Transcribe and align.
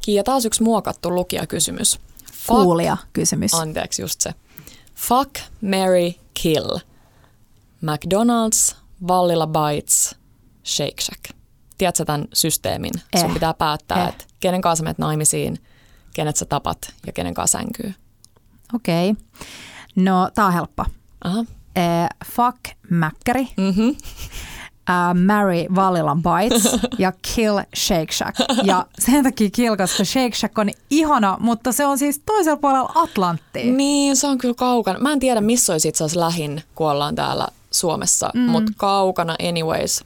Kiia, 0.00 0.24
taas 0.24 0.44
yksi 0.44 0.62
muokattu 0.62 1.14
lukijakysymys. 1.14 1.98
Fuck, 2.32 2.46
Kuulija 2.62 2.96
kysymys. 3.12 3.54
Anteeksi, 3.54 4.02
just 4.02 4.20
se. 4.20 4.34
Fuck, 4.94 5.34
Mary, 5.60 6.12
kill. 6.42 6.78
McDonald's, 7.82 8.76
Vallilla 9.08 9.46
Bites, 9.46 10.16
Shake 10.64 11.00
Shack. 11.02 11.24
Tiedätkö 11.78 12.04
tämän 12.04 12.24
systeemin? 12.32 12.90
Eh. 13.14 13.20
Sun 13.20 13.34
pitää 13.34 13.54
päättää, 13.54 14.02
Eh. 14.02 14.08
että 14.08 14.24
kenen 14.40 14.60
kanssa 14.60 14.82
menet 14.84 14.98
naimisiin, 14.98 15.58
kenet 16.14 16.36
sä 16.36 16.44
tapat 16.44 16.78
ja 17.06 17.12
kenen 17.12 17.34
kanssa 17.34 17.58
sänkyy. 17.58 17.94
Okei. 18.74 19.10
Okay. 19.10 19.24
No, 19.96 20.30
tää 20.34 20.46
on 20.46 20.52
helppo. 20.52 20.84
Aha. 21.24 21.44
Eh, 21.76 22.08
fuck 22.24 22.58
Mäkkäri, 22.90 23.48
Mm-hmm. 23.56 23.96
uh, 24.90 25.20
marry 25.26 25.64
Vallilan 25.74 26.22
Bites 26.22 26.76
ja 26.98 27.12
kill 27.34 27.58
Shake 27.76 28.12
Shack. 28.12 28.36
Ja 28.62 28.86
sen 28.98 29.24
takia 29.24 29.50
kill, 29.52 29.76
koska 29.76 30.04
Shake 30.04 30.34
Shack 30.34 30.58
on 30.58 30.70
ihana, 30.90 31.36
mutta 31.40 31.72
se 31.72 31.86
on 31.86 31.98
siis 31.98 32.22
toisella 32.26 32.56
puolella 32.56 32.92
Atlanttia. 32.94 33.72
Niin, 33.72 34.16
se 34.16 34.26
on 34.26 34.38
kyllä 34.38 34.54
kaukana. 34.54 34.98
Mä 34.98 35.12
en 35.12 35.20
tiedä, 35.20 35.40
missä 35.40 35.72
olisi 35.72 35.88
itse 35.88 36.04
asiassa 36.04 36.20
lähin, 36.20 36.62
kun 36.74 36.90
ollaan 36.90 37.14
täällä 37.14 37.48
Suomessa, 37.70 38.30
mm. 38.34 38.40
mutta 38.40 38.72
kaukana 38.76 39.36
anyways. 39.48 40.04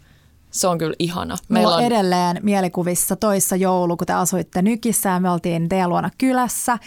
Se 0.50 0.68
on 0.68 0.78
kyllä 0.78 0.94
ihana. 0.98 1.36
Meillä 1.48 1.74
on 1.74 1.84
edelleen 1.84 2.40
mielikuvissa 2.42 3.16
toissa 3.16 3.56
joulu, 3.56 3.96
kun 3.96 4.06
te 4.06 4.12
asuitte 4.12 4.62
Nykissä 4.62 5.08
ja 5.08 5.20
me 5.20 5.30
oltiin 5.30 5.68
teidän 5.68 5.90
luona 5.90 6.10
kylässä. 6.18 6.78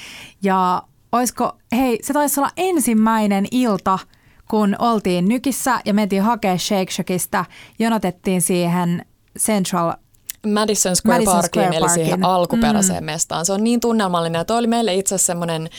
Ja 0.44 0.84
oisko, 1.12 1.58
hei, 1.72 2.00
se 2.04 2.14
taisi 2.14 2.40
olla 2.40 2.50
ensimmäinen 2.58 3.46
ilta, 3.52 4.00
kun 4.48 4.76
oltiin 4.80 5.26
Nykissä 5.26 5.82
ja 5.86 5.94
mentiin 5.94 6.22
hakea 6.22 6.58
Shake 6.58 6.92
Shackista, 6.92 7.46
jonotettiin 7.80 8.42
siihen 8.42 9.06
Central 9.40 9.94
Madison 10.54 10.96
Square 10.96 11.20
Madison 11.20 11.36
Parkiin, 11.36 11.64
Square 11.64 11.78
eli 11.78 11.90
siihen 11.90 12.10
Parkin. 12.10 12.26
alkuperäiseen 12.26 13.04
mm. 13.04 13.06
mestaan. 13.06 13.46
Se 13.46 13.54
on 13.54 13.64
niin 13.64 13.80
tunnelmallinen. 13.80 14.40
Ja 14.40 14.46
toi 14.46 14.58
oli 14.58 14.68
meille 14.68 14.96
itse 14.96 15.16
asiassa 15.16 15.26
semmoinen 15.26 15.70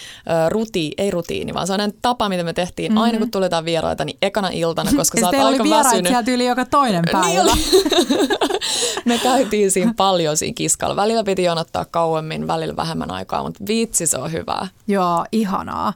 ruti, 0.48 0.92
ei 0.98 1.10
rutiini, 1.10 1.54
vaan 1.54 1.66
sellainen 1.66 1.98
tapa, 2.02 2.28
mitä 2.28 2.42
me 2.42 2.52
tehtiin 2.52 2.92
mm-hmm. 2.92 3.02
aina 3.02 3.18
kun 3.18 3.30
tuli 3.30 3.44
jotain 3.44 3.64
vieraita, 3.64 4.04
niin 4.04 4.18
ekana 4.22 4.48
iltana, 4.52 4.90
koska 4.96 5.20
sä 5.20 5.26
oot 5.26 5.34
aika 5.34 5.62
oli 5.62 5.70
väsynyt. 5.70 6.06
sieltä 6.06 6.30
yli 6.30 6.46
joka 6.46 6.64
toinen 6.64 7.04
päivä. 7.12 7.54
Niin 7.54 8.28
me 9.04 9.18
käytiin 9.18 9.70
siinä 9.70 9.94
paljon 9.96 10.36
siinä 10.36 10.54
kiskalla. 10.54 10.96
Välillä 10.96 11.24
piti 11.24 11.42
jonottaa 11.42 11.84
kauemmin, 11.84 12.46
välillä 12.46 12.76
vähemmän 12.76 13.10
aikaa, 13.10 13.42
mutta 13.42 13.64
vitsi 13.68 14.06
se 14.06 14.18
on 14.18 14.32
hyvää. 14.32 14.68
Joo, 14.86 15.24
ihanaa. 15.32 15.92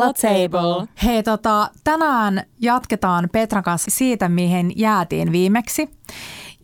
Bella 0.00 0.12
Table. 0.12 0.88
Hei, 1.04 1.22
tota, 1.22 1.70
tänään 1.84 2.42
jatketaan 2.60 3.28
Petran 3.32 3.62
kanssa 3.62 3.90
siitä, 3.90 4.28
mihin 4.28 4.72
jäätiin 4.76 5.32
viimeksi. 5.32 5.90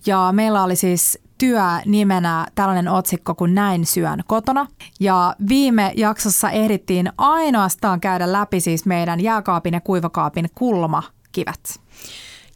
Ja 0.07 0.29
meillä 0.33 0.63
oli 0.63 0.77
siis 0.77 1.19
työ 1.39 1.63
nimenä 1.87 2.47
tällainen 2.55 2.89
otsikko 2.89 3.35
kuin 3.35 3.55
Näin 3.55 3.87
syön 3.87 4.21
kotona. 4.27 4.67
Ja 5.01 5.35
viime 5.49 5.93
jaksossa 5.97 6.51
ehdittiin 6.51 7.13
ainoastaan 7.19 8.01
käydä 8.01 8.33
läpi 8.33 8.61
siis 8.61 8.87
meidän 8.87 9.21
jääkaapin 9.21 9.75
ja 9.75 9.81
kuivakaapin 9.81 10.49
kulmakivet. 10.55 11.81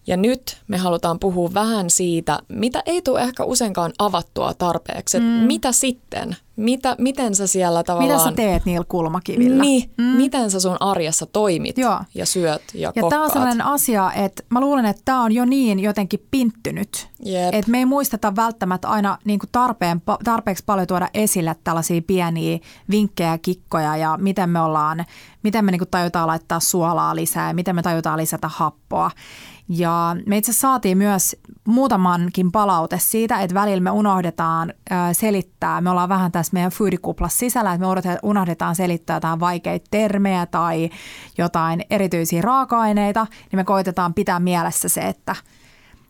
Ja 0.06 0.16
nyt 0.16 0.62
me 0.68 0.78
halutaan 0.78 1.18
puhua 1.18 1.50
vähän 1.54 1.90
siitä, 1.90 2.38
mitä 2.48 2.82
ei 2.86 3.02
tule 3.02 3.20
ehkä 3.20 3.44
useinkaan 3.44 3.92
avattua 3.98 4.54
tarpeeksi. 4.54 5.20
Mm. 5.20 5.26
Mitä 5.26 5.72
sitten? 5.72 6.36
Mitä, 6.60 6.96
miten 6.98 7.34
sä 7.34 7.46
siellä 7.46 7.84
tavallaan... 7.84 8.18
Mitä 8.18 8.30
sä 8.30 8.36
teet 8.36 8.64
niillä 8.64 8.84
kulmakivillä? 8.88 9.62
Niin, 9.62 9.90
mm. 9.98 10.04
miten 10.04 10.50
sä 10.50 10.60
sun 10.60 10.76
arjessa 10.80 11.26
toimit 11.26 11.78
Joo. 11.78 12.00
ja 12.14 12.26
syöt 12.26 12.62
ja, 12.74 12.92
Ja 12.96 13.02
tämä 13.10 13.24
on 13.24 13.30
sellainen 13.30 13.64
asia, 13.64 14.12
että 14.12 14.42
mä 14.50 14.60
luulen, 14.60 14.86
että 14.86 15.02
tämä 15.04 15.22
on 15.22 15.32
jo 15.32 15.44
niin 15.44 15.80
jotenkin 15.80 16.26
pinttynyt, 16.30 17.08
Jep. 17.24 17.54
että 17.54 17.70
me 17.70 17.78
ei 17.78 17.84
muisteta 17.86 18.36
välttämättä 18.36 18.88
aina 18.88 19.18
niin 19.24 19.38
kuin 19.38 19.50
tarpeen, 19.52 20.02
tarpeeksi 20.24 20.64
paljon 20.66 20.86
tuoda 20.86 21.08
esille 21.14 21.56
tällaisia 21.64 22.02
pieniä 22.06 22.58
vinkkejä, 22.90 23.38
kikkoja 23.38 23.96
ja 23.96 24.18
miten 24.20 24.50
me 24.50 24.60
ollaan, 24.60 25.04
miten 25.42 25.64
me 25.64 25.70
niin 25.70 25.80
kuin 25.80 25.90
tajutaan 25.90 26.26
laittaa 26.26 26.60
suolaa 26.60 27.16
lisää 27.16 27.48
ja 27.48 27.54
miten 27.54 27.74
me 27.74 27.82
tajutaan 27.82 28.18
lisätä 28.18 28.48
happoa. 28.48 29.10
Ja 29.72 30.16
me 30.26 30.36
itse 30.36 30.52
saatiin 30.52 30.98
myös 30.98 31.36
muutamankin 31.68 32.52
palaute 32.52 32.98
siitä, 32.98 33.40
että 33.40 33.54
välillä 33.54 33.80
me 33.80 33.90
unohdetaan 33.90 34.72
selittää, 35.12 35.80
me 35.80 35.90
ollaan 35.90 36.08
vähän 36.08 36.32
tässä 36.32 36.52
meidän 36.52 36.70
foodikuplassa 36.70 37.38
sisällä, 37.38 37.72
että 37.72 37.86
me 37.86 38.18
unohdetaan- 38.22 38.74
selittää 38.74 39.16
jotain 39.16 39.40
vaikeita 39.40 39.86
termejä 39.90 40.46
tai 40.46 40.90
jotain 41.38 41.84
erityisiä 41.90 42.42
raaka-aineita, 42.42 43.26
niin 43.30 43.58
me 43.58 43.64
koitetaan 43.64 44.14
pitää 44.14 44.40
mielessä 44.40 44.88
se, 44.88 45.00
että 45.00 45.36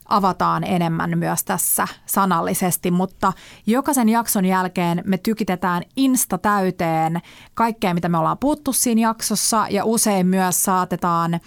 avataan 0.08 0.64
enemmän 0.64 1.18
myös 1.18 1.44
tässä 1.44 1.88
sanallisesti, 2.06 2.90
mutta 2.90 3.32
jokaisen 3.66 4.08
jakson 4.08 4.44
jälkeen 4.44 5.02
me 5.06 5.18
tykitetään 5.18 5.82
Insta 5.96 6.38
täyteen 6.38 7.20
kaikkea, 7.54 7.94
mitä 7.94 8.08
me 8.08 8.18
ollaan 8.18 8.38
puhuttu 8.38 8.72
siinä 8.72 9.00
jaksossa 9.00 9.66
ja 9.70 9.84
usein 9.84 10.26
myös 10.26 10.62
saatetaan 10.62 11.40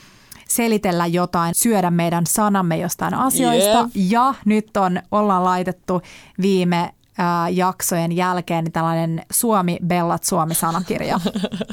selitellä 0.54 1.06
jotain, 1.06 1.56
syödä 1.56 1.92
meidän 1.92 2.26
sanamme 2.28 2.78
jostain 2.78 3.14
asioista. 3.14 3.78
Jep. 3.78 4.12
Ja 4.12 4.34
nyt 4.46 4.78
on, 4.78 5.02
ollaan 5.12 5.44
laitettu 5.44 6.02
viime 6.42 6.94
ää, 7.18 7.50
jaksojen 7.50 8.12
jälkeen 8.12 8.72
tällainen 8.72 9.26
Suomi 9.32 9.78
Bellat 9.88 10.24
Suomi-sanakirja. 10.24 11.20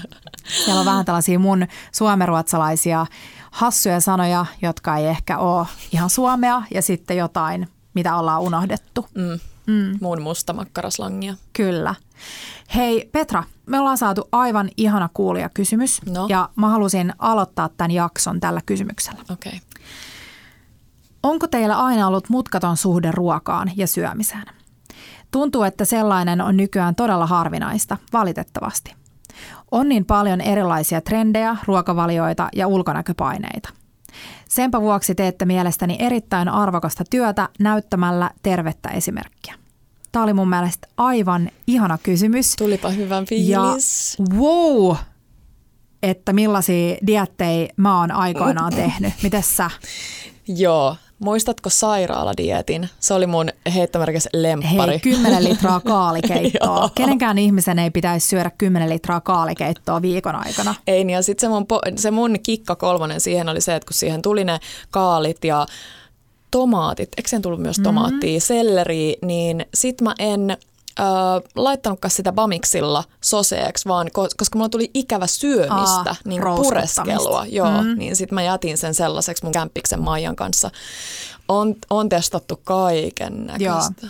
Siellä 0.65 0.81
on 0.81 0.87
vähän 0.87 1.05
tällaisia 1.05 1.39
mun 1.39 1.67
suomeruotsalaisia 1.93 3.07
hassuja 3.51 4.01
sanoja, 4.01 4.47
jotka 4.63 4.97
ei 4.97 5.07
ehkä 5.07 5.39
ole 5.39 5.67
ihan 5.93 6.11
suomea 6.11 6.63
ja 6.75 6.83
sitten 6.83 7.17
jotain, 7.17 7.69
mitä 7.95 8.17
ollaan 8.17 8.41
unohdettu. 8.41 9.07
Mm. 9.15 9.41
Mm. 9.71 9.99
Muun 10.01 10.23
mustamakkaraslangia. 10.23 11.35
Kyllä. 11.53 11.95
Hei 12.75 13.09
Petra, 13.13 13.45
me 13.67 13.79
ollaan 13.79 13.99
saatu 13.99 14.29
aivan 14.33 14.71
ihana 14.77 15.09
kuulijakysymys 15.15 16.01
No. 16.07 16.27
ja 16.29 16.49
mä 16.57 16.69
halusin 16.69 17.13
aloittaa 17.19 17.69
tämän 17.69 17.91
jakson 17.91 18.41
tällä 18.41 18.61
kysymyksellä. 18.67 19.21
Okei. 19.31 19.53
Okay. 19.53 19.85
Onko 21.23 21.47
teillä 21.47 21.79
aina 21.85 22.07
ollut 22.07 22.29
mutkaton 22.29 22.77
suhde 22.77 23.11
ruokaan 23.15 23.71
ja 23.77 23.87
syömiseen? 23.87 24.45
Tuntuu, 25.31 25.63
että 25.63 25.85
sellainen 25.85 26.41
on 26.41 26.57
nykyään 26.57 26.95
todella 26.95 27.27
harvinaista, 27.27 27.97
valitettavasti. 28.13 28.95
On 29.71 29.89
niin 29.89 30.05
paljon 30.05 30.41
erilaisia 30.41 31.01
trendejä, 31.01 31.57
ruokavalioita 31.67 32.49
ja 32.57 32.67
ulkonäköpaineita. 32.67 33.69
Senpä 34.49 34.81
vuoksi 34.81 35.15
teette 35.15 35.45
mielestäni 35.45 35.97
erittäin 35.99 36.49
arvokasta 36.49 37.05
työtä 37.11 37.49
näyttämällä 37.59 38.31
tervettä 38.43 38.89
esimerkkiä. 38.89 39.60
Tämä 40.13 40.23
oli 40.23 40.33
mun 40.33 40.49
mielestä 40.49 40.89
aivan 40.97 41.51
ihana 41.67 41.99
kysymys. 42.03 42.57
Tulipa 42.57 42.89
hyvän 42.89 43.25
fiilis. 43.25 44.17
Ja 44.19 44.27
wow, 44.37 44.97
että 46.03 46.33
millaisia 46.33 46.97
diettejä 47.07 47.69
mä 47.77 48.01
oon 48.01 48.11
aikoinaan 48.11 48.75
tehnyt. 48.75 49.13
Mites 49.23 49.57
sä? 49.57 49.71
Joo. 50.49 50.97
Muistatko 51.19 51.71
sairaaladietin? 51.71 52.89
Se 53.01 53.15
oli 53.15 53.27
mun 53.27 53.49
heittomerkissä 53.75 54.31
lemppari. 54.33 54.93
Hei, 54.93 54.99
10 54.99 55.45
litraa 55.45 55.81
kaalikeittoa. 55.91 56.91
Kenenkään 56.95 57.39
ihmisen 57.39 57.79
ei 57.79 57.91
pitäisi 57.91 58.29
syödä 58.29 58.51
10 58.59 58.91
litraa 58.91 59.21
kaalikeittoa 59.21 60.03
viikon 60.03 60.37
aikana. 60.37 60.75
Ei 60.87 61.05
niin, 61.05 61.15
ja 61.15 61.23
sitten 61.23 61.41
se 61.41 61.49
mun, 61.49 61.67
se 61.97 62.11
mun 62.11 62.37
kikka 62.43 62.77
kolmonen 62.77 63.21
siihen 63.21 63.49
oli 63.49 63.61
se, 63.61 63.75
että 63.75 63.87
kun 63.87 63.95
siihen 63.95 64.23
tuli 64.23 64.45
ne 64.45 64.61
kaalit 64.91 65.45
ja 65.45 65.67
tomaatit, 66.51 67.09
eikö 67.17 67.29
siihen 67.29 67.43
tullut 67.43 67.61
myös 67.61 67.77
tomaattia, 67.83 68.31
mm-hmm. 68.31 68.41
selleri, 68.41 69.17
niin 69.23 69.67
sit 69.75 70.01
mä 70.01 70.15
en 70.19 70.51
ö, 70.51 71.03
laittanutkaan 71.55 72.11
sitä 72.11 72.33
bamiksilla 72.33 73.05
soseeksi, 73.21 73.89
vaan 73.89 74.07
ko- 74.07 74.35
koska 74.37 74.59
mulla 74.59 74.69
tuli 74.69 74.91
ikävä 74.95 75.27
syömistä, 75.27 76.11
Aa, 76.11 76.17
niin 76.25 76.43
rouskuttamista. 76.43 77.03
pureskelua, 77.03 77.47
joo, 77.49 77.83
Mm. 77.83 77.87
mm. 77.89 77.99
niin 77.99 78.17
sit 78.17 78.33
mä 78.33 78.43
jätin 78.43 78.79
sen 78.79 78.95
sellaiseksi 78.95 79.45
mun 79.45 79.53
kämppiksen 79.53 80.03
Maijan 80.03 80.37
kanssa. 80.37 80.71
On, 81.49 81.75
on 81.91 82.09
testattu 82.09 82.61
kaiken 82.65 83.47
näköistä. 83.47 84.07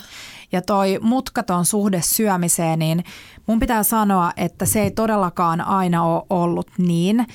Ja 0.51 0.61
toi 0.61 0.97
mutkaton 1.01 1.65
suhde 1.65 2.01
syömiseen, 2.05 2.79
niin 2.79 3.03
mun 3.47 3.59
pitää 3.59 3.83
sanoa, 3.83 4.31
että 4.37 4.65
se 4.65 4.81
ei 4.81 4.91
todellakaan 4.91 5.61
aina 5.61 6.03
ole 6.05 6.23
ollut 6.29 6.67
niin. 6.77 7.27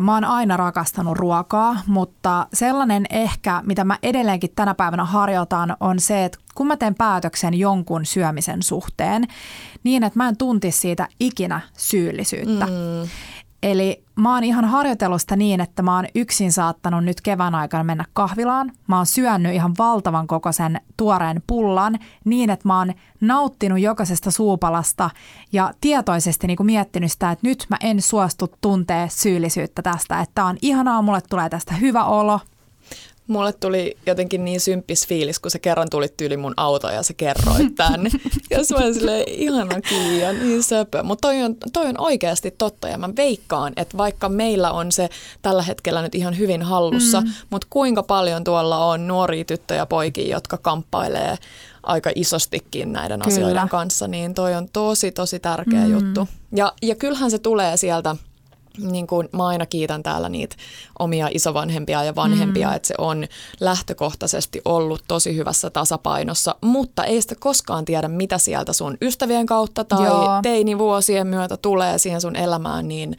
Mä 0.00 0.14
oon 0.14 0.24
aina 0.24 0.56
rakastanut 0.56 1.18
ruokaa, 1.18 1.76
mutta 1.86 2.46
sellainen 2.52 3.06
ehkä, 3.10 3.62
mitä 3.66 3.84
mä 3.84 3.98
edelleenkin 4.02 4.50
tänä 4.56 4.74
päivänä 4.74 5.04
harjoitan, 5.04 5.76
on 5.80 6.00
se, 6.00 6.24
että 6.24 6.38
kun 6.54 6.66
mä 6.66 6.76
teen 6.76 6.94
päätöksen 6.94 7.54
jonkun 7.54 8.06
syömisen 8.06 8.62
suhteen, 8.62 9.24
niin 9.84 10.04
että 10.04 10.18
mä 10.18 10.28
en 10.28 10.36
tuntisi 10.36 10.78
siitä 10.78 11.08
ikinä 11.20 11.60
syyllisyyttä. 11.76 12.66
Mm. 12.66 13.08
Eli 13.64 14.04
mä 14.16 14.34
oon 14.34 14.44
ihan 14.44 14.64
harjoitellut 14.64 15.20
sitä 15.20 15.36
niin, 15.36 15.60
että 15.60 15.82
mä 15.82 15.96
oon 15.96 16.06
yksin 16.14 16.52
saattanut 16.52 17.04
nyt 17.04 17.20
kevään 17.20 17.54
aikana 17.54 17.84
mennä 17.84 18.04
kahvilaan. 18.12 18.72
Mä 18.86 18.96
oon 18.96 19.06
syönyt 19.06 19.54
ihan 19.54 19.74
valtavan 19.78 20.26
kokoisen 20.26 20.80
tuoreen 20.96 21.42
pullan 21.46 21.98
niin, 22.24 22.50
että 22.50 22.68
mä 22.68 22.78
oon 22.78 22.92
nauttinut 23.20 23.80
jokaisesta 23.80 24.30
suupalasta 24.30 25.10
ja 25.52 25.72
tietoisesti 25.80 26.46
niin 26.46 26.56
kuin 26.56 26.66
miettinyt 26.66 27.12
sitä, 27.12 27.30
että 27.30 27.46
nyt 27.48 27.66
mä 27.70 27.76
en 27.80 28.02
suostu 28.02 28.46
tuntee 28.60 29.08
syyllisyyttä 29.10 29.82
tästä. 29.82 30.20
Että 30.20 30.44
on 30.44 30.56
ihanaa, 30.62 31.02
mulle 31.02 31.20
tulee 31.30 31.48
tästä 31.48 31.74
hyvä 31.74 32.04
olo, 32.04 32.40
Mulle 33.26 33.52
tuli 33.52 33.96
jotenkin 34.06 34.44
niin 34.44 34.60
symppis 34.60 35.06
fiilis, 35.08 35.38
kun 35.38 35.50
se 35.50 35.58
kerran 35.58 35.88
tuli 35.90 36.08
tyyli 36.16 36.36
mun 36.36 36.54
auto 36.56 36.88
ja 36.88 37.02
se 37.02 37.14
kerroi 37.14 37.70
tänne. 37.76 38.10
ja 38.50 38.58
mä 38.58 38.76
olin 38.76 38.94
silleen, 38.94 39.24
ihana 39.28 39.80
Kiia, 39.80 40.32
niin 40.32 40.62
söpö. 40.62 41.02
Mutta 41.02 41.28
toi 41.28 41.42
on, 41.42 41.56
toi 41.72 41.86
on 41.86 42.00
oikeasti 42.00 42.50
totta 42.50 42.88
ja 42.88 42.98
mä 42.98 43.08
veikkaan, 43.16 43.72
että 43.76 43.96
vaikka 43.96 44.28
meillä 44.28 44.70
on 44.70 44.92
se 44.92 45.08
tällä 45.42 45.62
hetkellä 45.62 46.02
nyt 46.02 46.14
ihan 46.14 46.38
hyvin 46.38 46.62
hallussa, 46.62 47.20
mm. 47.20 47.32
mutta 47.50 47.66
kuinka 47.70 48.02
paljon 48.02 48.44
tuolla 48.44 48.84
on 48.84 49.06
nuoria 49.06 49.44
tyttöjä 49.44 49.78
ja 49.78 49.86
poikia, 49.86 50.36
jotka 50.36 50.56
kamppailee 50.56 51.38
aika 51.82 52.10
isostikin 52.14 52.92
näiden 52.92 53.20
Kyllä. 53.20 53.34
asioiden 53.34 53.68
kanssa, 53.68 54.08
niin 54.08 54.34
toi 54.34 54.54
on 54.54 54.68
tosi, 54.72 55.12
tosi 55.12 55.40
tärkeä 55.40 55.84
mm. 55.86 55.92
juttu. 55.92 56.28
Ja, 56.52 56.72
ja 56.82 56.94
kyllähän 56.94 57.30
se 57.30 57.38
tulee 57.38 57.76
sieltä 57.76 58.16
niin 58.78 59.06
kuin 59.06 59.28
mä 59.32 59.46
aina 59.46 59.66
kiitän 59.66 60.02
täällä 60.02 60.28
niitä 60.28 60.56
omia 60.98 61.28
isovanhempia 61.32 62.04
ja 62.04 62.14
vanhempia, 62.14 62.68
mm. 62.68 62.74
että 62.74 62.88
se 62.88 62.94
on 62.98 63.26
lähtökohtaisesti 63.60 64.60
ollut 64.64 65.04
tosi 65.08 65.36
hyvässä 65.36 65.70
tasapainossa, 65.70 66.54
mutta 66.60 67.04
ei 67.04 67.22
sitä 67.22 67.34
koskaan 67.38 67.84
tiedä, 67.84 68.08
mitä 68.08 68.38
sieltä 68.38 68.72
sun 68.72 68.96
ystävien 69.02 69.46
kautta 69.46 69.84
tai 69.84 70.06
Joo. 70.06 70.40
teinivuosien 70.42 71.26
myötä 71.26 71.56
tulee 71.56 71.98
siihen 71.98 72.20
sun 72.20 72.36
elämään, 72.36 72.88
niin 72.88 73.16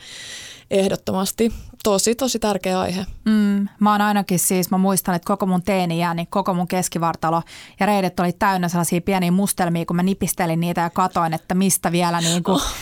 ehdottomasti 0.72 1.54
tosi, 1.84 2.16
tosi 2.16 2.40
tärkeä 2.40 2.80
aihe. 2.80 3.06
Mm, 3.26 3.68
mä 3.80 3.92
oon 3.92 4.02
ainakin 4.02 4.40
siis, 4.40 4.72
mä 4.72 4.78
muistan, 4.78 5.16
että 5.16 5.26
koko 5.26 5.46
mun 5.46 5.64
teini 5.64 6.02
niin 6.16 6.28
koko 6.30 6.54
mun 6.54 6.68
keskivartalo 6.68 7.42
ja 7.80 7.86
reidet 7.86 8.20
oli 8.20 8.34
täynnä 8.34 8.68
sellaisia 8.68 9.02
pieniä 9.02 9.32
mustelmia, 9.32 9.86
kun 9.86 9.96
mä 9.96 10.04
nipistelin 10.04 10.60
niitä 10.60 10.82
ja 10.82 10.90
katoin, 10.90 11.34
että 11.34 11.56
mistä 11.56 11.92
vielä 11.92 12.22
niin 12.22 12.44
kuin, 12.44 12.56
oh. 12.56 12.76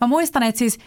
mä 0.00 0.06
muistan, 0.06 0.42
että 0.42 0.58
siis 0.58 0.78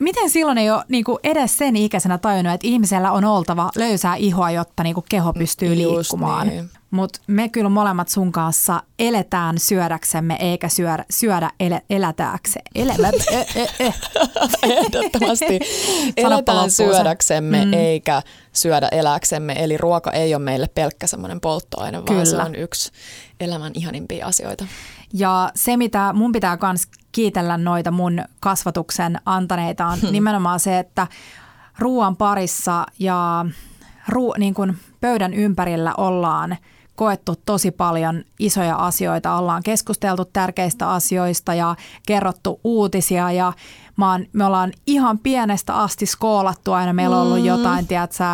miten 0.00 0.30
silloin 0.30 0.58
ei 0.58 0.70
ole 0.70 0.84
niin 0.88 1.04
kuin 1.04 1.18
edes 1.24 1.58
sen 1.58 1.76
ikäisenä 1.76 2.18
tajunnut, 2.18 2.54
että 2.54 2.66
ihmisellä 2.66 3.12
on 3.12 3.24
oltava 3.24 3.70
löysää 3.76 4.16
ihoa, 4.16 4.50
jotta 4.50 4.82
niin 4.82 4.94
kuin 4.94 5.06
keho 5.08 5.32
pystyy 5.32 5.74
Just 5.74 5.92
liikkumaan. 5.96 6.48
Niin. 6.48 6.70
Mutta 6.90 7.20
me 7.26 7.48
kyllä 7.48 7.68
molemmat 7.68 8.08
sun 8.08 8.32
kanssa 8.32 8.82
eletään 8.98 9.58
syödäksemme 9.58 10.36
eikä 10.40 10.68
syödä, 10.68 11.04
syödä 11.10 11.50
ele, 11.60 11.82
elätääksemme. 11.90 12.70
Elämät, 12.74 13.14
e, 13.30 13.46
e, 13.62 13.86
e. 13.86 13.94
Ehdottomasti 14.74 15.60
eletään 16.16 16.70
syödäksemme 16.70 17.64
mm. 17.64 17.72
eikä 17.72 18.22
syödä 18.52 18.88
eläksemme. 18.92 19.52
Eli 19.56 19.76
ruoka 19.76 20.12
ei 20.12 20.34
ole 20.34 20.42
meille 20.42 20.68
pelkkä 20.74 21.06
semmoinen 21.06 21.40
polttoaine, 21.40 21.98
vaan 21.98 22.04
kyllä. 22.04 22.24
se 22.24 22.36
on 22.36 22.54
yksi 22.54 22.92
elämän 23.40 23.72
ihanimpia 23.74 24.26
asioita. 24.26 24.66
Ja 25.12 25.50
se, 25.54 25.76
mitä 25.76 26.12
mun 26.12 26.32
pitää 26.32 26.58
myös 26.62 26.82
kiitellä 27.12 27.58
noita 27.58 27.90
mun 27.90 28.24
kasvatuksen 28.40 29.18
antaneita, 29.26 29.86
on 29.86 30.00
hmm. 30.00 30.12
nimenomaan 30.12 30.60
se, 30.60 30.78
että 30.78 31.06
ruoan 31.78 32.16
parissa 32.16 32.86
ja 32.98 33.46
ruu, 34.08 34.34
niin 34.38 34.54
kuin 34.54 34.76
pöydän 35.00 35.34
ympärillä 35.34 35.94
ollaan 35.96 36.56
koettu 37.00 37.34
tosi 37.46 37.70
paljon 37.70 38.24
isoja 38.38 38.76
asioita. 38.76 39.34
Ollaan 39.34 39.62
keskusteltu 39.62 40.24
tärkeistä 40.24 40.90
asioista 40.90 41.54
ja 41.54 41.76
kerrottu 42.06 42.60
uutisia 42.64 43.32
ja 43.32 43.52
mä 43.96 44.12
oon, 44.12 44.26
me 44.32 44.44
ollaan 44.44 44.72
ihan 44.86 45.18
pienestä 45.18 45.74
asti 45.74 46.06
skoolattu 46.06 46.72
aina. 46.72 46.92
Meillä 46.92 47.16
on 47.16 47.22
ollut 47.22 47.38
mm. 47.38 47.44
jotain, 47.44 47.86
tiedätkö, 47.86 48.24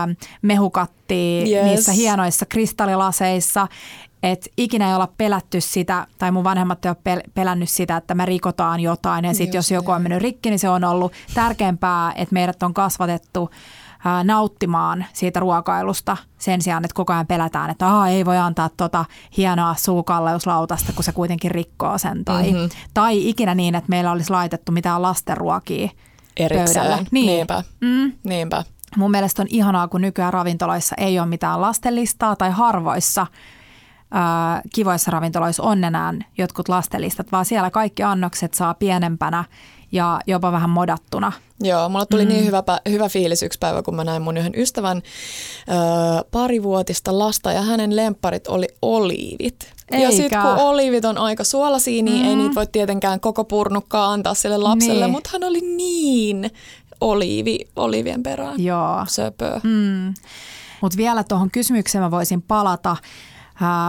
mehukattia 0.43 1.47
yes. 1.47 1.65
niissä 1.65 1.93
hienoissa 1.93 2.47
kristallilaseissa 2.47 3.69
että 4.33 4.51
ikinä 4.57 4.89
ei 4.89 4.95
olla 4.95 5.13
pelätty 5.19 5.61
sitä, 5.61 6.07
tai 6.19 6.31
mun 6.31 6.45
vanhemmat 6.45 6.85
ei 6.85 6.93
ole 7.05 7.23
pelännyt 7.35 7.69
sitä, 7.69 7.97
että 7.97 8.15
me 8.15 8.27
rikotaan 8.27 8.81
jotain. 8.81 9.25
Ja 9.25 9.35
sitten 9.35 9.59
jos 9.59 9.71
joku 9.71 9.91
on 9.91 10.03
mennyt 10.03 10.23
rikki, 10.23 10.51
niin 10.51 10.59
se 10.59 10.69
on 10.69 10.85
ollut 10.85 11.13
tärkeämpää, 11.35 12.13
että 12.17 12.33
meidät 12.33 12.63
on 12.63 12.75
kasvatettu 12.75 13.51
ää, 14.05 14.25
nauttimaan 14.25 15.05
siitä 15.13 15.41
ruokailusta 15.41 16.17
sen 16.39 16.63
sijaan, 16.63 16.85
että 16.85 16.95
koko 16.95 17.13
ajan 17.13 17.27
pelätään, 17.27 17.71
että 17.71 17.89
Aa, 17.89 18.09
ei 18.09 18.25
voi 18.25 18.39
antaa 18.39 18.71
tota 18.77 19.05
hienoa 19.37 19.75
suukalleuslautasta, 19.75 20.93
kun 20.93 21.05
se 21.05 21.13
kuitenkin 21.13 21.51
rikkoo 21.51 21.99
sen. 21.99 22.25
Tai, 22.25 22.53
mm-hmm. 22.53 22.69
tai 22.95 23.29
ikinä 23.29 23.55
niin, 23.55 23.75
että 23.75 23.91
meillä 23.91 24.13
olisi 24.13 24.31
laitettu 24.31 24.73
mitään 24.73 25.03
lastenruokia 25.03 25.89
Erikseen. 26.37 26.87
pöydälle. 26.87 27.07
Niin. 27.11 27.27
Niinpä. 27.27 27.63
Mm. 27.81 28.13
Niinpä. 28.25 28.65
Mun 28.97 29.11
mielestä 29.11 29.43
on 29.43 29.49
ihanaa, 29.51 29.89
kun 29.89 30.01
nykyään 30.01 30.33
ravintoloissa 30.33 30.95
ei 30.99 31.19
ole 31.19 31.29
mitään 31.29 31.61
lastenlistaa 31.61 32.37
tai 32.37 32.51
harvoissa 32.51 33.27
ää, 34.11 34.63
kivoissa 34.75 35.11
ravintoloissa 35.11 35.63
on 35.63 35.85
enää 35.85 36.15
jotkut 36.39 36.69
lastenlistat, 36.69 37.33
vaan 37.33 37.45
siellä 37.45 37.71
kaikki 37.71 38.03
annokset 38.03 38.55
saa 38.55 38.75
pienempänä 38.75 39.45
ja 39.93 40.21
jopa 40.27 40.53
vähän 40.53 40.71
modattuna. 40.71 41.33
Joo, 41.61 41.89
mulla 41.89 42.07
tuli 42.07 42.25
mm. 42.25 42.29
niin 42.29 42.47
hyvä, 42.47 42.63
hyvä 42.91 43.09
fiilis 43.09 43.43
yksi 43.43 43.59
päivä, 43.59 43.83
kun 43.83 43.95
mä 43.95 44.05
näin 44.05 44.23
mun 44.23 44.37
yhden 44.37 44.53
ystävän 44.57 44.97
ö, 44.97 45.01
parivuotista 46.31 47.19
lasta 47.19 47.53
ja 47.53 47.63
hänen 47.63 47.97
lempparit 47.97 48.47
oli 48.47 48.67
oliivit. 48.83 49.73
Eikä. 49.91 50.05
Ja 50.05 50.13
sitten 50.13 50.41
kun 50.41 50.51
oliivit 50.51 51.05
on 51.05 51.19
aika 51.19 51.45
suolasia, 51.45 52.03
niin 52.03 52.23
mm. 52.23 52.29
ei 52.29 52.37
niitä 52.37 52.55
voi 52.55 52.67
tietenkään 52.67 53.21
koko 53.21 53.45
purnukkaa 53.45 54.13
antaa 54.13 54.35
sille 54.35 54.59
lapselle, 54.59 55.05
niin. 55.05 55.11
mutta 55.11 55.31
hän 55.33 55.45
oli 55.45 55.61
niin 55.61 56.51
oliivi, 57.01 57.61
oliivien 57.77 58.23
perään. 58.23 58.65
Joo. 58.65 59.05
Söpö. 59.09 59.61
Mm. 59.63 60.15
Mutta 60.81 60.99
vielä 60.99 61.25
tuohon 61.25 61.51
kysymykseen 61.51 62.05
mä 62.05 62.11
voisin 62.11 62.43
palata. 62.43 62.97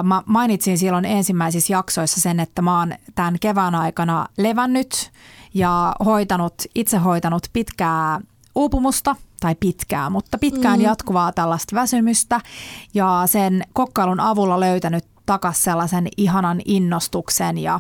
Mä 0.04 0.24
mainitsin 0.26 0.78
silloin 0.78 1.06
ensimmäisissä 1.06 1.74
jaksoissa 1.74 2.22
sen, 2.22 2.40
että 2.40 2.62
mä 2.62 2.80
oon 2.80 2.94
tämän 3.16 3.38
kevään 3.42 3.76
aikana 3.76 4.26
levännyt 4.38 5.12
ja 5.54 5.96
hoitanut, 6.06 6.54
itse 6.76 6.98
hoitanut 6.98 7.44
pitkää 7.54 8.22
uupumusta 8.56 9.16
tai 9.40 9.56
pitkää, 9.56 10.10
mutta 10.10 10.38
pitkään 10.38 10.80
mm. 10.80 10.86
jatkuvaa 10.86 11.32
tällaista 11.32 11.76
väsymystä 11.76 12.42
ja 12.94 13.24
sen 13.26 13.64
kokkailun 13.74 14.20
avulla 14.20 14.60
löytänyt 14.60 15.06
takas 15.26 15.64
sellaisen 15.64 16.08
ihanan 16.18 16.62
innostuksen 16.66 17.58
ja 17.58 17.80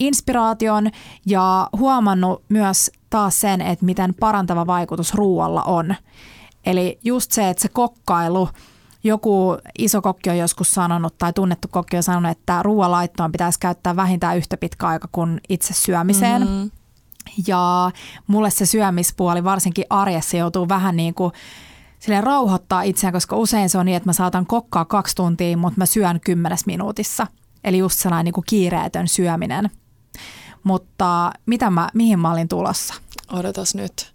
inspiraation 0.00 0.90
ja 1.26 1.68
huomannut 1.76 2.42
myös 2.48 2.90
taas 3.10 3.40
sen, 3.40 3.60
että 3.60 3.84
miten 3.84 4.14
parantava 4.14 4.66
vaikutus 4.66 5.14
ruualla 5.14 5.62
on. 5.62 5.94
Eli 6.66 6.98
just 7.04 7.32
se, 7.32 7.50
että 7.50 7.62
se 7.62 7.68
kokkailu– 7.68 8.48
joku 9.04 9.56
iso 9.78 10.02
kokki 10.02 10.30
on 10.30 10.38
joskus 10.38 10.74
sanonut 10.74 11.18
tai 11.18 11.32
tunnettu 11.32 11.68
kokki 11.68 11.96
on 11.96 12.02
sanonut, 12.02 12.30
että 12.30 12.62
ruoanlaittoon 12.62 13.32
pitäisi 13.32 13.60
käyttää 13.60 13.96
vähintään 13.96 14.36
yhtä 14.36 14.56
pitkä 14.56 14.86
aika 14.86 15.08
kuin 15.12 15.40
itse 15.48 15.74
syömiseen. 15.74 16.42
Mm-hmm. 16.42 16.70
Ja 17.46 17.90
mulle 18.26 18.50
se 18.50 18.66
syömispuoli 18.66 19.44
varsinkin 19.44 19.84
arjessa 19.90 20.36
joutuu 20.36 20.68
vähän 20.68 20.96
niin 20.96 21.14
kuin 21.14 21.32
sille 21.98 22.20
rauhoittaa 22.20 22.82
itseään, 22.82 23.12
koska 23.12 23.36
usein 23.36 23.70
se 23.70 23.78
on 23.78 23.86
niin, 23.86 23.96
että 23.96 24.08
mä 24.08 24.12
saatan 24.12 24.46
kokkaa 24.46 24.84
kaksi 24.84 25.16
tuntia, 25.16 25.56
mutta 25.56 25.78
mä 25.78 25.86
syön 25.86 26.20
kymmenes 26.20 26.66
minuutissa. 26.66 27.26
Eli 27.64 27.78
just 27.78 27.98
sellainen 27.98 28.24
niin 28.24 28.32
kuin 28.32 28.44
kiireetön 28.48 29.08
syöminen. 29.08 29.70
Mutta 30.64 31.32
mitä 31.46 31.70
mä, 31.70 31.88
mihin 31.94 32.18
mä 32.18 32.32
olin 32.32 32.48
tulossa? 32.48 32.94
Odotas 33.32 33.74
nyt. 33.74 34.12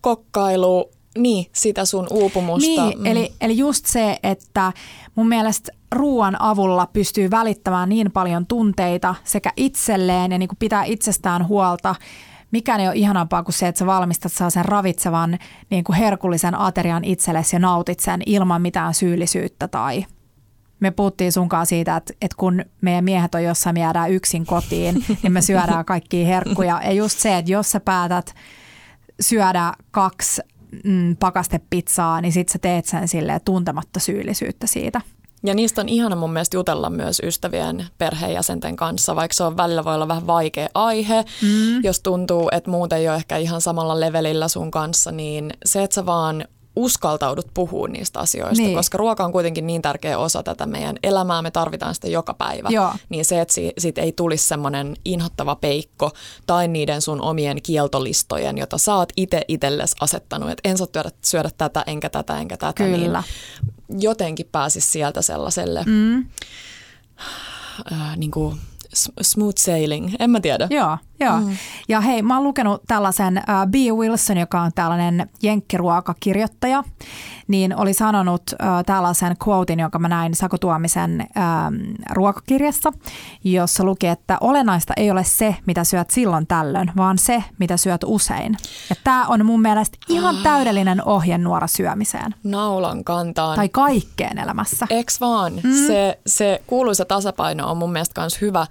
Kokkailu 0.00 0.90
niin, 1.18 1.46
sitä 1.52 1.84
sun 1.84 2.06
uupumusta. 2.10 2.86
Niin, 2.86 2.98
mm. 2.98 3.06
eli, 3.06 3.32
eli 3.40 3.58
just 3.58 3.86
se, 3.86 4.18
että 4.22 4.72
mun 5.14 5.28
mielestä 5.28 5.72
ruoan 5.92 6.42
avulla 6.42 6.86
pystyy 6.86 7.30
välittämään 7.30 7.88
niin 7.88 8.12
paljon 8.12 8.46
tunteita 8.46 9.14
sekä 9.24 9.52
itselleen 9.56 10.32
ja 10.32 10.38
niin 10.38 10.48
kuin 10.48 10.58
pitää 10.58 10.84
itsestään 10.84 11.48
huolta. 11.48 11.94
Mikään 12.50 12.80
ei 12.80 12.88
ole 12.88 12.96
ihanampaa 12.96 13.42
kuin 13.42 13.54
se, 13.54 13.68
että 13.68 13.78
sä 13.78 13.86
valmistat 13.86 14.32
saa 14.32 14.50
sen 14.50 14.64
ravitsevan 14.64 15.38
niin 15.70 15.84
kuin 15.84 15.96
herkullisen 15.96 16.60
aterian 16.60 17.04
itsellesi 17.04 17.56
ja 17.56 17.60
nautit 17.60 18.00
sen 18.00 18.22
ilman 18.26 18.62
mitään 18.62 18.94
syyllisyyttä 18.94 19.68
tai 19.68 20.04
me 20.80 20.90
puhuttiin 20.90 21.32
sunkaan 21.32 21.66
siitä, 21.66 21.96
että, 21.96 22.12
että 22.22 22.36
kun 22.36 22.64
meidän 22.80 23.04
miehet 23.04 23.34
on 23.34 23.44
jossain, 23.44 23.74
me 23.74 23.80
jäädään 23.80 24.10
yksin 24.10 24.46
kotiin, 24.46 25.04
niin 25.22 25.32
me 25.32 25.42
syödään 25.42 25.84
kaikkia 25.84 26.26
herkkuja. 26.26 26.80
Ja 26.84 26.92
just 26.92 27.18
se, 27.18 27.38
että 27.38 27.52
jos 27.52 27.70
sä 27.70 27.80
päätät 27.80 28.34
syödä 29.20 29.72
kaksi 29.90 30.42
mm, 30.84 31.16
pakastepizzaa, 31.16 32.20
niin 32.20 32.32
sitten 32.32 32.52
sä 32.52 32.58
teet 32.58 32.86
sen 32.86 33.08
sille 33.08 33.40
tuntematta 33.44 34.00
syyllisyyttä 34.00 34.66
siitä. 34.66 35.00
Ja 35.42 35.54
niistä 35.54 35.80
on 35.80 35.88
ihana 35.88 36.16
mun 36.16 36.32
mielestä 36.32 36.56
jutella 36.56 36.90
myös 36.90 37.20
ystävien 37.24 37.86
perheenjäsenten 37.98 38.76
kanssa, 38.76 39.16
vaikka 39.16 39.34
se 39.34 39.44
on 39.44 39.56
välillä 39.56 39.84
voi 39.84 39.94
olla 39.94 40.08
vähän 40.08 40.26
vaikea 40.26 40.68
aihe. 40.74 41.24
Mm. 41.42 41.84
Jos 41.84 42.00
tuntuu, 42.00 42.48
että 42.52 42.70
muut 42.70 42.92
ei 42.92 43.08
ole 43.08 43.16
ehkä 43.16 43.36
ihan 43.36 43.60
samalla 43.60 44.00
levelillä 44.00 44.48
sun 44.48 44.70
kanssa, 44.70 45.12
niin 45.12 45.50
se, 45.64 45.82
että 45.82 45.94
sä 45.94 46.06
vaan 46.06 46.44
uskaltaudut 46.76 47.46
puhua 47.54 47.88
niistä 47.88 48.20
asioista, 48.20 48.62
Niin. 48.62 48.76
koska 48.76 48.98
ruoka 48.98 49.24
on 49.24 49.32
kuitenkin 49.32 49.66
niin 49.66 49.82
tärkeä 49.82 50.18
osa 50.18 50.42
tätä 50.42 50.66
meidän 50.66 50.96
elämää, 51.02 51.42
me 51.42 51.50
tarvitaan 51.50 51.94
sitä 51.94 52.08
joka 52.08 52.34
päivä. 52.34 52.68
Joo. 52.70 52.92
Niin 53.08 53.24
se, 53.24 53.40
että 53.40 53.54
si- 53.54 53.72
siitä 53.78 54.00
ei 54.00 54.12
tulisi 54.12 54.48
semmoinen 54.48 54.96
inhottava 55.04 55.56
peikko 55.56 56.10
tai 56.46 56.68
niiden 56.68 57.02
sun 57.02 57.20
omien 57.20 57.62
kieltolistojen, 57.62 58.58
jota 58.58 58.78
sä 58.78 58.94
oot 58.94 59.12
itse 59.16 59.42
itsellesi 59.48 59.96
asettanut, 60.00 60.50
että 60.50 60.68
en 60.68 60.78
saa 60.78 60.86
syödä, 60.94 61.10
syödä 61.24 61.50
tätä, 61.58 61.84
enkä 61.86 62.10
tätä, 62.10 62.38
enkä 62.38 62.56
tätä, 62.56 62.72
Kyllä. 62.72 63.22
niin 63.88 64.02
jotenkin 64.02 64.48
pääsis 64.52 64.92
sieltä 64.92 65.22
sellaiselle 65.22 65.82
Mm. 65.86 66.26
äh, 67.92 68.16
niin 68.16 68.30
kuin 68.30 68.56
smooth 69.22 69.58
sailing, 69.58 70.14
en 70.18 70.30
mä 70.30 70.40
tiedä. 70.40 70.66
Joo, 70.70 70.98
joo. 71.20 71.40
Mm. 71.40 71.56
Ja 71.88 72.00
hei, 72.00 72.22
mä 72.22 72.34
oon 72.34 72.44
lukenut 72.44 72.82
tällaisen 72.86 73.38
uh, 73.38 73.70
B. 73.70 73.74
Wilson, 73.98 74.36
joka 74.36 74.60
on 74.60 74.70
tällainen 74.74 75.30
jenkkiruokakirjoittaja, 75.42 76.84
niin 77.48 77.76
oli 77.76 77.94
sanonut 77.94 78.42
uh, 78.52 78.58
tällaisen 78.86 79.36
quotein, 79.48 79.80
jonka 79.80 79.98
mä 79.98 80.08
näin 80.08 80.34
Sako 80.34 80.58
Tuomisen 80.58 81.26
um, 81.36 81.94
ruokakirjassa, 82.10 82.92
jossa 83.44 83.84
luki, 83.84 84.06
että 84.06 84.38
olennaista 84.40 84.92
ei 84.96 85.10
ole 85.10 85.24
se, 85.24 85.56
mitä 85.66 85.84
syöt 85.84 86.10
silloin 86.10 86.46
tällöin, 86.46 86.92
vaan 86.96 87.18
se, 87.18 87.44
mitä 87.58 87.76
syöt 87.76 88.00
usein. 88.06 88.56
Ja 88.90 88.96
tämä 89.04 89.26
on 89.26 89.46
mun 89.46 89.62
mielestä 89.62 89.98
ihan 90.08 90.36
täydellinen 90.36 91.04
ohjenuora 91.04 91.66
syömiseen. 91.66 92.34
Naulan 92.44 93.04
kantaan. 93.04 93.56
Tai 93.56 93.68
kaikkeen 93.68 94.38
elämässä. 94.38 94.86
Eks 94.90 95.20
vaan? 95.20 95.52
Mm. 95.64 95.86
Se, 95.86 96.18
se 96.26 96.62
kuuluisa 96.66 97.04
tasapaino 97.04 97.70
on 97.70 97.76
mun 97.76 97.92
mielestä 97.92 98.20
myös 98.20 98.40
hyvä, 98.40 98.66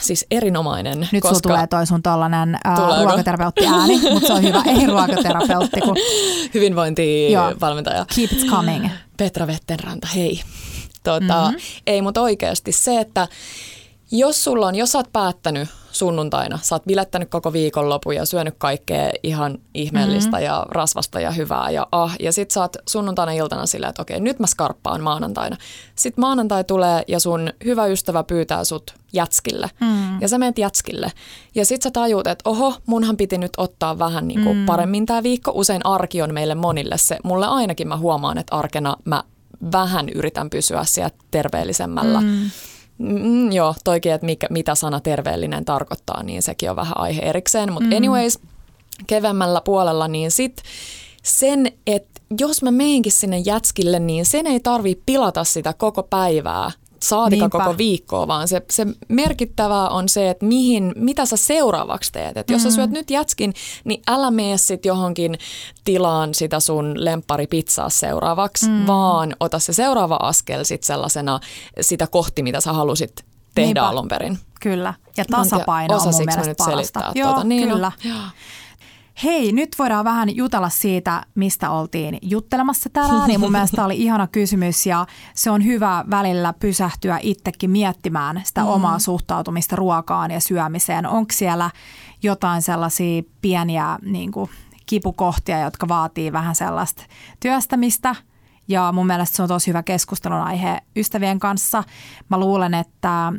siis 0.00 0.26
erinomainen. 0.30 1.08
Nyt 1.12 1.22
koska 1.22 1.28
sulla 1.28 1.40
tulee 1.40 1.66
toi 1.66 1.86
sun 1.86 2.02
tollanen 2.02 2.58
ruokaterapeutti 3.02 3.66
ääni, 3.66 4.00
mutta 4.12 4.26
se 4.26 4.32
on 4.32 4.42
hyvä, 4.42 4.62
ei 4.66 4.86
ruokaterapeutti, 4.86 5.80
kun 5.80 5.96
hyvinvointivalmentaja 6.54 8.06
keep 8.16 8.32
it 8.32 8.46
coming. 8.50 8.88
Petra 9.16 9.46
Vettenranta, 9.46 10.08
hei. 10.14 10.42
Tota, 11.02 11.20
Mhm. 11.20 11.54
mm-hmm. 11.54 11.58
Ei, 11.86 12.02
mutta 12.02 12.20
oikeasti 12.20 12.72
se, 12.72 13.00
että 13.00 13.28
jos 14.18 14.44
sulla 14.44 14.66
on, 14.66 14.74
jos 14.74 14.92
sä 14.92 14.98
oot 14.98 15.12
päättänyt 15.12 15.68
sunnuntaina, 15.92 16.58
sä 16.62 16.74
oot 16.74 16.84
bilettänyt 16.84 17.30
koko 17.30 17.52
viikonlopun 17.52 18.16
ja 18.16 18.26
syönyt 18.26 18.54
kaikkea 18.58 19.10
ihan 19.22 19.58
ihmeellistä 19.74 20.30
Mhm. 20.30 20.36
mm-hmm. 20.36 20.44
ja 20.44 20.66
rasvasta 20.68 21.20
ja 21.20 21.30
hyvää 21.30 21.70
ja 21.70 21.86
ah, 21.92 22.16
ja 22.20 22.32
sit 22.32 22.50
sä 22.50 22.60
oot 22.60 22.76
sunnuntaina 22.88 23.32
iltana 23.32 23.66
silleen, 23.66 23.90
että 23.90 24.02
okei, 24.02 24.20
nyt 24.20 24.38
mä 24.38 24.46
skarppaan 24.46 25.00
maanantaina. 25.00 25.56
Sitten 25.96 26.22
maanantai 26.22 26.64
tulee 26.64 27.02
ja 27.08 27.20
sun 27.20 27.52
hyvä 27.64 27.86
ystävä 27.86 28.22
pyytää 28.22 28.64
sut 28.64 28.94
jätskille 29.12 29.70
mm. 29.80 30.20
ja 30.20 30.28
sä 30.28 30.38
menet 30.38 30.58
jätskille 30.58 31.12
ja 31.54 31.64
sit 31.64 31.82
sä 31.82 31.90
tajuut, 31.90 32.26
että 32.26 32.50
oho, 32.50 32.74
munhan 32.86 33.16
piti 33.16 33.38
nyt 33.38 33.52
ottaa 33.56 33.98
vähän 33.98 34.28
niinku 34.28 34.54
mm. 34.54 34.66
paremmin 34.66 35.06
tää 35.06 35.22
viikko. 35.22 35.52
Usein 35.54 35.86
arki 35.86 36.22
on 36.22 36.34
meille 36.34 36.54
monille 36.54 36.98
se, 36.98 37.18
mulle 37.24 37.46
ainakin 37.46 37.88
mä 37.88 37.96
huomaan, 37.96 38.38
että 38.38 38.56
arkena 38.56 38.96
mä 39.04 39.24
vähän 39.72 40.08
yritän 40.08 40.50
pysyä 40.50 40.84
siellä 40.84 41.10
terveellisemmällä. 41.30 42.20
Mm. 42.20 42.50
Mm, 42.98 43.52
joo, 43.52 43.74
toikin, 43.84 44.12
että 44.12 44.26
mikä, 44.26 44.46
mitä 44.50 44.74
sana 44.74 45.00
terveellinen 45.00 45.64
tarkoittaa, 45.64 46.22
niin 46.22 46.42
sekin 46.42 46.70
on 46.70 46.76
vähän 46.76 47.00
aihe 47.00 47.22
erikseen. 47.22 47.72
Mutta 47.72 47.90
mm. 47.90 47.96
anyways, 47.96 48.38
kevemmällä 49.06 49.60
puolella, 49.64 50.08
niin 50.08 50.30
sit 50.30 50.62
sen, 51.22 51.72
että 51.86 52.20
jos 52.40 52.62
mä 52.62 52.70
meenkin 52.70 53.12
sinne 53.12 53.38
jätskille, 53.38 53.98
niin 53.98 54.26
sen 54.26 54.46
ei 54.46 54.60
tarvi 54.60 55.02
pilata 55.06 55.44
sitä 55.44 55.72
koko 55.72 56.02
päivää, 56.02 56.70
saatika 57.04 57.40
Niinpä. 57.42 57.58
koko 57.58 57.78
viikkoa, 57.78 58.26
vaan 58.26 58.48
se, 58.48 58.62
se 58.70 58.86
merkittävää 59.08 59.88
on 59.88 60.08
se, 60.08 60.30
että 60.30 60.46
mihin, 60.46 60.92
mitä 60.96 61.26
sä 61.26 61.36
seuraavaksi 61.36 62.12
teet. 62.12 62.36
Et 62.36 62.50
jos 62.50 62.62
sä 62.62 62.70
syöt 62.70 62.90
nyt 62.90 63.10
jätskin, 63.10 63.54
niin 63.84 64.02
älä 64.08 64.30
mene 64.30 64.56
sit 64.56 64.84
johonkin 64.84 65.38
tilaan 65.84 66.34
sitä 66.34 66.60
sun 66.60 67.04
lempparipizzaa 67.04 67.88
seuraavaksi, 67.88 68.68
mm. 68.68 68.86
vaan 68.86 69.36
ota 69.40 69.58
se 69.58 69.72
seuraava 69.72 70.18
askel 70.22 70.64
sit 70.64 70.82
sellaisena 70.82 71.40
sitä 71.80 72.06
kohti, 72.06 72.42
mitä 72.42 72.60
sä 72.60 72.72
halusit 72.72 73.24
tehdä 73.54 73.66
Niinpä. 73.66 73.88
alun 73.88 74.08
perin. 74.08 74.38
Kyllä. 74.60 74.94
Ja 75.16 75.24
tasapaino 75.30 75.94
on 75.96 76.02
mun 76.02 76.14
mielestä 76.16 76.46
nyt 76.46 76.56
parasta. 76.56 76.70
selittää 76.70 77.12
Joo, 77.14 77.32
tuota? 77.32 77.44
Niin, 77.44 77.68
no. 77.68 77.74
kyllä. 77.74 77.92
Joo. 78.04 78.18
Hei, 79.22 79.52
nyt 79.52 79.76
voidaan 79.78 80.04
vähän 80.04 80.36
jutella 80.36 80.68
siitä, 80.68 81.22
mistä 81.34 81.70
oltiin 81.70 82.18
juttelemassa 82.22 82.90
tänään. 82.90 83.30
Ja 83.30 83.38
mun 83.38 83.52
mielestä 83.52 83.84
oli 83.84 84.02
ihana 84.04 84.26
kysymys 84.26 84.86
ja 84.86 85.06
se 85.34 85.50
on 85.50 85.64
hyvä 85.64 86.04
välillä 86.10 86.52
pysähtyä 86.52 87.18
itsekin 87.22 87.70
miettimään 87.70 88.42
sitä 88.44 88.60
mm. 88.60 88.68
omaa 88.68 88.98
suhtautumista 88.98 89.76
ruokaan 89.76 90.30
ja 90.30 90.40
syömiseen. 90.40 91.06
Onko 91.06 91.32
siellä 91.32 91.70
jotain 92.22 92.62
sellaisia 92.62 93.22
pieniä 93.40 93.98
niin 94.02 94.32
kuin, 94.32 94.50
kipukohtia, 94.86 95.60
jotka 95.60 95.88
vaatii 95.88 96.32
vähän 96.32 96.54
sellaista 96.54 97.02
työstämistä? 97.40 98.14
Ja 98.68 98.92
mun 98.92 99.06
mielestä 99.06 99.36
se 99.36 99.42
on 99.42 99.48
tosi 99.48 99.66
hyvä 99.66 99.82
keskustelun 99.82 100.40
aihe 100.40 100.80
ystävien 100.96 101.38
kanssa. 101.38 101.84
Mä 102.28 102.38
luulen, 102.38 102.74
että 102.74 103.32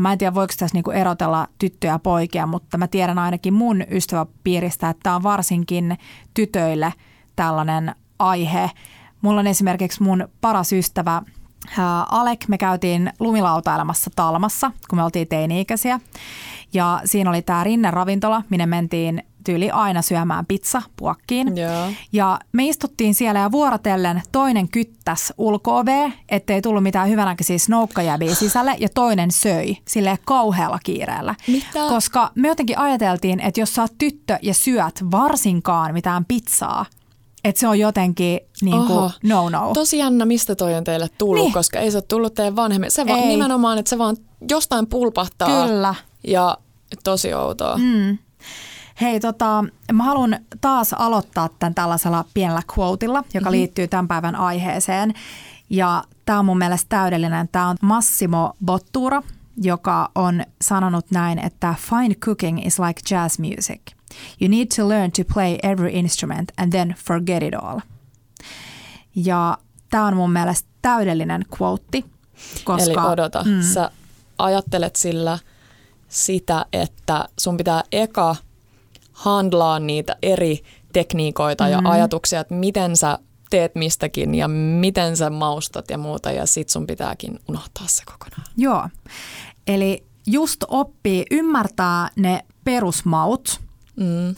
Mä 0.00 0.12
en 0.12 0.18
tiedä, 0.18 0.34
voiko 0.34 0.54
tässä 0.58 0.74
niinku 0.74 0.90
erotella 0.90 1.48
tyttöjä 1.58 1.92
ja 1.92 1.98
poikia, 1.98 2.46
mutta 2.46 2.78
mä 2.78 2.88
tiedän 2.88 3.18
ainakin 3.18 3.54
mun 3.54 3.84
ystäväpiiristä, 3.90 4.88
että 4.88 5.00
tämä 5.02 5.16
on 5.16 5.22
varsinkin 5.22 5.98
tytöille 6.34 6.92
tällainen 7.36 7.94
aihe. 8.18 8.70
Mulla 9.22 9.40
on 9.40 9.46
esimerkiksi 9.46 10.02
mun 10.02 10.28
paras 10.40 10.72
ystävä 10.72 11.22
Alek. 12.10 12.48
Me 12.48 12.58
käytiin 12.58 13.12
lumilautailemassa 13.20 14.10
Talmassa, 14.16 14.70
kun 14.90 14.98
me 14.98 15.04
oltiin 15.04 15.28
teini-ikäisiä. 15.28 16.00
Ja 16.72 17.00
siinä 17.04 17.30
oli 17.30 17.42
tämä 17.42 17.64
Rinne-ravintola, 17.64 18.42
minne 18.50 18.66
mentiin 18.66 19.22
tyyli 19.46 19.70
aina 19.70 20.02
syömään 20.02 20.46
pizza 20.46 20.82
puokkiin. 20.96 21.56
Joo. 21.56 21.86
Ja 22.12 22.38
me 22.52 22.66
istuttiin 22.68 23.14
siellä 23.14 23.40
ja 23.40 23.52
vuorotellen 23.52 24.22
toinen 24.32 24.68
kyttäs 24.68 25.32
ulko 25.38 25.84
ettei 26.28 26.62
tullut 26.62 26.82
mitään 26.82 27.08
hyvänäköisiä 27.08 27.58
snoukkajäbiä 27.58 28.34
sisälle 28.34 28.76
ja 28.78 28.88
toinen 28.88 29.30
söi 29.30 29.76
sille 29.88 30.18
kauhealla 30.24 30.78
kiireellä. 30.84 31.34
Mitä? 31.48 31.88
Koska 31.88 32.30
me 32.34 32.48
jotenkin 32.48 32.78
ajateltiin, 32.78 33.40
että 33.40 33.60
jos 33.60 33.74
sä 33.74 33.82
oot 33.82 33.92
tyttö 33.98 34.38
ja 34.42 34.54
syöt 34.54 35.04
varsinkaan 35.10 35.92
mitään 35.92 36.24
pizzaa, 36.24 36.86
että 37.44 37.60
se 37.60 37.68
on 37.68 37.78
jotenkin 37.78 38.40
niin 38.62 38.86
kuin 38.86 39.10
no-no. 39.22 39.70
Tosi 39.74 39.98
jännä, 39.98 40.24
mistä 40.24 40.54
toi 40.54 40.74
on 40.74 40.84
teille 40.84 41.08
tullut, 41.18 41.42
Niin. 41.42 41.52
koska 41.52 41.78
ei 41.78 41.90
se 41.90 41.96
ole 41.96 42.04
tullut 42.08 42.34
teidän 42.34 42.56
vanhemmille. 42.56 42.90
Se 42.90 43.06
vaan 43.06 43.28
nimenomaan, 43.28 43.78
että 43.78 43.88
se 43.88 43.98
vaan 43.98 44.16
jostain 44.50 44.86
pulpahtaa. 44.86 45.66
Kyllä. 45.66 45.94
Ja 46.26 46.58
tosi 47.04 47.34
outoa. 47.34 47.76
Mm. 47.78 48.18
Hei, 49.00 49.20
tota, 49.20 49.64
mä 49.92 50.04
haluan 50.04 50.38
taas 50.60 50.92
aloittaa 50.92 51.48
tämän 51.58 51.74
tällaisella 51.74 52.24
pienellä 52.34 52.62
quoteilla, 52.78 53.18
joka 53.18 53.38
mm-hmm. 53.38 53.50
liittyy 53.50 53.88
tämän 53.88 54.08
päivän 54.08 54.36
aiheeseen. 54.36 55.14
Ja 55.70 56.04
tämä 56.24 56.38
on 56.38 56.44
mun 56.44 56.58
mielestä 56.58 56.86
täydellinen. 56.88 57.48
Tämä 57.52 57.68
on 57.68 57.76
Massimo 57.82 58.52
Bottura, 58.64 59.22
joka 59.56 60.10
on 60.14 60.44
sanonut 60.62 61.10
näin, 61.10 61.38
että 61.38 61.74
fine 61.78 62.14
cooking 62.14 62.66
is 62.66 62.78
like 62.78 63.00
jazz 63.10 63.38
music. 63.38 63.80
You 64.40 64.48
need 64.48 64.66
to 64.76 64.88
learn 64.88 65.12
to 65.12 65.22
play 65.34 65.58
every 65.62 65.90
instrument 65.92 66.52
and 66.56 66.70
then 66.72 66.94
forget 67.06 67.42
it 67.42 67.54
all. 67.54 67.80
Ja 69.14 69.58
tämä 69.90 70.06
on 70.06 70.16
mun 70.16 70.32
mielestä 70.32 70.68
täydellinen 70.82 71.44
quote, 71.60 72.02
koska... 72.64 72.90
Eli 72.90 73.12
odota, 73.12 73.44
mm. 73.44 73.62
sä 73.62 73.90
ajattelet 74.38 74.96
sillä 74.96 75.38
sitä, 76.08 76.66
että 76.72 77.28
sun 77.38 77.56
pitää 77.56 77.82
eka 77.92 78.36
handlaa 79.16 79.78
niitä 79.78 80.16
eri 80.22 80.62
tekniikoita 80.92 81.64
mm. 81.64 81.70
ja 81.70 81.80
ajatuksia, 81.84 82.40
että 82.40 82.54
miten 82.54 82.96
sä 82.96 83.18
teet 83.50 83.74
mistäkin 83.74 84.34
ja 84.34 84.48
miten 84.48 85.16
sä 85.16 85.30
maustat 85.30 85.90
ja 85.90 85.98
muuta 85.98 86.30
ja 86.30 86.46
sit 86.46 86.68
sun 86.68 86.86
pitääkin 86.86 87.38
unohtaa 87.48 87.86
se 87.86 88.02
kokonaan. 88.04 88.52
Joo, 88.56 88.88
eli 89.66 90.04
just 90.26 90.64
oppii 90.68 91.24
ymmärtää 91.30 92.10
ne 92.16 92.44
perusmaut, 92.64 93.60
Mm. 93.96 94.34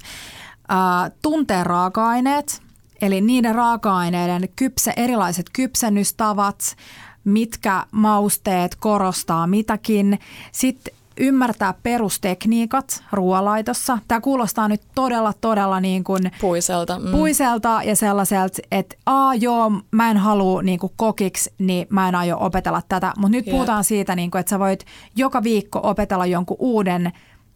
tuntee 1.22 1.64
raaka-aineet, 1.64 2.62
eli 3.02 3.20
niiden 3.20 3.54
raaka-aineiden 3.54 4.48
kypse, 4.56 4.92
erilaiset 4.96 5.46
kypsennystavat, 5.52 6.76
mitkä 7.24 7.86
mausteet 7.90 8.74
korostaa 8.74 9.46
mitäkin. 9.46 10.18
Sitten 10.52 10.94
ymmärtää 11.20 11.74
perustekniikat 11.82 13.04
ruoalaitossa. 13.12 13.98
Tämä 14.08 14.20
kuulostaa 14.20 14.68
nyt 14.68 14.82
todella, 14.94 15.32
todella 15.40 15.80
niin 15.80 16.04
kuin 16.04 16.30
Puiselta. 16.40 16.98
Mm. 16.98 17.10
puiselta 17.10 17.80
ja 17.84 17.96
sellaiselta, 17.96 18.62
että 18.70 18.96
aa 19.06 19.34
joo, 19.34 19.72
mä 19.90 20.10
en 20.10 20.16
halua 20.16 20.62
niin 20.62 20.78
kuin 20.78 20.92
kokiksi, 20.96 21.54
niin 21.58 21.86
mä 21.90 22.08
en 22.08 22.14
aio 22.14 22.36
opetella 22.40 22.82
tätä. 22.88 23.12
Mutta 23.18 23.36
nyt 23.36 23.46
Jep. 23.46 23.54
puhutaan 23.54 23.84
siitä, 23.84 24.16
niin 24.16 24.30
kuin, 24.30 24.40
että 24.40 24.50
sä 24.50 24.58
voit 24.58 24.84
joka 25.16 25.42
viikko 25.42 25.80
opetella 25.82 26.26
jonkun 26.26 26.56
uuden 26.60 27.12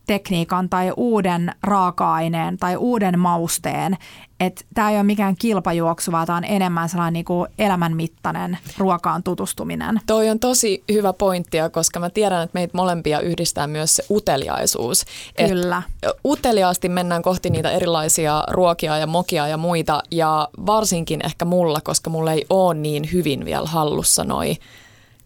tekniikan 0.06 0.68
tai 0.68 0.92
uuden 0.96 1.52
raaka-aineen 1.62 2.56
tai 2.56 2.76
uuden 2.76 3.18
mausteen. 3.18 3.96
Että 4.40 4.64
tämä 4.74 4.90
ei 4.90 4.96
ole 4.96 5.02
mikään 5.02 5.36
kilpajuoksu, 5.36 6.12
vaan 6.12 6.26
tämä 6.26 6.36
on 6.36 6.44
enemmän 6.44 6.88
sellainen 6.88 7.12
niin 7.12 7.24
kuin 7.24 7.50
elämänmittainen 7.58 8.58
ruokaan 8.78 9.22
tutustuminen. 9.22 10.00
Toi 10.06 10.30
on 10.30 10.38
tosi 10.38 10.84
hyvä 10.92 11.12
pointti, 11.12 11.58
koska 11.72 12.00
mä 12.00 12.10
tiedän, 12.10 12.42
että 12.42 12.58
meitä 12.58 12.76
molempia 12.76 13.20
yhdistää 13.20 13.66
myös 13.66 13.96
se 13.96 14.04
uteliaisuus. 14.10 15.04
Kyllä. 15.48 15.82
Et 16.02 16.10
uteliaasti 16.24 16.88
mennään 16.88 17.22
kohti 17.22 17.50
niitä 17.50 17.70
erilaisia 17.70 18.44
ruokia 18.50 18.98
ja 18.98 19.06
mokia 19.06 19.48
ja 19.48 19.56
muita, 19.56 20.02
ja 20.10 20.48
varsinkin 20.66 21.26
ehkä 21.26 21.44
mulla, 21.44 21.80
koska 21.80 22.10
mulla 22.10 22.32
ei 22.32 22.46
ole 22.50 22.74
niin 22.74 23.12
hyvin 23.12 23.44
vielä 23.44 23.66
hallussa 23.66 24.24
noi 24.24 24.56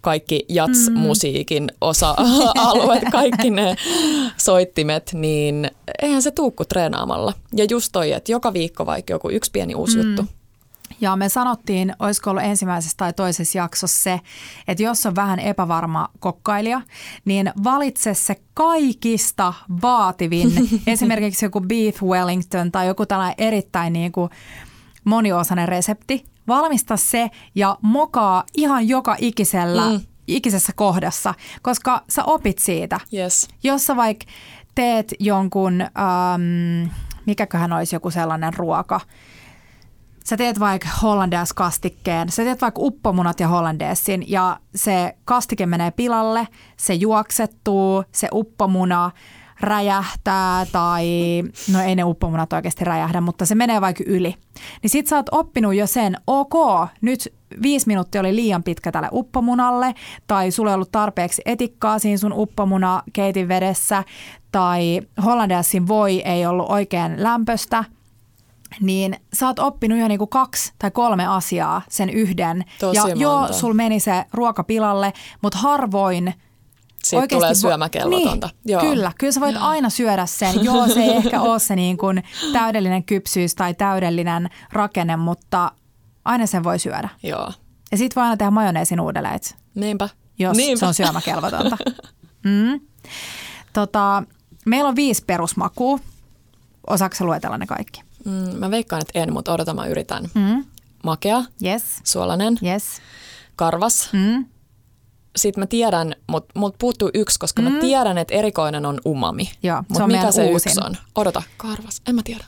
kaikki 0.06 0.44
jats-musiikin 0.48 1.68
osa-alueet, 1.80 3.02
kaikki 3.12 3.50
ne 3.50 3.76
soittimet, 4.36 5.10
niin 5.12 5.70
eihän 6.02 6.22
se 6.22 6.30
tuukku 6.30 6.64
treenaamalla. 6.64 7.32
Ja 7.56 7.66
just 7.70 7.88
toi, 7.92 8.12
että 8.12 8.32
joka 8.32 8.52
viikko 8.52 8.86
vaikka 8.86 9.12
joku 9.12 9.30
yksi 9.30 9.50
pieni 9.50 9.74
uusi 9.74 9.98
mm. 9.98 10.04
juttu. 10.04 10.24
Ja 11.00 11.16
me 11.16 11.28
sanottiin, 11.28 11.94
olisiko 11.98 12.30
ollut 12.30 12.44
ensimmäisessä 12.44 12.94
tai 12.96 13.12
toisessa 13.12 13.58
jaksossa 13.58 14.02
se, 14.02 14.20
että 14.68 14.82
jos 14.82 15.06
on 15.06 15.16
vähän 15.16 15.38
epävarma 15.38 16.08
kokkailija, 16.18 16.80
niin 17.24 17.52
valitse 17.64 18.14
se 18.14 18.36
kaikista 18.54 19.54
vaativin, 19.82 20.52
esimerkiksi 20.86 21.44
joku 21.44 21.60
beef 21.60 22.02
wellington 22.02 22.72
tai 22.72 22.86
joku 22.86 23.06
tällainen 23.06 23.34
erittäin 23.38 23.92
niin 23.92 24.12
kuin 24.12 24.30
moniosainen 25.04 25.68
resepti, 25.68 26.24
valmista 26.48 26.96
se 26.96 27.30
ja 27.54 27.78
mokaa 27.82 28.44
ihan 28.54 28.88
joka 28.88 29.16
ikisellä, 29.18 29.90
mm. 29.90 30.00
ikisessä 30.26 30.72
kohdassa, 30.76 31.34
koska 31.62 32.02
sä 32.08 32.24
opit 32.24 32.58
siitä. 32.58 33.00
Yes. 33.14 33.48
Jos 33.62 33.86
sä 33.86 33.96
vaikka 33.96 34.24
teet 34.74 35.14
jonkun, 35.20 35.80
ähm, 35.80 36.90
mikäköhän 37.26 37.72
olisi 37.72 37.96
joku 37.96 38.10
sellainen 38.10 38.54
ruoka, 38.54 39.00
sä 40.24 40.36
teet 40.36 40.60
vaikka 40.60 40.88
hollandees-kastikkeen, 41.02 42.28
sä 42.28 42.44
teet 42.44 42.60
vaikka 42.60 42.80
uppomunat 42.82 43.40
ja 43.40 43.48
hollandeessin 43.48 44.24
ja 44.26 44.60
se 44.74 45.16
kastike 45.24 45.66
menee 45.66 45.90
pilalle, 45.90 46.48
se 46.76 46.94
juoksettuu, 46.94 48.04
se 48.12 48.28
uppomuna 48.32 49.10
räjähtää 49.60 50.66
tai, 50.72 51.06
no 51.72 51.80
ei 51.80 51.94
ne 51.94 52.04
uppomunat 52.04 52.52
oikeasti 52.52 52.84
räjähdä, 52.84 53.20
mutta 53.20 53.46
se 53.46 53.54
menee 53.54 53.80
vaikka 53.80 54.04
yli. 54.06 54.34
Niin 54.82 54.90
sit 54.90 55.06
sä 55.06 55.16
oot 55.16 55.26
oppinut 55.32 55.74
jo 55.74 55.86
sen, 55.86 56.16
ok, 56.26 56.54
nyt 57.00 57.34
viisi 57.62 57.86
minuuttia 57.86 58.20
oli 58.20 58.36
liian 58.36 58.62
pitkä 58.62 58.92
tälle 58.92 59.08
uppomunalle, 59.12 59.94
tai 60.26 60.50
sulla 60.50 60.70
ei 60.70 60.74
ollut 60.74 60.92
tarpeeksi 60.92 61.42
etikkaa 61.44 61.98
siinä 61.98 62.18
sun 62.18 62.32
uppomuna 62.32 63.02
keitin 63.12 63.48
vedessä, 63.48 64.04
tai 64.52 65.00
hollandeassin 65.24 65.88
voi 65.88 66.20
ei 66.20 66.46
ollut 66.46 66.70
oikein 66.70 67.22
lämpöstä, 67.22 67.84
niin 68.80 69.16
sä 69.34 69.46
oot 69.46 69.58
oppinut 69.58 69.98
jo 69.98 70.08
niinku 70.08 70.26
kaksi 70.26 70.72
tai 70.78 70.90
kolme 70.90 71.26
asiaa 71.26 71.82
sen 71.88 72.10
yhden. 72.10 72.64
Tosi 72.80 72.96
ja 72.96 73.02
monta. 73.02 73.22
joo, 73.22 73.52
sul 73.52 73.72
meni 73.72 74.00
se 74.00 74.24
ruoka 74.32 74.64
pilalle, 74.64 75.12
mutta 75.42 75.58
harvoin– 75.58 76.34
siitä 77.06 77.20
Oikeasti 77.22 77.36
tulee 77.42 77.54
syömäkelvotonta. 77.54 78.46
Niin, 78.46 78.72
Joo. 78.72 78.80
Kyllä, 78.80 79.12
kyllä 79.18 79.32
sä 79.32 79.40
voit 79.40 79.56
aina 79.56 79.90
syödä 79.90 80.26
sen. 80.26 80.64
Joo, 80.64 80.88
se 80.88 81.00
ei 81.00 81.10
ehkä 81.16 81.40
ole 81.40 81.58
se 81.58 81.76
niin 81.76 81.96
kuin 81.96 82.22
täydellinen 82.52 83.04
kypsyys 83.04 83.54
tai 83.54 83.74
täydellinen 83.74 84.48
rakenne, 84.72 85.16
mutta 85.16 85.72
aina 86.24 86.46
sen 86.46 86.64
voi 86.64 86.78
syödä. 86.78 87.08
Joo. 87.22 87.52
Ja 87.92 87.98
sit 87.98 88.16
voi 88.16 88.22
aina 88.24 88.36
tehdä 88.36 88.50
majoneesin 88.50 89.00
uudelleen. 89.00 89.40
Niinpä. 89.74 90.08
Jos 90.38 90.56
Niinpä. 90.56 90.80
se 90.80 90.86
on 90.86 90.94
syömäkelvotonta. 90.94 91.76
Mm. 92.44 92.80
Tota, 93.72 94.22
meillä 94.66 94.88
on 94.88 94.96
viisi 94.96 95.24
perusmakua. 95.26 95.98
Osaatko 96.86 97.24
luetella 97.24 97.58
ne 97.58 97.66
kaikki? 97.66 98.02
Mm, 98.24 98.58
mä 98.58 98.70
veikkaan, 98.70 99.02
että 99.02 99.18
en, 99.20 99.32
mutta 99.32 99.52
odota 99.52 99.74
mä 99.74 99.86
yritän. 99.86 100.24
Mm. 100.34 100.64
Makea, 101.04 101.42
Yes. 101.64 101.82
suolainen, 102.04 102.58
Yes. 102.64 102.84
karvas, 103.56 104.08
Mm. 104.12 104.44
Sitten 105.36 105.62
mä 105.62 105.66
tiedän, 105.66 106.14
mutta 106.28 106.60
mut 106.60 106.74
puuttuu 106.78 107.10
yksi, 107.14 107.38
koska 107.38 107.62
mm. 107.62 107.72
mä 107.72 107.80
tiedän, 107.80 108.18
että 108.18 108.34
erikoinen 108.34 108.86
on 108.86 109.00
umami. 109.06 109.50
Joo, 109.62 109.76
se 109.78 109.84
Mutta 109.88 110.04
on 110.04 110.12
mikä 110.12 110.32
se 110.32 110.42
uusin. 110.42 110.70
yksi 110.70 110.80
on? 110.84 110.96
Odota, 111.14 111.42
karvas. 111.56 112.02
En 112.08 112.14
mä 112.14 112.22
tiedä. 112.24 112.44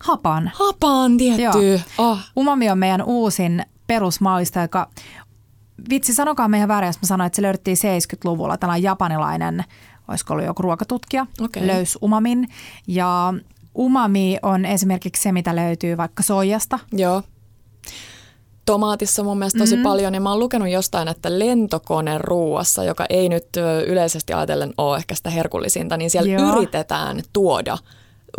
Hapan. 0.00 0.50
Hapan 0.54 1.16
tietty. 1.16 1.80
Oh. 1.98 2.18
Umami 2.36 2.70
on 2.70 2.78
meidän 2.78 3.02
uusin 3.02 3.64
perusmauista, 3.86 4.60
joka 4.60 4.90
vitsi 5.90 6.14
sanokaa 6.14 6.48
meidän 6.48 6.68
väärin, 6.68 6.88
jos 6.88 7.02
mä 7.02 7.06
sanoin, 7.06 7.26
että 7.26 7.36
se 7.36 7.42
löydettiin 7.42 7.76
70-luvulla. 7.76 8.56
Tällainen 8.56 8.82
japanilainen, 8.82 9.64
olisiko 10.08 10.34
ollut 10.34 10.46
joku 10.46 10.62
ruokatutkija, 10.62 11.26
Okei. 11.40 11.66
löysi 11.66 11.98
umamin. 12.02 12.48
Ja 12.86 13.34
umami 13.78 14.38
on 14.42 14.64
esimerkiksi 14.64 15.22
se, 15.22 15.32
mitä 15.32 15.56
löytyy 15.56 15.96
vaikka 15.96 16.22
soijasta. 16.22 16.78
Joo. 16.92 17.22
Tomaatissa 18.64 19.22
mun 19.22 19.38
mielestä 19.38 19.58
tosi 19.58 19.76
mm. 19.76 19.82
paljon, 19.82 20.14
ja 20.14 20.20
mä 20.20 20.30
oon 20.30 20.38
lukenut 20.38 20.68
jostain, 20.68 21.08
että 21.08 21.38
lentokone 21.38 22.18
ruuassa, 22.18 22.84
joka 22.84 23.06
ei 23.10 23.28
nyt 23.28 23.48
yleisesti 23.86 24.32
ajatellen 24.32 24.74
ole 24.78 24.96
ehkä 24.96 25.14
sitä 25.14 25.30
herkullisinta, 25.30 25.96
niin 25.96 26.10
siellä 26.10 26.32
Joo. 26.32 26.52
yritetään 26.56 27.22
tuoda 27.32 27.78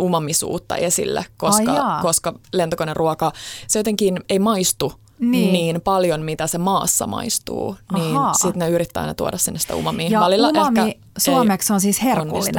umamisuutta 0.00 0.76
esille, 0.76 1.24
koska, 1.36 1.72
Ai 1.72 2.02
koska 2.02 2.34
lentokoneruoka, 2.52 3.32
se 3.66 3.78
jotenkin 3.78 4.20
ei 4.28 4.38
maistu 4.38 4.92
Niin. 5.18 5.52
niin, 5.52 5.80
paljon, 5.80 6.22
mitä 6.22 6.46
se 6.46 6.58
maassa 6.58 7.06
maistuu, 7.06 7.76
niin 7.94 8.16
sitten 8.42 8.58
ne 8.58 8.68
yrittää 8.68 9.00
aina 9.00 9.14
tuoda 9.14 9.38
sinne 9.38 9.58
sitä 9.58 9.74
umamia. 9.74 10.08
Ja 10.08 10.20
Välillä 10.20 10.48
umami 10.48 10.80
ehkä 10.80 11.00
suomeksi 11.18 11.72
on 11.72 11.80
siis 11.80 12.00
onnistu. 12.20 12.58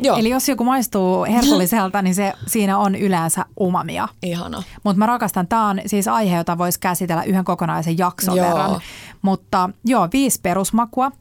Joo. 0.00 0.16
Eli 0.16 0.30
jos 0.30 0.48
joku 0.48 0.64
maistuu 0.64 1.24
herkulliselta, 1.24 2.02
niin 2.02 2.14
se, 2.14 2.32
siinä 2.46 2.78
on 2.78 2.94
yleensä 2.94 3.44
umamia. 3.60 4.08
Ihana. 4.22 4.62
Mutta 4.84 4.98
mä 4.98 5.06
rakastan, 5.06 5.48
tämä 5.48 5.68
on 5.68 5.80
siis 5.86 6.08
aihe, 6.08 6.36
jota 6.36 6.58
voisi 6.58 6.80
käsitellä 6.80 7.22
yhden 7.22 7.44
kokonaisen 7.44 7.98
jakson 7.98 8.36
Joo. 8.36 8.46
verran. 8.46 8.80
Mutta 9.22 9.70
joo, 9.84 10.08
viisi 10.12 10.40
perusmakua. 10.42 11.12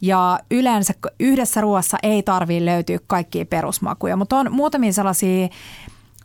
Ja 0.00 0.40
yleensä 0.50 0.94
yhdessä 1.20 1.60
ruoassa 1.60 1.98
ei 2.02 2.22
tarvii 2.22 2.64
löytyä 2.64 2.98
kaikkia 3.06 3.46
perusmakuja, 3.46 4.16
mutta 4.16 4.36
on 4.36 4.52
muutamia 4.52 4.92
sellaisia 4.92 5.48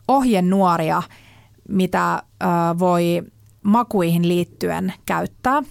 ohjenuoria, 0.08 1.02
mitä 1.68 2.22
ö, 2.42 2.46
voi 2.78 3.22
makuihin 3.62 4.28
liittyen 4.28 4.92
käyttää. 5.06 5.62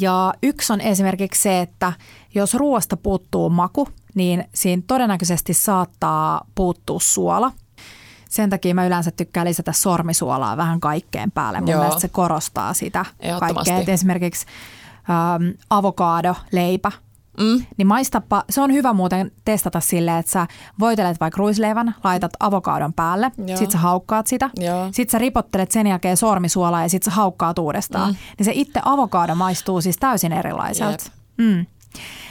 Ja 0.00 0.34
yksi 0.42 0.72
on 0.72 0.80
esimerkiksi 0.80 1.42
se, 1.42 1.60
että 1.60 1.92
jos 2.34 2.54
ruoasta 2.54 2.96
puuttuu 2.96 3.50
maku, 3.50 3.88
niin 4.14 4.44
siinä 4.54 4.82
todennäköisesti 4.86 5.54
saattaa 5.54 6.46
puuttua 6.54 7.00
suola. 7.02 7.52
Sen 8.28 8.50
takia 8.50 8.74
mä 8.74 8.86
yleensä 8.86 9.10
tykkään 9.10 9.46
lisätä 9.46 9.72
sormisuolaa 9.72 10.56
vähän 10.56 10.80
kaikkeen 10.80 11.30
päälle. 11.30 11.60
Mun 11.60 11.68
Joo. 11.68 11.80
mielestä 11.80 12.00
se 12.00 12.08
korostaa 12.08 12.74
sitä 12.74 13.04
kaikkea. 13.40 13.78
Et 13.78 13.88
esimerkiksi 13.88 14.46
ähm, 15.10 15.50
avokaado, 15.70 16.34
leipä, 16.52 16.92
Mm. 17.38 17.64
niin 17.76 17.86
maistapa, 17.86 18.44
se 18.50 18.60
on 18.60 18.72
hyvä 18.72 18.92
muuten 18.92 19.30
testata 19.44 19.80
silleen, 19.80 20.16
että 20.18 20.32
sä 20.32 20.46
voitelet 20.80 21.20
vaikka 21.20 21.38
ruisleivän, 21.38 21.94
laitat 22.04 22.32
avokaadon 22.40 22.92
päälle, 22.92 23.32
Joo. 23.46 23.56
sit 23.56 23.70
sä 23.70 23.78
haukkaat 23.78 24.26
sitä, 24.26 24.50
Joo. 24.56 24.88
sit 24.92 25.10
sä 25.10 25.18
ripottelet 25.18 25.70
sen 25.70 25.86
jälkeen 25.86 26.16
sormisuolaa 26.16 26.82
ja 26.82 26.88
sit 26.88 27.02
sä 27.02 27.10
haukkaat 27.10 27.58
uudestaan. 27.58 28.10
Mm. 28.10 28.16
Niin 28.38 28.44
se 28.44 28.52
itse 28.54 28.80
avokaado 28.84 29.34
maistuu 29.34 29.80
siis 29.80 29.96
täysin 29.96 30.32
erilaiselta. 30.32 31.04
Mm. 31.36 31.66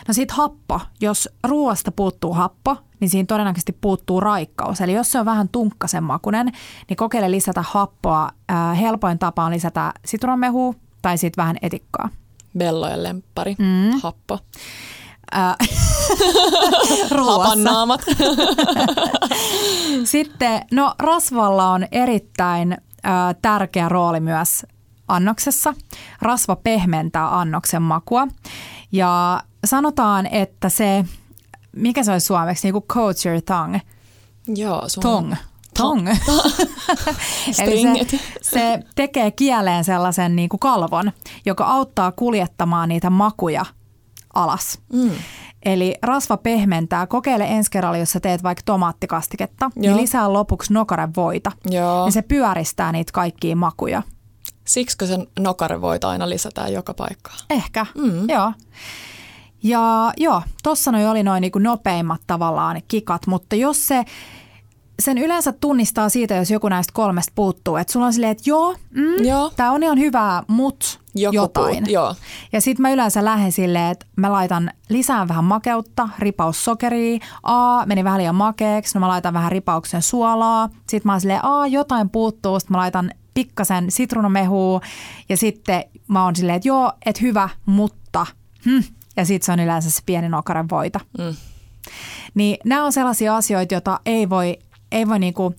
No 0.08 0.14
sit 0.14 0.32
happo. 0.32 0.82
Jos 1.02 1.30
ruoasta 1.44 1.92
puuttuu 1.92 2.34
happo, 2.34 2.78
niin 3.00 3.10
siinä 3.10 3.26
todennäköisesti 3.26 3.78
puuttuu 3.82 4.20
raikkaus. 4.20 4.82
Eli 4.82 4.94
jos 4.94 5.12
se 5.12 5.20
on 5.20 5.26
vähän 5.26 5.50
tunkkasen 5.50 6.04
makunen, 6.04 6.52
niin 6.90 6.98
kokeile 6.98 7.32
lisätä 7.32 7.64
happoa. 7.68 8.30
Ää, 8.48 8.74
helpoin 8.74 9.20
tapa 9.20 9.44
on 9.44 9.52
lisätä 9.52 9.94
sitronmehua 10.06 10.74
tai 11.02 11.18
sitten 11.18 11.42
vähän 11.42 11.58
etikkaa. 11.62 12.10
Bellojen 12.58 13.04
lemppari, 13.04 13.56
mm. 13.60 14.00
happo. 14.04 14.40
Ää, 15.32 15.56
ruoassa. 17.18 17.44
Hapannaamat. 17.44 18.02
Sitten, 20.04 20.62
no 20.72 20.94
rasvalla 21.00 21.72
on 21.72 21.88
erittäin 21.92 22.74
ö, 22.74 23.10
tärkeä 23.42 23.90
rooli 23.90 24.20
myös 24.20 24.66
annoksessa. 25.08 25.74
Rasva 26.22 26.56
pehmentää 26.56 27.40
annoksen 27.40 27.82
makua 27.82 28.28
ja 28.92 29.44
sanotaan, 29.66 30.26
että 30.26 30.70
se, 30.70 31.06
mikä 31.76 32.04
se 32.04 32.12
olisi 32.12 32.26
suomeksi, 32.26 32.68
niin 32.68 32.74
kuin 32.74 32.86
coat 32.86 33.26
your 33.26 33.42
tongue, 33.42 33.82
Joo, 34.56 34.90
sun 34.90 35.04
tongue. 35.04 35.38
Tongue. 35.78 36.18
Eli 37.64 37.82
se, 37.82 38.20
se 38.42 38.80
tekee 38.96 39.32
kieleen 39.32 39.84
sellaisen 39.84 40.36
niin 40.36 40.50
kuin 40.50 40.60
kalvon, 40.60 41.12
joka 41.46 41.66
auttaa 41.66 42.12
kuljettamaan 42.12 42.90
niitä 42.90 43.10
makuja 43.10 43.66
alas. 44.34 44.80
Mm. 44.94 45.12
Eli 45.66 45.96
rasva 46.02 46.38
pehmentää. 46.38 47.08
Kokeile 47.08 47.44
ensi 47.44 47.72
kerralla, 47.72 47.98
jos 47.98 48.12
sä 48.12 48.20
teet 48.20 48.44
vaikka 48.44 48.62
tomaattikastiketta, 48.66 49.70
niin 49.76 49.90
Joo. 49.90 50.02
lisää 50.02 50.34
lopuksi 50.34 50.74
nokarevoita. 50.74 51.52
Joo. 51.70 52.04
Niin 52.06 52.14
se 52.14 52.22
pyöristää 52.22 52.92
niitä 52.92 53.12
kaikkia 53.12 53.56
makuja. 53.56 54.04
Siksikö 54.66 55.08
sen 55.08 55.28
nokarevoita 55.40 56.10
aina 56.10 56.30
lisätään 56.30 56.74
joka 56.74 56.94
paikkaan? 56.94 57.40
Ehkä, 57.50 57.86
mm. 57.96 58.30
joo. 58.30 58.54
Ja 59.64 60.14
joo, 60.18 60.42
tossa 60.64 60.92
noi 60.92 61.08
oli 61.08 61.24
noin 61.24 61.42
niinku 61.42 61.60
nopeimmat 61.60 62.22
tavallaan 62.28 62.82
kikat, 62.88 63.28
mutta 63.28 63.56
jos 63.56 63.88
se 63.88 64.06
sen 65.00 65.18
yleensä 65.18 65.52
tunnistaa 65.52 66.10
siitä, 66.10 66.36
jos 66.36 66.52
joku 66.52 66.70
näistä 66.70 66.94
kolmesta 66.94 67.32
puuttuu. 67.36 67.76
Että 67.76 67.94
sulla 67.94 68.06
on 68.06 68.14
silleen, 68.14 68.32
että 68.32 68.44
joo, 68.46 68.76
mm, 68.90 69.26
joo. 69.26 69.52
tämä 69.56 69.72
on 69.72 69.84
ihan 69.84 70.00
hyvää, 70.00 70.44
mut 70.48 71.00
joku 71.16 71.36
jotain. 71.36 71.78
Puut, 71.78 71.90
joo. 71.90 72.16
Ja 72.52 72.62
sitten 72.62 72.82
mä 72.82 72.92
yleensä 72.92 73.26
lähden 73.26 73.52
silleen, 73.52 73.92
että 73.92 74.06
mä 74.16 74.32
laitan 74.32 74.72
lisään 74.90 75.28
vähän 75.28 75.44
makeutta, 75.44 76.10
ripaus 76.20 76.66
sokeria, 76.66 77.20
a 77.44 77.86
meni 77.86 78.04
vähän 78.04 78.20
liian 78.20 78.36
makeeksi, 78.36 78.96
no 78.96 79.00
mä 79.00 79.08
laitan 79.08 79.34
vähän 79.34 79.52
ripauksen 79.52 80.02
suolaa. 80.02 80.70
Sitten 80.90 81.02
mä 81.04 81.12
oon 81.12 81.22
silleen, 81.22 81.46
a 81.46 81.68
jotain 81.68 82.10
puuttuu, 82.10 82.60
sitten 82.60 82.76
mä 82.76 82.82
laitan 82.82 83.12
pikkasen 83.34 83.92
sitruunamehua 83.92 84.82
ja 85.30 85.38
sitten 85.38 85.84
mä 86.08 86.24
oon 86.24 86.36
silleen, 86.36 86.56
että 86.56 86.68
joo, 86.68 86.92
että 87.06 87.22
hyvä, 87.22 87.50
mutta 87.66 88.26
hm. 88.66 88.94
Ja 89.18 89.26
sitten 89.26 89.46
se 89.46 89.52
on 89.52 89.60
yleensä 89.60 89.92
se 89.92 90.02
pieni 90.06 90.30
nokaren 90.30 90.70
voita. 90.70 91.00
Mm. 91.18 91.36
Niin 92.34 92.58
nämä 92.66 92.86
on 92.86 92.92
sellaisia 92.92 93.36
asioita, 93.36 93.76
joita 93.76 94.00
ei 94.06 94.30
voi 94.30 94.58
ei 94.92 95.08
voi 95.08 95.20
niinku 95.20 95.56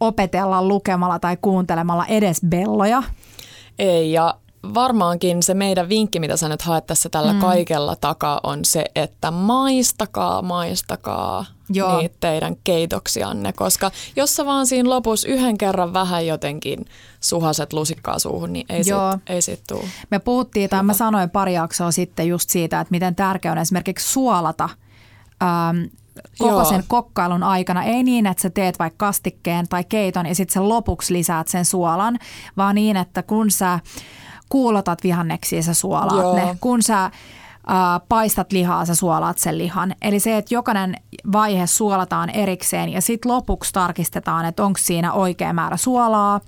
opetella 0.00 0.62
lukemalla 0.62 1.18
tai 1.18 1.36
kuuntelemalla 1.42 2.06
edes 2.06 2.40
belloja. 2.48 3.02
Ei, 3.78 4.12
ja 4.12 4.38
varmaankin 4.74 5.42
se 5.42 5.54
meidän 5.54 5.88
vinkki, 5.88 6.20
mitä 6.20 6.36
sä 6.36 6.48
nyt 6.48 6.62
haet 6.62 6.86
tässä 6.86 7.08
tällä 7.08 7.32
mm. 7.32 7.40
kaikella 7.40 7.96
takaa, 7.96 8.40
on 8.42 8.64
se, 8.64 8.84
että 8.94 9.30
maistakaa, 9.30 10.42
maistakaa 10.42 11.44
Joo. 11.70 11.98
niitä 11.98 12.16
teidän 12.20 12.56
keitoksianne, 12.64 13.52
koska 13.52 13.90
jos 14.16 14.36
sä 14.36 14.46
vaan 14.46 14.66
siinä 14.66 14.90
lopussa 14.90 15.28
yhden 15.28 15.58
kerran 15.58 15.92
vähän 15.92 16.26
jotenkin 16.26 16.84
suhaset 17.20 17.72
lusikkaa 17.72 18.18
suuhun, 18.18 18.52
niin 18.52 18.66
ei 18.68 18.82
Joo. 18.86 19.12
sit, 19.12 19.20
ei 19.26 19.42
sit 19.42 19.60
tuu. 19.68 19.84
Me 20.10 20.18
puhuttiin, 20.18 20.70
tai 20.70 20.82
mä 20.82 20.94
sanoin 20.94 21.30
pari 21.30 21.54
jaksoa 21.54 21.90
sitten 21.90 22.28
just 22.28 22.50
siitä, 22.50 22.80
että 22.80 22.92
miten 22.92 23.14
tärkeää 23.14 23.52
on 23.52 23.58
esimerkiksi 23.58 24.12
suolata 24.12 24.68
ähm, 25.42 25.84
koko 26.38 26.50
Joo. 26.50 26.64
sen 26.64 26.84
kokkailun 26.88 27.42
aikana. 27.42 27.84
Ei 27.84 28.02
niin, 28.02 28.26
että 28.26 28.42
sä 28.42 28.50
teet 28.50 28.78
vaikka 28.78 29.06
kastikkeen 29.06 29.68
tai 29.68 29.84
keiton 29.84 30.26
ja 30.26 30.34
sitten 30.34 30.54
sen 30.54 30.68
lopuksi 30.68 31.14
lisäät 31.14 31.48
sen 31.48 31.64
suolan, 31.64 32.18
vaan 32.56 32.74
niin, 32.74 32.96
että 32.96 33.22
kun 33.22 33.50
sä 33.50 33.80
kuulotat 34.48 35.02
vihanneksi 35.02 35.56
ja 35.56 35.62
sä 35.62 35.74
suolaat 35.74 36.22
Joo. 36.22 36.36
ne. 36.36 36.56
Kun 36.60 36.82
sä 36.82 37.04
äh, 37.04 37.12
paistat 38.08 38.52
lihaa, 38.52 38.84
sä 38.84 38.94
suolaat 38.94 39.38
sen 39.38 39.58
lihan. 39.58 39.94
Eli 40.02 40.20
se, 40.20 40.36
että 40.36 40.54
jokainen 40.54 40.94
vaihe 41.32 41.66
suolataan 41.66 42.30
erikseen 42.30 42.88
ja 42.88 43.00
sitten 43.00 43.32
lopuksi 43.32 43.72
tarkistetaan, 43.72 44.44
että 44.44 44.64
onko 44.64 44.78
siinä 44.82 45.12
oikea 45.12 45.52
määrä 45.52 45.76
suolaa 45.76 46.40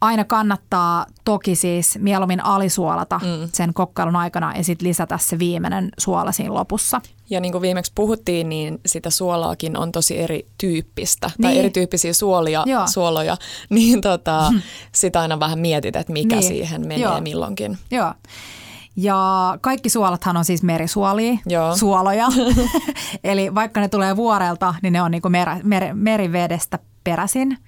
aina 0.00 0.24
kannattaa 0.24 1.06
toki 1.24 1.54
siis 1.54 1.98
mieluummin 1.98 2.44
alisuolata 2.44 3.20
mm. 3.22 3.48
sen 3.52 3.74
kokkailun 3.74 4.16
aikana 4.16 4.56
ja 4.56 4.64
sitten 4.64 4.88
lisätä 4.88 5.18
se 5.18 5.38
viimeinen 5.38 5.88
suola 5.98 6.32
siinä 6.32 6.54
lopussa. 6.54 7.00
Ja 7.30 7.40
niin 7.40 7.52
kuin 7.52 7.62
viimeksi 7.62 7.92
puhuttiin, 7.94 8.48
niin 8.48 8.80
sitä 8.86 9.10
suolaakin 9.10 9.76
on 9.76 9.92
tosi 9.92 10.18
erityyppistä, 10.18 11.26
niin. 11.26 11.42
tai 11.42 11.58
erityyppisiä 11.58 12.12
suolia, 12.12 12.62
Joo. 12.66 12.86
suoloja, 12.86 13.36
niin 13.70 14.00
tota, 14.00 14.48
mm. 14.52 14.60
sitä 14.92 15.20
aina 15.20 15.40
vähän 15.40 15.58
mietit, 15.58 15.96
että 15.96 16.12
mikä 16.12 16.36
niin. 16.36 16.48
siihen 16.48 16.80
menee 16.80 16.98
Joo. 16.98 17.20
milloinkin. 17.20 17.78
Joo. 17.90 18.12
Ja 18.96 19.58
kaikki 19.60 19.88
suolathan 19.88 20.36
on 20.36 20.44
siis 20.44 20.62
merisuolia, 20.62 21.38
Joo. 21.46 21.76
suoloja. 21.76 22.28
Eli 23.24 23.54
vaikka 23.54 23.80
ne 23.80 23.88
tulee 23.88 24.16
vuorelta, 24.16 24.74
niin 24.82 24.92
ne 24.92 25.02
on 25.02 25.10
niin 25.10 25.22
kuin 25.22 25.32
mer- 25.32 25.62
mer- 25.62 25.94
merivedestä 25.94 26.78
peräisin. 27.04 27.58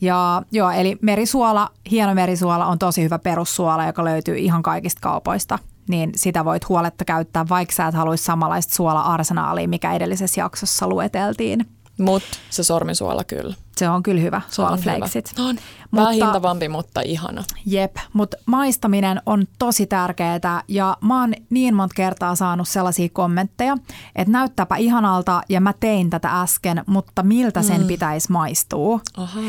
Ja 0.00 0.42
joo, 0.52 0.70
eli 0.70 0.98
merisuola, 1.02 1.70
hieno 1.90 2.14
merisuola 2.14 2.66
on 2.66 2.78
tosi 2.78 3.02
hyvä 3.02 3.18
perussuola, 3.18 3.86
joka 3.86 4.04
löytyy 4.04 4.36
ihan 4.36 4.62
kaikista 4.62 5.00
kaupoista. 5.00 5.58
Niin 5.88 6.10
sitä 6.16 6.44
voit 6.44 6.68
huoletta 6.68 7.04
käyttää, 7.04 7.48
vaikka 7.48 7.74
sä 7.74 7.86
et 7.86 7.94
haluaisi 7.94 8.24
samanlaista 8.24 8.74
suola-arsenaalia, 8.74 9.68
mikä 9.68 9.92
edellisessä 9.92 10.40
jaksossa 10.40 10.88
lueteltiin. 10.88 11.66
Mutta 11.98 12.38
se 12.50 12.62
sormisuola 12.62 13.24
kyllä. 13.24 13.54
Se 13.76 13.88
on 13.88 14.02
kyllä 14.02 14.20
hyvä, 14.20 14.40
suolaflaksit. 14.50 15.32
On. 15.38 15.56
Vähän 15.94 16.14
hintavampi, 16.14 16.68
mutta 16.68 17.00
ihana. 17.00 17.44
Jep, 17.66 17.96
mutta 18.12 18.36
maistaminen 18.46 19.22
on 19.26 19.46
tosi 19.58 19.86
tärkeää 19.86 20.62
ja 20.68 20.96
mä 21.00 21.20
oon 21.20 21.34
niin 21.50 21.74
monta 21.74 21.94
kertaa 21.94 22.34
saanut 22.34 22.68
sellaisia 22.68 23.08
kommentteja, 23.12 23.76
että 24.16 24.32
näyttääpä 24.32 24.76
ihanalta 24.76 25.42
ja 25.48 25.60
mä 25.60 25.74
tein 25.80 26.10
tätä 26.10 26.40
äsken, 26.40 26.84
mutta 26.86 27.22
miltä 27.22 27.62
sen 27.62 27.80
mm. 27.80 27.86
pitäisi 27.86 28.32
maistua. 28.32 29.00
Aha. 29.16 29.40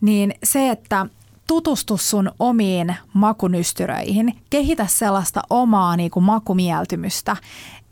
Niin 0.00 0.34
se, 0.44 0.70
että 0.70 1.06
tutustu 1.50 1.96
sun 1.96 2.32
omiin 2.38 2.94
makunystyröihin, 3.12 4.40
kehitä 4.50 4.86
sellaista 4.86 5.42
omaa 5.50 5.96
niin 5.96 6.10
kuin 6.10 6.24
makumieltymystä. 6.24 7.36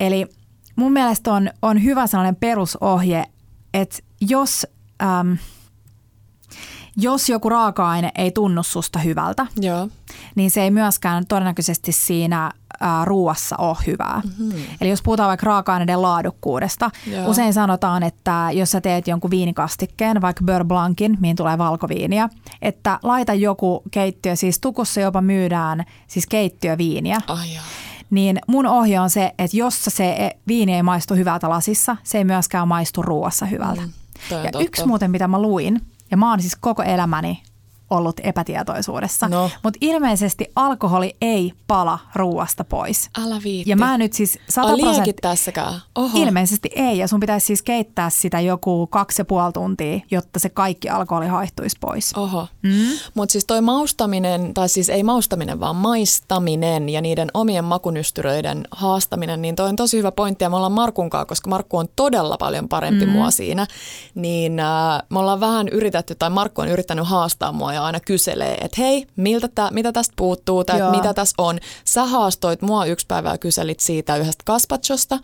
Eli 0.01 0.27
mun 0.77 0.92
mielestä 0.92 1.33
on, 1.33 1.51
on 1.62 1.85
hyvä 1.85 2.07
sellainen 2.07 2.37
perusohje, 2.37 3.25
että 3.75 3.99
jos, 4.21 4.66
äm, 5.03 5.37
jos 6.97 7.29
joku 7.29 7.49
raaka-aine 7.49 8.12
ei 8.14 8.31
tunnu 8.31 8.62
susta 8.62 8.99
hyvältä, 8.99 9.47
Joo. 9.61 9.88
niin 10.35 10.51
se 10.51 10.62
ei 10.62 10.71
myöskään 10.71 11.27
todennäköisesti 11.27 11.92
siinä 11.92 12.53
ää, 12.81 13.05
ruuassa 13.05 13.57
ole 13.57 13.77
hyvää. 13.87 14.23
Mm-hmm. 14.25 14.62
Eli 14.81 14.91
jos 14.91 15.03
puhutaan 15.03 15.29
vaikka 15.29 15.47
raaka-aineiden 15.47 16.03
laadukkuudesta, 16.03 16.91
Joo. 17.07 17.29
usein 17.29 17.55
sanotaan, 17.55 18.03
että 18.03 18.49
jos 18.53 18.71
sä 18.71 18.81
teet 18.81 19.09
jonkun 19.09 19.31
viinikastikkeen, 19.31 20.21
vaikka 20.21 20.45
Beurre 20.45 20.64
Blancin, 20.64 21.17
mihin 21.21 21.37
tulee 21.37 21.59
valkoviiniä, 21.59 22.29
että 22.62 22.99
laita 23.03 23.35
joku 23.35 23.83
keittiö, 23.91 24.37
siis 24.37 24.61
tukussa 24.61 25.01
jopa 25.01 25.21
myydään 25.21 25.85
siis 26.07 26.27
keittiöviiniä. 26.27 27.21
Oh, 27.29 27.38
niin 28.11 28.38
mun 28.47 28.67
ohje 28.67 29.01
on 29.01 29.11
se, 29.11 29.35
että 29.38 29.57
jos 29.57 29.85
se 29.85 30.31
viini 30.49 30.75
ei 30.75 30.83
maistu 30.83 31.14
hyvältä 31.14 31.49
lasissa, 31.49 31.97
se 32.03 32.19
ei 32.19 32.25
myöskään 32.25 32.69
maistu 32.69 33.03
ruoassa 33.03 33.47
hyvältä. 33.47 33.81
Mm, 33.81 33.93
ja 34.31 34.61
yksi 34.61 34.87
muuten, 34.87 35.11
mitä 35.11 35.29
mä 35.29 35.43
luin, 35.43 35.81
ja 36.11 36.17
mä 36.17 36.31
oon 36.31 36.41
siis 36.41 36.57
koko 36.57 36.83
elämäni 36.83 37.43
ollut 37.90 38.20
epätietoisuudessa. 38.22 39.29
No. 39.29 39.51
Mutta 39.62 39.79
ilmeisesti 39.81 40.51
alkoholi 40.57 41.16
ei 41.20 41.53
pala 41.66 41.98
ruuasta 42.14 42.64
pois. 42.64 43.11
Älä 43.24 43.40
viitti. 43.44 43.70
Ja 43.70 43.77
mä 43.77 43.98
nyt 43.98 44.12
siis 44.12 44.38
100 44.48 44.68
prosenttia... 44.68 45.14
tässäkään? 45.22 45.74
Oho. 45.94 46.18
Ilmeisesti 46.18 46.70
ei. 46.74 46.98
Ja 46.98 47.09
sun 47.09 47.20
pitäisi 47.20 47.46
siis 47.46 47.62
keittää 47.62 48.11
sitä 48.11 48.40
joku 48.40 48.87
kaksi 48.87 49.20
ja 49.20 49.24
puoli 49.24 49.53
tuntia, 49.53 50.01
jotta 50.11 50.38
se 50.38 50.48
kaikki 50.48 50.88
alkoholi 50.88 51.27
haihtuisi 51.27 51.77
pois. 51.81 52.14
Oho. 52.16 52.46
Mm? 52.62 52.98
Mutta 53.14 53.33
siis 53.33 53.44
toi 53.44 53.61
maustaminen, 53.61 54.55
tai 54.55 54.68
siis 54.68 54.88
ei 54.88 55.03
maustaminen, 55.03 55.61
vaan 55.61 55.77
maistaminen 55.77 56.88
ja 56.88 57.01
niiden 57.01 57.31
omien 57.35 57.64
makunystyröiden 57.64 58.64
haastaminen, 58.70 59.42
niin 59.42 59.57
toi 59.57 59.68
on 59.68 59.77
tosi 59.77 59.98
hyvä 59.98 60.12
pointti. 60.12 60.44
Ja 60.44 60.51
me 60.51 60.57
ollaan 60.57 60.72
Markunkaan, 60.72 61.27
koska 61.27 61.51
Markku 61.51 61.77
on 61.77 61.88
todella 61.96 62.37
paljon 62.37 62.68
parempi 62.68 63.07
mm. 63.07 63.12
mua 63.12 63.31
siinä, 63.31 63.66
niin 64.14 64.61
äh, 64.61 64.66
me 65.11 65.18
ollaan 65.18 65.40
vähän 65.40 65.68
yritetty, 65.68 66.14
tai 66.14 66.31
Markku 66.31 66.61
on 66.61 66.68
yrittänyt 66.68 67.07
haastaa 67.07 67.53
mua 67.53 67.78
ja 67.79 67.85
aina 67.85 68.01
kyselee, 68.01 68.55
että 68.55 68.83
hei, 68.83 69.07
miltä 69.17 69.49
tää, 69.49 69.71
mitä 69.71 69.93
tästä 69.93 70.14
puuttuu 70.17 70.64
tai 70.64 70.91
mitä 70.91 71.14
tässä 71.14 71.35
on. 71.38 71.59
Sä 71.85 72.05
haastoit 72.05 72.62
mua 72.62 72.85
yksi 72.85 73.07
päivä 73.07 73.31
ja 73.31 73.38
kyselit 73.38 73.81
siitä 73.81 74.17
yhdestä 74.17 74.43
kaspachosta, 74.47 75.19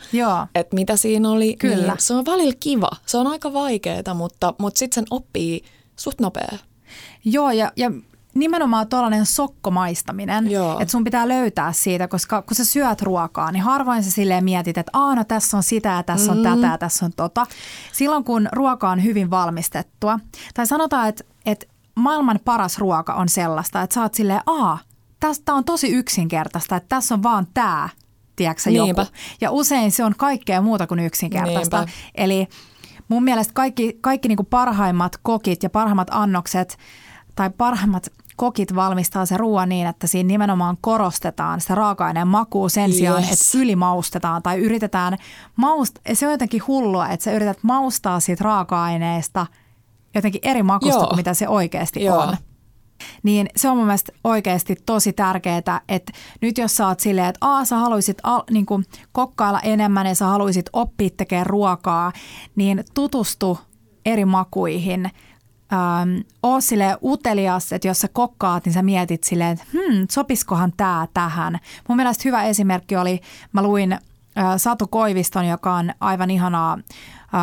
että 0.54 0.74
mitä 0.74 0.96
siinä 0.96 1.30
oli. 1.30 1.56
Kyllä. 1.56 1.76
Niin 1.76 1.94
se 1.98 2.14
on 2.14 2.26
välillä 2.26 2.54
kiva. 2.60 2.90
Se 3.06 3.18
on 3.18 3.26
aika 3.26 3.52
vaikeaa, 3.52 4.14
mutta, 4.14 4.54
mutta 4.58 4.78
sitten 4.78 4.94
sen 4.94 5.06
oppii 5.10 5.62
suht 5.96 6.20
nopea. 6.20 6.58
Joo, 7.24 7.50
ja, 7.50 7.72
ja 7.76 7.90
nimenomaan 8.34 8.88
tuollainen 8.88 9.26
sokkomaistaminen, 9.26 10.46
että 10.80 10.92
sun 10.92 11.04
pitää 11.04 11.28
löytää 11.28 11.72
siitä, 11.72 12.08
koska 12.08 12.42
kun 12.42 12.56
sä 12.56 12.64
syöt 12.64 13.02
ruokaa, 13.02 13.52
niin 13.52 13.62
harvoin 13.62 14.04
sä 14.04 14.10
silleen 14.10 14.44
mietit, 14.44 14.78
että 14.78 14.90
aah 14.92 15.16
no 15.16 15.24
tässä 15.24 15.56
on 15.56 15.62
sitä 15.62 15.88
ja 15.88 16.02
tässä 16.02 16.32
on 16.32 16.38
mm. 16.38 16.42
tätä 16.42 16.66
ja 16.66 16.78
tässä 16.78 17.04
on 17.04 17.12
tota. 17.16 17.46
Silloin 17.92 18.24
kun 18.24 18.48
ruoka 18.52 18.90
on 18.90 19.04
hyvin 19.04 19.30
valmistettua, 19.30 20.18
tai 20.54 20.66
sanotaan, 20.66 21.08
että, 21.08 21.24
että 21.46 21.66
maailman 21.94 22.40
paras 22.44 22.78
ruoka 22.78 23.14
on 23.14 23.28
sellaista, 23.28 23.82
että 23.82 23.94
sä 23.94 24.02
oot 24.02 24.14
silleen, 24.14 24.40
aa, 24.46 24.78
tästä 25.20 25.54
on 25.54 25.64
tosi 25.64 25.88
yksinkertaista, 25.88 26.76
että 26.76 26.88
tässä 26.88 27.14
on 27.14 27.22
vaan 27.22 27.46
tämä, 27.54 27.88
tiedätkö 28.36 28.70
joku. 28.70 29.06
Ja 29.40 29.50
usein 29.50 29.92
se 29.92 30.04
on 30.04 30.14
kaikkea 30.16 30.60
muuta 30.60 30.86
kuin 30.86 31.00
yksinkertaista. 31.00 31.76
Niinpä. 31.76 31.92
Eli 32.14 32.48
mun 33.08 33.24
mielestä 33.24 33.54
kaikki, 33.54 33.98
kaikki 34.00 34.28
niin 34.28 34.36
kuin 34.36 34.46
parhaimmat 34.46 35.12
kokit 35.22 35.62
ja 35.62 35.70
parhaimmat 35.70 36.08
annokset 36.10 36.78
tai 37.34 37.50
parhaimmat 37.50 38.12
kokit 38.36 38.74
valmistaa 38.74 39.26
se 39.26 39.36
ruoan 39.36 39.68
niin, 39.68 39.86
että 39.86 40.06
siinä 40.06 40.26
nimenomaan 40.26 40.76
korostetaan 40.80 41.60
sitä 41.60 41.74
raaka-aineen 41.74 42.28
makua 42.28 42.68
sen 42.68 42.90
yes. 42.90 42.98
sijaan, 42.98 43.24
että 43.24 43.58
ylimaustetaan 43.58 44.42
tai 44.42 44.58
yritetään 44.58 45.18
maust... 45.56 45.98
Se 46.12 46.26
on 46.26 46.32
jotenkin 46.32 46.62
hullua, 46.66 47.08
että 47.08 47.24
sä 47.24 47.32
yrität 47.32 47.58
maustaa 47.62 48.20
siitä 48.20 48.44
raaka-aineesta– 48.44 49.46
jotenkin 50.14 50.40
eri 50.44 50.62
makusta 50.62 51.00
Joo. 51.00 51.06
kuin 51.06 51.16
mitä 51.16 51.34
se 51.34 51.48
oikeasti 51.48 52.04
Joo. 52.04 52.18
on. 52.18 52.36
Niin 53.22 53.48
se 53.56 53.68
on 53.68 53.76
mun 53.76 53.86
mielestä 53.86 54.12
oikeasti 54.24 54.76
tosi 54.86 55.12
tärkeää, 55.12 55.80
että 55.88 56.12
nyt 56.40 56.58
jos 56.58 56.76
sä 56.76 56.86
oot 56.86 57.00
silleen, 57.00 57.26
että 57.26 57.38
Aa, 57.40 57.64
sä 57.64 57.76
haluaisit 57.76 58.18
al, 58.22 58.42
niin 58.50 58.66
kuin 58.66 58.84
kokkailla 59.12 59.60
enemmän 59.60 60.06
ja 60.06 60.14
sä 60.14 60.26
haluaisit 60.26 60.70
oppia 60.72 61.10
tekemään 61.16 61.46
ruokaa, 61.46 62.12
niin 62.56 62.84
tutustu 62.94 63.58
eri 64.06 64.24
makuihin. 64.24 65.10
Ähm, 65.72 66.20
oo 66.42 66.60
sille 66.60 66.96
utelias, 67.02 67.72
että 67.72 67.88
jos 67.88 68.00
sä 68.00 68.08
kokkaat, 68.12 68.64
niin 68.64 68.72
sä 68.72 68.82
mietit 68.82 69.24
silleen, 69.24 69.50
että 69.50 69.64
hmm, 69.72 70.06
sopiskohan 70.10 70.72
tää 70.76 71.08
tähän. 71.14 71.58
Mun 71.88 71.96
mielestä 71.96 72.22
hyvä 72.24 72.42
esimerkki 72.42 72.96
oli, 72.96 73.20
mä 73.52 73.62
luin 73.62 73.98
Satu 74.56 74.86
Koiviston, 74.86 75.48
joka 75.48 75.74
on 75.74 75.92
aivan 76.00 76.30
ihanaa 76.30 76.78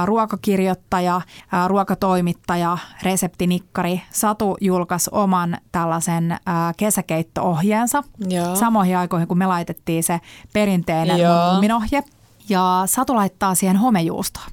ruokakirjoittaja, 0.05 1.21
ruokatoimittaja, 1.67 2.77
reseptinikkari. 3.03 4.01
Satu 4.11 4.57
julkaisi 4.61 5.09
oman 5.13 5.57
tällaisen 5.71 6.37
kesäkeitto-ohjeensa 6.77 8.03
Joo. 8.29 8.55
samoihin 8.55 8.97
aikoihin, 8.97 9.27
kun 9.27 9.37
me 9.37 9.45
laitettiin 9.45 10.03
se 10.03 10.21
perinteinen 10.53 11.17
muminohje. 11.53 12.03
Ja 12.49 12.83
Satu 12.85 13.15
laittaa 13.15 13.55
siihen 13.55 13.77
homejuustoa. 13.77 14.43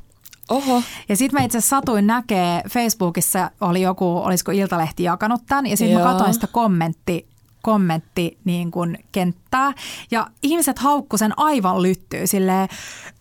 Oho. 0.51 0.83
Ja 1.09 1.17
sitten 1.17 1.41
mä 1.41 1.45
itse 1.45 1.61
satuin 1.61 2.07
näkee, 2.07 2.63
Facebookissa 2.71 3.51
oli 3.61 3.83
joku, 3.83 4.19
olisiko 4.19 4.53
Iltalehti 4.53 5.03
jakanut 5.03 5.43
tämän, 5.47 5.67
ja 5.67 5.77
sitten 5.77 5.99
mä 5.99 6.05
katsoin 6.05 6.35
sitä 6.35 6.47
kommentti, 6.47 7.29
kommentti 7.63 8.39
niin 8.45 8.71
kuin 8.71 8.99
kenttää. 9.13 9.73
Ja 10.11 10.27
ihmiset 10.43 10.79
haukku 10.79 11.19
sen 11.19 11.33
aivan 11.37 11.83
lyttyy 11.83 12.27
silleen, 12.27 12.69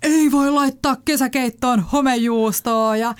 ei 0.03 0.31
voi 0.31 0.51
laittaa 0.51 0.95
kesäkeittoon 1.05 1.79
homejuustoa 1.79 2.97
ja 2.97 3.15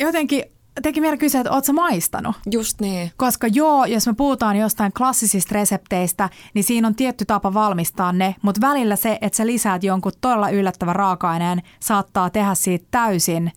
jotenkin 0.00 0.44
teki 0.82 1.00
mieli 1.00 1.18
kysyä, 1.18 1.40
että 1.40 1.52
ootko 1.52 1.72
maistanut? 1.72 2.36
Just 2.50 2.80
niin. 2.80 3.12
Koska 3.16 3.46
joo, 3.46 3.84
jos 3.84 4.06
me 4.06 4.14
puhutaan 4.14 4.56
jostain 4.56 4.92
klassisista 4.92 5.54
resepteistä, 5.54 6.30
niin 6.54 6.64
siinä 6.64 6.88
on 6.88 6.94
tietty 6.94 7.24
tapa 7.24 7.54
valmistaa 7.54 8.12
ne, 8.12 8.34
mutta 8.42 8.60
välillä 8.60 8.96
se, 8.96 9.18
että 9.20 9.36
sä 9.36 9.46
lisäät 9.46 9.84
jonkun 9.84 10.12
todella 10.20 10.50
yllättävän 10.50 10.96
raaka-aineen, 10.96 11.62
saattaa 11.80 12.30
tehdä 12.30 12.54
siitä 12.54 12.86
täysin 12.90 13.52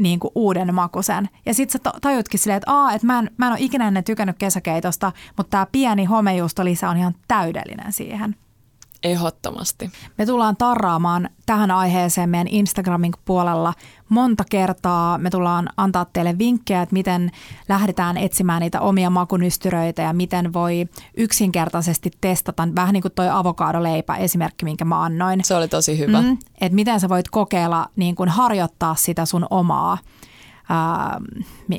niin 0.00 0.20
kuin 0.20 0.30
uuden 0.34 0.74
makusen. 0.74 1.28
Ja 1.46 1.54
sit 1.54 1.70
sä 1.70 1.78
tajutkin 2.00 2.40
silleen, 2.40 2.56
että, 2.56 2.72
Aa, 2.72 2.92
että 2.92 3.06
mä, 3.06 3.18
en, 3.18 3.30
mä 3.36 3.46
en 3.46 3.52
ole 3.52 3.60
ikinä 3.60 3.88
ennen 3.88 4.04
tykännyt 4.04 4.38
kesäkeitosta, 4.38 5.12
mutta 5.36 5.50
tämä 5.50 5.66
pieni 5.72 6.04
homejuustolisä 6.04 6.90
on 6.90 6.96
ihan 6.96 7.14
täydellinen 7.28 7.92
siihen. 7.92 8.36
Ehdottomasti. 9.04 9.90
Me 10.18 10.26
tullaan 10.26 10.56
tarraamaan 10.56 11.28
tähän 11.46 11.70
aiheeseen 11.70 12.30
meidän 12.30 12.48
Instagramin 12.48 13.12
puolella 13.24 13.74
monta 14.08 14.44
kertaa. 14.50 15.18
Me 15.18 15.30
tullaan 15.30 15.68
antaa 15.76 16.04
teille 16.04 16.38
vinkkejä, 16.38 16.82
että 16.82 16.92
miten 16.92 17.30
lähdetään 17.68 18.16
etsimään 18.16 18.60
niitä 18.60 18.80
omia 18.80 19.10
makunystyröitä 19.10 20.02
ja 20.02 20.12
miten 20.12 20.52
voi 20.52 20.88
yksinkertaisesti 21.16 22.10
testata, 22.20 22.68
vähän 22.74 22.92
niin 22.92 23.02
kuin 23.02 23.12
toi 23.12 23.28
avokadoleipä 23.28 24.16
esimerkki, 24.16 24.64
minkä 24.64 24.84
mä 24.84 25.02
annoin. 25.02 25.44
Se 25.44 25.54
oli 25.54 25.68
tosi 25.68 25.98
hyvä. 25.98 26.22
Mm, 26.22 26.38
että 26.60 26.74
miten 26.74 27.00
sä 27.00 27.08
voit 27.08 27.30
kokeilla, 27.30 27.88
niin 27.96 28.14
kuin 28.14 28.28
harjoittaa 28.28 28.94
sitä 28.94 29.24
sun 29.24 29.46
omaa, 29.50 29.98
ää, 30.68 31.20
mi, 31.68 31.78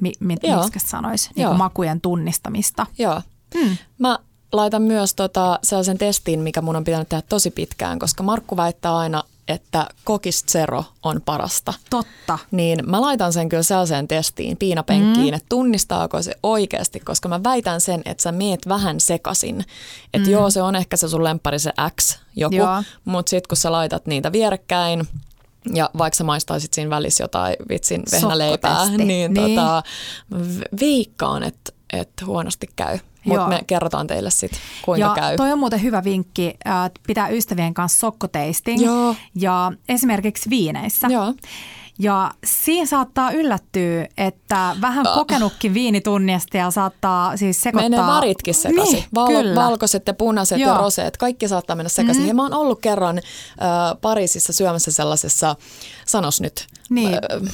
mi, 0.00 0.12
mi, 0.20 0.36
sanoisi, 0.78 1.30
niin 1.36 1.48
kuin 1.48 1.58
makujen 1.58 2.00
tunnistamista. 2.00 2.86
Joo. 2.98 3.22
Hmm. 3.58 3.76
Mä 3.98 4.18
laitan 4.56 4.82
myös 4.82 5.14
tota 5.14 5.58
sellaisen 5.62 5.98
testin, 5.98 6.40
mikä 6.40 6.62
mun 6.62 6.76
on 6.76 6.84
pitänyt 6.84 7.08
tehdä 7.08 7.22
tosi 7.28 7.50
pitkään, 7.50 7.98
koska 7.98 8.22
Markku 8.22 8.56
väittää 8.56 8.96
aina, 8.96 9.22
että 9.48 9.86
kokis 10.04 10.44
zero 10.52 10.84
on 11.02 11.20
parasta. 11.24 11.74
Totta. 11.90 12.38
Niin 12.50 12.90
mä 12.90 13.00
laitan 13.00 13.32
sen 13.32 13.48
kyllä 13.48 13.62
sellaiseen 13.62 14.08
testiin, 14.08 14.56
piinapenkkiin, 14.56 15.34
mm. 15.34 15.34
että 15.34 15.48
tunnistaako 15.48 16.22
se 16.22 16.34
oikeasti, 16.42 17.00
koska 17.00 17.28
mä 17.28 17.42
väitän 17.42 17.80
sen, 17.80 18.02
että 18.04 18.22
sä 18.22 18.32
meet 18.32 18.68
vähän 18.68 19.00
sekasin. 19.00 19.64
Että 20.14 20.28
mm. 20.28 20.32
joo, 20.32 20.50
se 20.50 20.62
on 20.62 20.76
ehkä 20.76 20.96
se 20.96 21.08
sun 21.08 21.24
lemppari 21.24 21.58
se 21.58 21.72
X 22.00 22.18
joku, 22.36 22.56
mutta 23.04 23.30
sitten 23.30 23.48
kun 23.48 23.56
sä 23.56 23.72
laitat 23.72 24.06
niitä 24.06 24.32
vierekkäin, 24.32 25.08
ja 25.74 25.90
vaikka 25.98 26.16
sä 26.16 26.24
maistaisit 26.24 26.74
siinä 26.74 26.90
välissä 26.90 27.24
jotain 27.24 27.56
vitsin 27.68 28.02
vehnäleipää, 28.12 28.88
niin, 28.88 29.06
niin. 29.06 29.34
Tota, 29.34 29.82
viikkaan, 30.80 31.42
että, 31.42 31.72
että 31.92 32.26
huonosti 32.26 32.68
käy. 32.76 32.98
Mutta 33.24 33.48
me 33.48 33.60
kerrotaan 33.66 34.06
teille 34.06 34.30
sitten, 34.30 34.60
kuinka 34.84 35.06
ja 35.06 35.14
käy. 35.14 35.36
Toi 35.36 35.52
on 35.52 35.58
muuten 35.58 35.82
hyvä 35.82 36.04
vinkki, 36.04 36.48
että 36.48 37.00
pitää 37.06 37.28
ystävien 37.28 37.74
kanssa 37.74 37.98
sokkoteisting. 37.98 38.84
Joo. 38.84 39.14
Ja 39.34 39.72
esimerkiksi 39.88 40.50
viineissä. 40.50 41.06
Joo. 41.10 41.34
Ja 41.98 42.30
siinä 42.44 42.86
saattaa 42.86 43.30
yllättyä, 43.30 44.06
että 44.16 44.76
vähän 44.80 45.06
kokenutkin 45.14 45.74
viinitunnistia 45.74 46.70
saattaa 46.70 47.36
siis 47.36 47.62
sekoittaa. 47.62 47.90
Menee 47.90 48.14
väritkin 48.14 48.54
sekaisin. 48.54 48.94
Niin, 48.94 49.04
Val- 49.14 49.54
valkoiset 49.54 50.06
ja 50.06 50.14
punaiset 50.14 50.58
Joo. 50.58 50.72
ja 50.72 50.78
roseet, 50.78 51.16
kaikki 51.16 51.48
saattaa 51.48 51.76
mennä 51.76 51.88
sekaisin. 51.88 52.22
Mm. 52.22 52.28
Ja 52.28 52.34
mä 52.34 52.42
oon 52.42 52.54
ollut 52.54 52.80
kerran 52.80 53.18
äh, 53.18 54.00
Pariisissa 54.00 54.52
syömässä 54.52 54.92
sellaisessa, 54.92 55.56
sanos 56.06 56.40
nyt. 56.40 56.66
Niin. 56.90 57.14
Äh, 57.14 57.52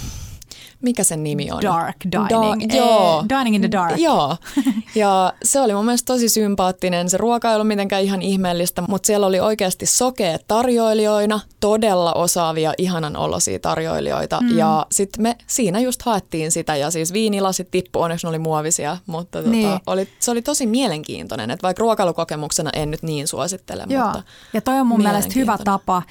mikä 0.82 1.04
sen 1.04 1.22
nimi 1.22 1.50
on? 1.50 1.62
Dark 1.62 1.96
Dining. 2.04 2.72
Da- 2.72 2.76
joo. 2.76 3.20
Eh, 3.20 3.38
dining 3.38 3.56
in 3.56 3.60
the 3.62 3.70
Dark. 3.70 3.98
Joo. 3.98 4.36
Ja 4.94 5.32
se 5.44 5.60
oli 5.60 5.74
mun 5.74 5.84
mielestä 5.84 6.12
tosi 6.12 6.28
sympaattinen. 6.28 7.10
Se 7.10 7.16
ruoka 7.16 7.48
ei 7.48 7.54
ollut 7.54 7.68
mitenkään 7.68 8.02
ihan 8.02 8.22
ihmeellistä, 8.22 8.82
mutta 8.88 9.06
siellä 9.06 9.26
oli 9.26 9.40
oikeasti 9.40 9.86
sokeet 9.86 10.44
tarjoilijoina, 10.48 11.40
todella 11.60 12.12
osaavia, 12.12 12.72
ihanan 12.78 13.16
olosia 13.16 13.58
tarjoilijoita. 13.58 14.40
Mm. 14.40 14.58
Ja 14.58 14.86
sitten 14.92 15.22
me 15.22 15.36
siinä 15.46 15.80
just 15.80 16.02
haettiin 16.02 16.52
sitä 16.52 16.76
ja 16.76 16.90
siis 16.90 17.12
viinilasit 17.12 17.70
tippu, 17.70 18.00
onneksi 18.00 18.26
ne 18.26 18.28
oli 18.28 18.38
muovisia, 18.38 18.96
mutta 19.06 19.38
tota, 19.38 19.50
niin. 19.50 19.78
oli, 19.86 20.08
se 20.18 20.30
oli 20.30 20.42
tosi 20.42 20.66
mielenkiintoinen, 20.66 21.50
että 21.50 21.62
vaikka 21.62 21.80
ruokailukokemuksena 21.80 22.70
en 22.72 22.90
nyt 22.90 23.02
niin 23.02 23.28
suosittele, 23.28 23.84
Joo. 23.88 24.04
mutta 24.04 24.22
Ja 24.52 24.60
toi 24.60 24.80
on 24.80 24.86
mun 24.86 25.02
mielestä 25.02 25.32
hyvä 25.36 25.58
tapa 25.64 26.02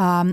ähm, 0.00 0.30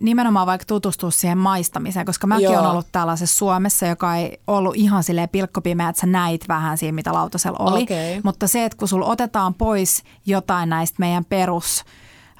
nimenomaan 0.00 0.46
vaikka 0.46 0.64
tutustua 0.64 1.10
siihen 1.10 1.38
maistamiseen, 1.38 2.06
koska 2.06 2.26
mäkin 2.26 2.48
olen 2.48 2.70
ollut 2.70 2.86
tällaisessa 2.92 3.36
Suomessa, 3.36 3.86
joka 3.86 4.16
ei 4.16 4.40
ollut 4.46 4.76
ihan 4.76 5.04
silleen 5.04 5.28
pilkkopimeä, 5.28 5.88
että 5.88 6.00
sä 6.00 6.06
näit 6.06 6.48
vähän 6.48 6.78
siinä, 6.78 6.94
mitä 6.94 7.12
lautasella 7.12 7.58
oli. 7.58 7.82
Okay. 7.82 8.20
Mutta 8.24 8.46
se, 8.46 8.64
että 8.64 8.78
kun 8.78 8.88
sulla 8.88 9.06
otetaan 9.06 9.54
pois 9.54 10.02
jotain 10.26 10.68
näistä 10.68 10.96
meidän 10.98 11.24
perus, 11.24 11.84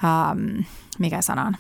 ähm, 0.05 0.61
mikä 0.99 1.23
sanan? 1.23 1.57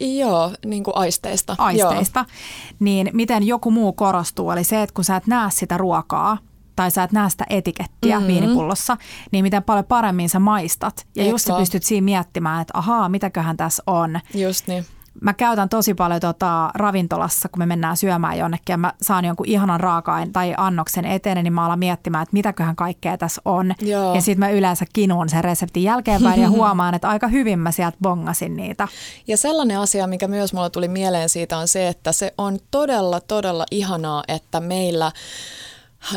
Joo, 0.00 0.50
niin 0.66 0.84
kuin 0.84 0.96
aisteista. 0.96 1.54
Aisteista. 1.58 2.20
Joo. 2.20 2.36
Niin 2.80 3.10
miten 3.12 3.46
joku 3.46 3.70
muu 3.70 3.92
korostuu, 3.92 4.50
eli 4.50 4.64
se, 4.64 4.82
että 4.82 4.94
kun 4.94 5.04
sä 5.04 5.16
et 5.16 5.26
näe 5.26 5.50
sitä 5.50 5.76
ruokaa, 5.76 6.38
tai 6.76 6.90
sä 6.90 7.02
et 7.02 7.12
näe 7.12 7.30
sitä 7.30 7.46
etikettiä 7.50 8.16
mm-hmm. 8.16 8.32
viinipullossa, 8.32 8.96
niin 9.30 9.44
miten 9.44 9.62
paljon 9.62 9.84
paremmin 9.84 10.28
sä 10.28 10.38
maistat. 10.38 11.06
Ja 11.16 11.22
Eikka. 11.22 11.34
just 11.34 11.46
sä 11.46 11.54
pystyt 11.58 11.82
siinä 11.82 12.04
miettimään, 12.04 12.62
että 12.62 12.78
ahaa, 12.78 13.08
mitäköhän 13.08 13.56
tässä 13.56 13.82
on. 13.86 14.20
Just 14.34 14.66
niin 14.66 14.86
mä 15.22 15.32
käytän 15.32 15.68
tosi 15.68 15.94
paljon 15.94 16.20
tota 16.20 16.70
ravintolassa, 16.74 17.48
kun 17.48 17.58
me 17.58 17.66
mennään 17.66 17.96
syömään 17.96 18.38
jonnekin 18.38 18.72
ja 18.72 18.76
mä 18.76 18.92
saan 19.02 19.24
jonkun 19.24 19.48
ihanan 19.48 19.80
raakain 19.80 20.32
tai 20.32 20.54
annoksen 20.56 21.04
eteen, 21.04 21.44
niin 21.44 21.52
mä 21.52 21.66
alan 21.66 21.78
miettimään, 21.78 22.22
että 22.22 22.32
mitäköhän 22.32 22.76
kaikkea 22.76 23.18
tässä 23.18 23.42
on. 23.44 23.74
Joo. 23.80 24.14
Ja 24.14 24.20
sitten 24.20 24.38
mä 24.38 24.50
yleensä 24.50 24.84
kinuun 24.92 25.28
sen 25.28 25.44
reseptin 25.44 25.82
jälkeenpäin 25.82 26.40
ja 26.40 26.50
huomaan, 26.58 26.94
että 26.94 27.08
aika 27.08 27.28
hyvin 27.28 27.58
mä 27.58 27.70
sieltä 27.70 27.96
bongasin 28.02 28.56
niitä. 28.56 28.88
Ja 29.26 29.36
sellainen 29.36 29.78
asia, 29.78 30.06
mikä 30.06 30.28
myös 30.28 30.52
mulla 30.52 30.70
tuli 30.70 30.88
mieleen 30.88 31.28
siitä 31.28 31.58
on 31.58 31.68
se, 31.68 31.88
että 31.88 32.12
se 32.12 32.34
on 32.38 32.58
todella, 32.70 33.20
todella 33.20 33.66
ihanaa, 33.70 34.24
että 34.28 34.60
meillä 34.60 35.12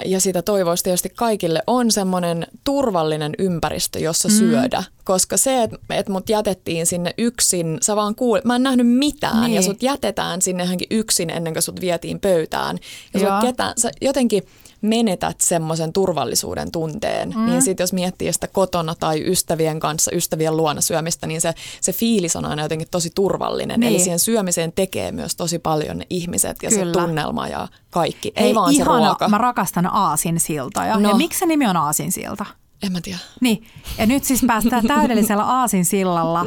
ja 0.05 0.19
sitä 0.19 0.41
toivoisi 0.41 0.83
tietysti 0.83 1.09
kaikille, 1.09 1.63
on 1.67 1.91
semmoinen 1.91 2.47
turvallinen 2.63 3.31
ympäristö, 3.39 3.99
jossa 3.99 4.27
mm. 4.27 4.35
syödä. 4.35 4.83
Koska 5.03 5.37
se, 5.37 5.63
että 5.63 5.77
et 5.89 6.09
mut 6.09 6.29
jätettiin 6.29 6.85
sinne 6.85 7.13
yksin, 7.17 7.77
sä 7.81 7.95
vaan 7.95 8.15
kuul... 8.15 8.39
mä 8.45 8.55
en 8.55 8.63
nähnyt 8.63 8.87
mitään 8.87 9.41
niin. 9.41 9.53
ja 9.53 9.61
sut 9.61 9.83
jätetään 9.83 10.41
sinne 10.41 10.67
yksin 10.91 11.29
ennen 11.29 11.53
kuin 11.53 11.63
sut 11.63 11.81
vietiin 11.81 12.19
pöytään. 12.19 12.77
Ja 13.13 13.19
sut 13.19 13.29
ketään, 13.41 13.73
sä 13.77 13.91
jotenkin 14.01 14.43
menetät 14.81 15.41
semmoisen 15.41 15.93
turvallisuuden 15.93 16.71
tunteen, 16.71 17.29
mm. 17.29 17.45
niin 17.45 17.61
sitten 17.61 17.83
jos 17.83 17.93
miettii 17.93 18.33
sitä 18.33 18.47
kotona 18.47 18.95
tai 18.95 19.31
ystävien 19.31 19.79
kanssa, 19.79 20.11
ystävien 20.13 20.57
luona 20.57 20.81
syömistä, 20.81 21.27
niin 21.27 21.41
se, 21.41 21.53
se 21.81 21.93
fiilis 21.93 22.35
on 22.35 22.45
aina 22.45 22.61
jotenkin 22.61 22.87
tosi 22.91 23.09
turvallinen. 23.15 23.79
Niin. 23.79 23.89
Eli 23.89 23.99
siihen 23.99 24.19
syömiseen 24.19 24.71
tekee 24.71 25.11
myös 25.11 25.35
tosi 25.35 25.59
paljon 25.59 25.97
ne 25.97 26.05
ihmiset 26.09 26.57
ja 26.63 26.69
Kyllä. 26.69 26.93
se 26.93 26.99
tunnelma 26.99 27.47
ja 27.47 27.67
kaikki, 27.89 28.31
ei, 28.35 28.47
ei 28.47 28.55
vaan 28.55 28.73
ihana, 28.73 28.99
se 28.99 29.05
ruoka. 29.05 29.27
Mä 29.27 29.37
rakastan 29.37 29.93
aasinsiltoja. 29.93 30.99
No. 30.99 31.09
Ja 31.09 31.15
miksi 31.15 31.39
se 31.39 31.45
nimi 31.45 31.67
on 31.67 31.77
aasinsilta? 31.77 32.45
En 32.83 32.91
mä 32.91 33.01
tiedä. 33.01 33.19
Niin, 33.41 33.67
ja 33.97 34.05
nyt 34.05 34.23
siis 34.23 34.43
päästään 34.47 34.87
täydellisellä 34.95 35.43
aasinsillalla. 35.43 36.45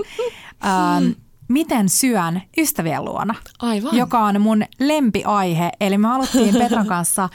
Ähm, 0.64 1.10
miten 1.48 1.88
syön 1.88 2.42
ystävien 2.58 3.04
luona, 3.04 3.34
Aivan. 3.58 3.96
joka 3.96 4.18
on 4.24 4.40
mun 4.40 4.64
lempiaihe. 4.80 5.70
Eli 5.80 5.98
me 5.98 6.08
haluttiin 6.08 6.54
Petran 6.54 6.86
kanssa 6.96 7.28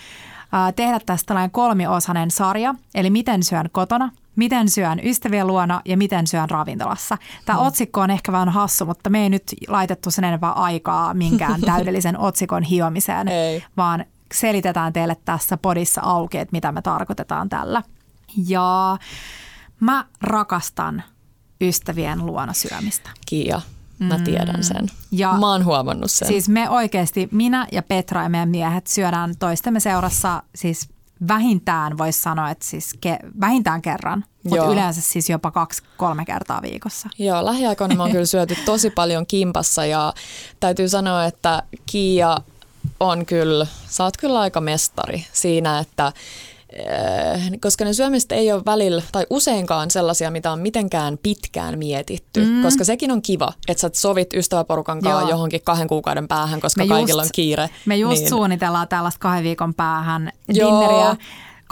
tehdä 0.75 0.99
tästä 1.05 1.27
tällainen 1.27 1.51
kolmiosainen 1.51 2.31
sarja, 2.31 2.75
eli 2.95 3.09
miten 3.09 3.43
syön 3.43 3.69
kotona, 3.71 4.11
miten 4.35 4.69
syön 4.69 4.99
ystävien 5.03 5.47
luona 5.47 5.81
ja 5.85 5.97
miten 5.97 6.27
syön 6.27 6.49
ravintolassa. 6.49 7.17
Tämä 7.45 7.59
hmm. 7.59 7.67
otsikko 7.67 8.01
on 8.01 8.11
ehkä 8.11 8.31
vähän 8.31 8.49
hassu, 8.49 8.85
mutta 8.85 9.09
me 9.09 9.23
ei 9.23 9.29
nyt 9.29 9.43
laitettu 9.67 10.11
sen 10.11 10.23
enempää 10.23 10.51
aikaa 10.51 11.13
minkään 11.13 11.61
täydellisen 11.71 12.19
otsikon 12.19 12.63
hiomiseen, 12.63 13.27
ei. 13.27 13.63
vaan 13.77 14.05
selitetään 14.33 14.93
teille 14.93 15.17
tässä 15.25 15.57
podissa 15.57 16.01
auki, 16.01 16.37
että 16.37 16.51
mitä 16.51 16.71
me 16.71 16.81
tarkoitetaan 16.81 17.49
tällä. 17.49 17.83
Ja 18.47 18.97
mä 19.79 20.05
rakastan 20.21 21.03
ystävien 21.61 22.25
luona 22.25 22.53
syömistä. 22.53 23.09
Kiia. 23.25 23.61
Mä 23.99 24.19
tiedän 24.19 24.55
mm. 24.55 24.63
sen. 24.63 24.87
Ja 25.11 25.33
Mä 25.33 25.51
oon 25.51 25.65
huomannut 25.65 26.11
sen. 26.11 26.27
Siis 26.27 26.49
me 26.49 26.69
oikeasti, 26.69 27.29
minä 27.31 27.67
ja 27.71 27.83
Petra 27.83 28.23
ja 28.23 28.29
meidän 28.29 28.49
miehet 28.49 28.87
syödään 28.87 29.35
toistemme 29.39 29.79
seurassa 29.79 30.43
siis 30.55 30.89
vähintään 31.27 31.97
voisi 31.97 32.21
sanoa, 32.21 32.49
että 32.49 32.65
siis 32.65 32.93
ke- 33.05 33.31
vähintään 33.41 33.81
kerran, 33.81 34.25
mutta 34.43 34.65
yleensä 34.65 35.01
siis 35.01 35.29
jopa 35.29 35.51
kaksi-kolme 35.51 36.25
kertaa 36.25 36.61
viikossa. 36.61 37.09
Joo, 37.19 37.45
lähiaikoina 37.45 37.95
me 37.95 38.03
on 38.03 38.11
kyllä 38.11 38.25
syöty 38.25 38.57
tosi 38.65 38.89
paljon 38.89 39.25
kimpassa 39.25 39.85
ja 39.85 40.13
täytyy 40.59 40.89
sanoa, 40.89 41.25
että 41.25 41.63
Kiia 41.85 42.37
on 42.99 43.25
kyllä, 43.25 43.67
sä 43.87 44.03
oot 44.03 44.17
kyllä 44.17 44.39
aika 44.39 44.61
mestari 44.61 45.25
siinä, 45.33 45.79
että 45.79 46.13
koska 47.61 47.85
ne 47.85 47.93
syömiset 47.93 48.31
ei 48.31 48.51
ole 48.51 48.61
välillä 48.65 49.01
tai 49.11 49.25
useinkaan 49.29 49.91
sellaisia, 49.91 50.31
mitä 50.31 50.51
on 50.51 50.59
mitenkään 50.59 51.17
pitkään 51.23 51.79
mietitty, 51.79 52.45
mm. 52.45 52.61
koska 52.61 52.83
sekin 52.83 53.11
on 53.11 53.21
kiva, 53.21 53.53
että 53.67 53.81
sä 53.81 53.89
sovit 53.93 54.33
ystäväporukan 54.33 55.01
kanssa 55.01 55.29
johonkin 55.29 55.61
kahden 55.63 55.87
kuukauden 55.87 56.27
päähän, 56.27 56.61
koska 56.61 56.83
me 56.83 56.87
kaikilla 56.87 57.21
just, 57.21 57.29
on 57.29 57.35
kiire. 57.35 57.69
Me 57.85 57.95
just 57.95 58.21
niin. 58.21 58.29
suunnitellaan 58.29 58.87
tällaista 58.87 59.19
kahden 59.19 59.43
viikon 59.43 59.73
päähän 59.73 60.31
dinneriä 60.53 61.15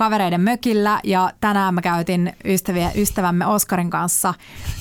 kavereiden 0.02 0.42
mökillä 0.42 1.00
ja 1.04 1.32
tänään 1.42 1.74
mä 1.74 1.82
käytin 1.82 2.34
ystäviä, 2.46 2.92
ystävämme 2.96 3.46
Oskarin 3.46 3.90
kanssa 3.90 4.34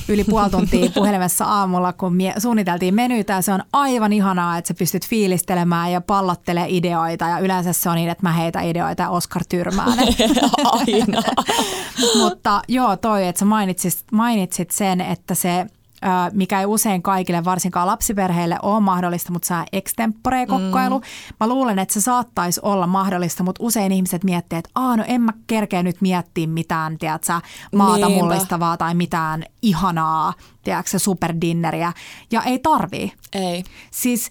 yli 0.08 0.24
puoli 0.24 0.50
tuntia 0.50 0.90
puhelimessa 0.94 1.44
aamulla, 1.44 1.92
kun 1.92 2.14
mie, 2.16 2.34
suunniteltiin 2.38 2.94
menyitä 2.94 3.32
ja 3.32 3.42
se 3.42 3.52
on 3.52 3.62
aivan 3.72 4.12
ihanaa, 4.12 4.58
että 4.58 4.68
sä 4.68 4.74
pystyt 4.74 5.08
fiilistelemään 5.08 5.92
ja 5.92 6.00
pallottelee 6.00 6.66
ideoita 6.68 7.28
ja 7.28 7.38
yleensä 7.38 7.72
se 7.72 7.88
on 7.88 7.96
niin, 7.96 8.10
että 8.10 8.22
mä 8.22 8.32
heitä 8.32 8.60
ideoita 8.60 9.02
ja 9.02 9.10
Oskar 9.10 9.42
tyrmää 9.48 9.96
ne. 9.96 10.02
Aina. 10.72 11.22
Mutta 12.22 12.62
joo, 12.68 12.96
toi, 12.96 13.26
että 13.26 13.38
sä 13.38 13.44
mainitsit, 13.44 14.04
mainitsit 14.12 14.70
sen, 14.70 15.00
että 15.00 15.34
se 15.34 15.66
mikä 16.32 16.60
ei 16.60 16.66
usein 16.66 17.02
kaikille, 17.02 17.44
varsinkaan 17.44 17.86
lapsiperheille, 17.86 18.58
ole 18.62 18.80
mahdollista, 18.80 19.32
mutta 19.32 19.48
saa 19.48 19.66
extempore 19.72 20.46
kokkailu. 20.46 20.98
Mm. 20.98 21.04
Mä 21.40 21.48
luulen, 21.48 21.78
että 21.78 21.94
se 21.94 22.00
saattaisi 22.00 22.60
olla 22.64 22.86
mahdollista, 22.86 23.42
mutta 23.42 23.64
usein 23.64 23.92
ihmiset 23.92 24.24
miettii, 24.24 24.58
että 24.58 24.70
Aa, 24.74 24.96
no 24.96 25.04
en 25.06 25.20
mä 25.20 25.32
kerkeä 25.46 25.82
nyt 25.82 26.00
miettiä 26.00 26.46
mitään, 26.46 26.98
tiedätkö, 26.98 27.32
maata 27.74 28.06
Niinpä. 28.06 28.24
mullistavaa 28.24 28.76
tai 28.76 28.94
mitään 28.94 29.44
ihanaa, 29.62 30.34
tiedätkö, 30.64 30.98
superdinneriä. 30.98 31.92
Ja 32.32 32.42
ei 32.42 32.58
tarvii. 32.58 33.12
Ei. 33.32 33.64
Siis 33.90 34.30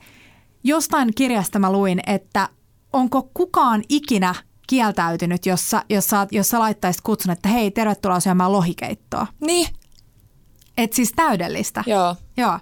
jostain 0.63 1.13
kirjasta 1.15 1.60
mä 1.60 1.71
luin, 1.71 1.99
että 2.08 2.49
onko 2.93 3.29
kukaan 3.34 3.82
ikinä 3.89 4.36
kieltäytynyt, 4.67 5.45
jossa, 5.45 5.84
jossa, 5.89 6.27
jossa 6.32 6.60
laittaisit 6.60 7.01
kutsun, 7.01 7.32
että 7.32 7.49
hei, 7.49 7.71
tervetuloa 7.71 8.19
syömään 8.19 8.51
lohikeittoa. 8.51 9.27
Niin, 9.41 9.67
et 10.83 10.93
siis 10.93 11.11
täydellistä. 11.15 11.83
Joo. 11.87 12.15
Joo. 12.37 12.59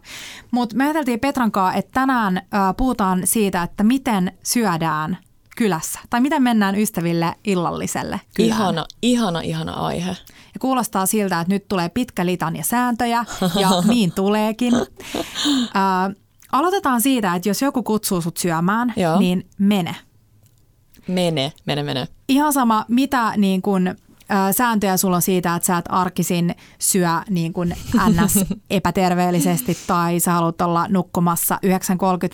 Mutta 0.52 0.76
me 0.76 0.84
ajateltiin 0.84 1.20
Petran 1.20 1.52
kanssa, 1.52 1.78
että 1.78 1.92
tänään 1.94 2.38
äh, 2.38 2.44
puhutaan 2.78 3.22
siitä, 3.24 3.64
että 3.64 3.84
miten 3.84 4.38
syödään 4.44 5.18
kylässä. 5.58 6.00
Tai 6.10 6.22
miten 6.22 6.44
mennään 6.44 6.76
ystäville 6.76 7.36
illalliselle 7.44 8.22
kylään. 8.36 8.62
Ihana, 8.62 8.86
ihana, 9.02 9.42
ihana 9.42 9.74
aihe. 9.74 10.10
Ja 10.10 10.60
kuulostaa 10.60 11.06
siltä, 11.06 11.40
että 11.40 11.54
nyt 11.54 11.68
tulee 11.68 11.90
pitkä 11.90 12.26
litan 12.26 12.56
ja 12.56 12.64
sääntöjä, 12.64 13.26
ja 13.60 13.70
niin 13.94 14.12
tuleekin. 14.12 14.74
Äh, 14.76 16.16
aloitetaan 16.52 17.02
siitä, 17.02 17.36
että 17.36 17.50
jos 17.50 17.62
joku 17.62 17.84
kutsuu 17.84 18.22
sut 18.22 18.38
syömään, 18.38 18.94
Joo. 18.96 19.20
niin 19.20 19.48
mene. 19.58 19.96
Mene, 21.08 21.54
mene, 21.66 21.84
mene. 21.84 22.08
Ihan 22.30 22.54
sama, 22.54 22.86
mitä 22.88 23.34
niin 23.38 23.62
kun 23.62 23.96
sääntöjä 24.52 24.98
sulla 24.98 25.16
on 25.16 25.22
siitä, 25.22 25.56
että 25.56 25.68
sä 25.68 25.78
et 25.78 25.86
arkisin 25.90 26.56
syö 26.80 27.10
niin 27.30 27.54
kuin 27.54 27.76
ns. 28.10 28.46
epäterveellisesti 28.70 29.78
tai 29.88 30.20
sä 30.20 30.32
haluat 30.32 30.62
olla 30.62 30.88
nukkumassa 30.90 31.60
9.30, 31.66 31.72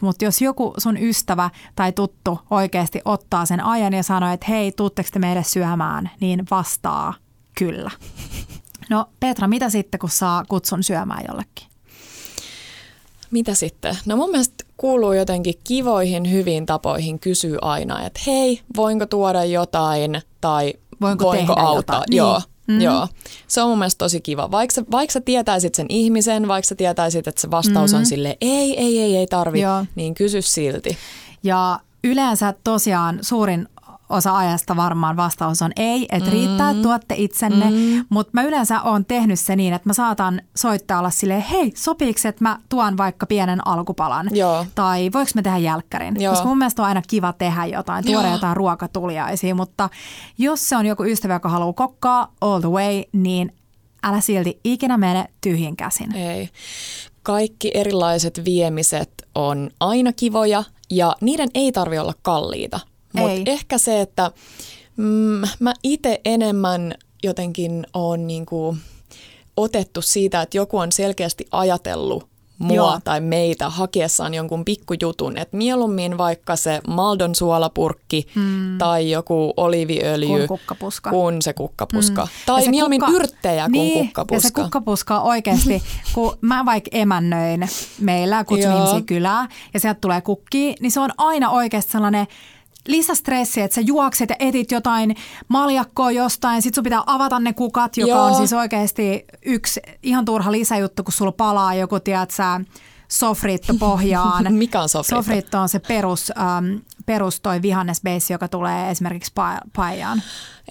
mutta 0.02 0.26
jos 0.26 0.42
joku 0.42 0.74
sun 0.78 0.98
ystävä 0.98 1.50
tai 1.76 1.92
tuttu 1.92 2.40
oikeasti 2.50 3.02
ottaa 3.06 3.46
sen 3.46 3.66
ajan 3.66 3.94
ja 3.94 4.04
sanoo, 4.04 4.34
että 4.34 4.46
hei, 4.50 4.72
tuutteko 4.72 5.10
te 5.14 5.20
meille 5.20 5.44
syömään, 5.44 6.10
niin 6.20 6.46
vastaa 6.52 7.14
kyllä. 7.58 7.92
No 8.90 9.06
Petra, 9.20 9.48
mitä 9.48 9.70
sitten, 9.70 10.00
kun 10.00 10.10
saa 10.10 10.46
kutsun 10.46 10.84
syömään 10.84 11.24
jollekin? 11.28 11.68
Mitä 13.32 13.54
sitten? 13.54 13.98
No 14.06 14.16
mun 14.16 14.30
mielestä 14.30 14.64
kuuluu 14.78 15.14
jotenkin 15.14 15.54
kivoihin, 15.64 16.32
hyviin 16.32 16.66
tapoihin 16.66 17.20
kysyä 17.20 17.58
aina, 17.62 18.06
että 18.06 18.20
hei, 18.28 18.62
voinko 18.76 19.06
tuoda 19.06 19.44
jotain 19.44 20.22
tai 20.42 20.74
voinko, 21.04 21.26
voinko 21.26 21.54
tehdä 21.56 21.68
auttaa. 21.68 21.96
Jotain? 21.96 22.18
Joo. 22.18 22.42
Mm. 22.68 22.82
Joo, 22.82 23.08
se 23.48 23.62
on 23.62 23.70
mun 23.70 23.78
mielestä 23.78 24.00
tosi 24.00 24.22
kiva. 24.22 24.52
Vaikka, 24.52 24.82
vaikka 24.92 25.13
sä 25.13 25.22
tietäisit 25.22 25.76
sen 25.76 25.86
ihmisen, 25.89 26.48
vaikka 26.48 26.68
sä 26.68 26.76
tietäisit, 26.76 27.28
että 27.28 27.42
se 27.42 27.52
vastaus 27.52 27.92
mm. 27.92 27.98
on 28.00 28.06
sille 28.06 28.38
ei, 28.42 28.80
ei, 28.80 29.00
ei, 29.00 29.18
ei 29.18 29.28
tarvi, 29.28 29.62
Joo. 29.62 29.86
niin 29.96 30.13
kysy 30.16 30.42
silti. 30.42 30.98
Ja 31.44 31.80
yleensä 32.04 32.54
tosiaan 32.63 33.20
suurin 33.22 33.68
osa 34.10 34.38
ajasta 34.38 34.76
varmaan 34.76 35.18
vastaus 35.18 35.62
on 35.62 35.72
ei, 35.76 36.08
että 36.12 36.30
mm. 36.30 36.32
riittää, 36.32 36.74
tuotte 36.74 37.16
itsenne. 37.18 37.70
Mm. 37.70 38.06
Mutta 38.10 38.32
mä 38.34 38.44
yleensä 38.44 38.82
oon 38.82 39.06
tehnyt 39.06 39.39
se 39.39 39.56
niin, 39.56 39.74
että 39.74 39.89
mä 39.89 39.94
saatan 39.94 40.42
soittaa 40.56 41.00
olla 41.00 41.10
silleen, 41.10 41.42
hei, 41.42 41.72
sopiiko, 41.76 42.20
että 42.26 42.44
mä 42.44 42.60
tuon 42.70 42.98
vaikka 42.98 43.26
pienen 43.26 43.68
alkupalan? 43.68 44.30
Joo. 44.32 44.66
Tai 44.76 45.10
voiko 45.13 45.32
mä 45.36 45.42
tehdä 45.42 45.58
jälkkärin? 45.58 46.22
Joo. 46.22 46.34
Koska 46.34 46.48
mun 46.48 46.58
mielestä 46.58 46.82
on 46.82 46.88
aina 46.88 47.02
kiva 47.08 47.34
tehdä 47.34 47.66
jotain, 47.66 48.06
tuoda 48.06 48.28
Joo. 48.28 48.36
jotain 48.36 48.58
ruokatuliaisia. 48.58 49.56
Mutta 49.56 49.89
jos 50.38 50.70
se 50.70 50.78
on 50.78 50.86
joku 50.86 51.04
ystävä, 51.04 51.34
joka 51.34 51.50
haluaa 51.50 51.74
kokkaa 51.74 52.34
all 52.42 52.60
the 52.60 52.70
way, 52.70 53.04
niin 53.12 53.54
älä 54.04 54.22
silti 54.22 54.60
ikinä 54.63 54.98
mene 54.98 55.26
tyhjin 55.42 55.76
käsin. 55.76 56.16
Ei. 56.16 56.50
Kaikki 57.24 57.72
erilaiset 57.74 58.42
viemiset 58.46 59.12
on 59.36 59.70
aina 59.80 60.13
kivoja 60.13 60.63
ja 60.92 61.16
niiden 61.22 61.50
ei 61.54 61.72
tarvi 61.72 62.00
olla 62.00 62.13
kalliita. 62.22 62.80
Mutta 63.13 63.52
ehkä 63.52 63.78
se, 63.78 64.02
että 64.02 64.32
mm, 64.97 65.41
mä 65.60 65.73
itse 65.84 66.21
enemmän 66.26 66.93
jotenkin 67.23 67.88
on 67.93 68.28
niinku 68.28 68.78
otettu 69.58 70.02
siitä, 70.02 70.41
että 70.41 70.58
joku 70.58 70.78
on 70.78 70.91
selkeästi 70.91 71.47
ajatellut 71.52 72.34
mua 72.58 72.76
Joo. 72.76 72.99
tai 73.04 73.21
meitä 73.21 73.69
hakiessaan 73.69 74.34
jonkun 74.34 74.65
pikkujutun. 74.65 75.38
Että 75.38 75.58
mieluummin 75.58 76.17
vaikka 76.17 76.56
se 76.56 76.82
Maldon 76.88 77.36
suolapurkki 77.36 78.28
hmm. 78.36 78.78
tai 78.78 79.12
joku 79.12 79.54
oliviöljy 79.58 80.28
kun 80.28 80.47
kukkapuska. 80.47 81.10
kuin 81.10 81.41
se 81.41 81.54
kukkapuska. 81.54 82.21
Hmm. 82.21 82.32
Tai 82.45 82.67
mieluummin 82.69 82.99
kukka... 82.99 83.15
yrttejä 83.15 83.63
kuin 83.63 83.71
niin, 83.71 84.06
kukkapuska. 84.06 84.36
Ja 84.36 84.41
se 84.41 84.52
kukkapuska 84.52 85.21
oikeasti, 85.21 85.84
kun 86.13 86.38
mä 86.41 86.65
vaikka 86.65 86.89
emännöin 86.93 87.69
meillä 87.99 88.43
kutsun 88.43 89.06
kylää 89.06 89.47
ja 89.73 89.80
sieltä 89.80 89.99
tulee 90.02 90.21
kukki, 90.21 90.76
niin 90.80 90.91
se 90.91 90.99
on 90.99 91.10
aina 91.17 91.49
oikeasti 91.49 91.91
sellainen– 91.91 92.28
lisästressi, 92.88 93.62
että 93.62 93.76
sä 93.76 93.82
juokset 93.82 94.30
ja 94.30 94.36
etit 94.39 94.72
jotain 94.72 95.15
maljakkoa 95.48 96.12
jostain, 96.12 96.62
sit 96.62 96.76
sun 96.76 96.84
pitää 96.84 97.04
avata 97.06 97.39
ne 97.39 97.54
kukat, 97.54 97.98
joka 97.98 98.10
Joo. 98.12 98.24
on 98.26 98.36
siis 98.36 98.54
oikeasti 98.54 99.26
yksi 99.46 99.82
ihan 100.04 100.26
turha 100.26 100.52
lisäjuttu, 100.52 101.04
kun 101.04 101.13
sulla 101.13 101.32
palaa 101.32 101.74
joku, 101.74 102.00
tiedät 102.00 102.32
sä, 102.32 102.62
sofritto 103.08 103.74
pohjaan. 103.80 104.54
Mikä 104.54 104.82
on 104.82 104.89
sofritto? 104.89 105.15
Sofritto 105.15 105.60
on 105.60 105.69
se 105.69 105.80
perus, 105.80 106.32
ähm, 106.38 106.78
perus 107.06 107.41
toi 107.41 107.62
vihannesbeissi, 107.62 108.34
joka 108.34 108.48
tulee 108.48 108.91
esimerkiksi 108.91 109.32
pa- 109.39 109.69
paijaan. 109.76 110.22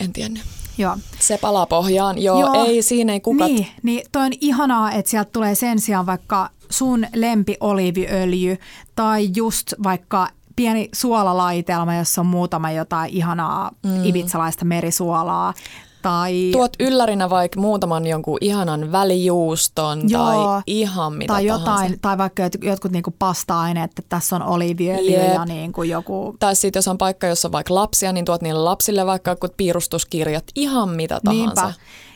En 0.01 0.13
tiedä. 0.13 0.41
Joo. 0.79 0.97
Se 1.21 1.39
palaa 1.39 1.67
pohjaan. 1.67 2.23
Joo, 2.23 2.41
Joo, 2.41 2.65
ei, 2.65 2.83
siinä 2.83 3.13
ei 3.13 3.21
kukat. 3.21 3.49
Niin, 3.49 3.67
niin 3.83 4.07
toi 4.13 4.27
on 4.27 4.33
ihanaa, 4.41 4.93
että 4.93 5.11
sieltä 5.11 5.31
tulee 5.33 5.55
sen 5.55 5.81
sijaan 5.81 6.07
vaikka 6.07 6.51
sun 6.71 7.07
lempioliiviöljy 7.15 8.59
tai 8.97 9.31
just 9.37 9.75
vaikka 9.83 10.29
pieni 10.57 10.89
suolalaitelma, 10.95 11.95
jossa 11.95 12.21
on 12.21 12.27
muutama 12.27 12.71
jotain 12.71 13.11
ihanaa 13.11 13.71
mm. 13.83 14.05
ibitsalaista 14.05 14.65
merisuolaa. 14.65 15.55
Tai, 16.03 16.49
Tuot 16.53 16.73
yllärinä 16.81 17.31
vaikka 17.31 17.61
muutaman 17.61 18.07
jonkun 18.07 18.39
ihanan 18.41 18.93
välijuuston 18.93 20.11
joo, 20.11 20.27
tai 20.27 20.63
ihan 20.67 21.13
mitä 21.13 21.33
tai 21.33 21.47
jotain, 21.47 21.65
tahansa. 21.65 21.97
Tai 22.03 22.19
vaikka 22.19 22.43
jotkut 22.63 22.93
niinku 22.93 23.15
pasta-aineet, 23.19 23.91
että 23.91 24.03
tässä 24.09 24.37
on 24.37 24.43
oliiviöljy 24.43 25.33
ja 25.35 25.45
niinku 25.45 25.83
joku... 25.83 26.37
Tai 26.39 26.57
sitten 26.57 26.79
jos 26.79 26.89
on 26.89 26.99
paikka, 26.99 27.27
jossa 27.27 27.49
on 27.49 27.53
vaikka 27.53 27.75
lapsia, 27.75 28.13
niin 28.13 28.25
tuot 28.25 28.43
niille 28.43 28.61
lapsille 28.61 29.07
vaikka 29.07 29.31
joku 29.31 29.49
piirustuskirjat, 29.57 30.45
ihan 30.55 30.89
mitä 30.89 31.21
tahansa. 31.25 31.65
Niinpä. 31.65 31.73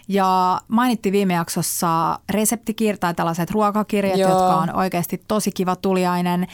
Ja 0.08 0.60
mainittiin 0.68 1.12
viime 1.12 1.34
jaksossa 1.34 2.18
reseptikirjat 2.30 3.00
tai 3.00 3.14
tällaiset 3.14 3.50
ruokakirjat, 3.50 4.18
Joo. 4.18 4.30
jotka 4.30 4.56
on 4.56 4.76
oikeasti 4.76 5.22
tosi 5.28 5.50
kiva 5.52 5.76
tuliainen. 5.76 6.46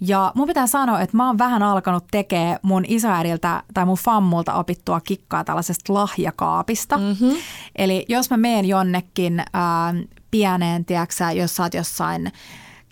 Ja 0.00 0.32
mun 0.34 0.48
pitää 0.48 0.66
sanoa, 0.66 1.00
että 1.00 1.16
mä 1.16 1.26
oon 1.26 1.38
vähän 1.38 1.62
alkanut 1.62 2.04
tekemään 2.10 2.58
mun 2.62 2.84
isoäidiltä 2.88 3.62
tai 3.74 3.86
mun 3.86 3.96
fammulta 3.96 4.54
opittua 4.54 5.00
kikkaa 5.00 5.44
tällaisesta 5.44 5.94
lahjakaapista. 5.94 6.98
Mm-hmm. 6.98 7.36
Eli 7.76 8.06
jos 8.08 8.30
mä 8.30 8.36
meen 8.36 8.64
jonnekin 8.64 9.42
ää, 9.52 9.94
pieneen, 10.30 10.84
tiedätkö, 10.84 11.24
jos 11.34 11.56
sä 11.56 11.62
oot 11.62 11.74
jossain 11.74 12.32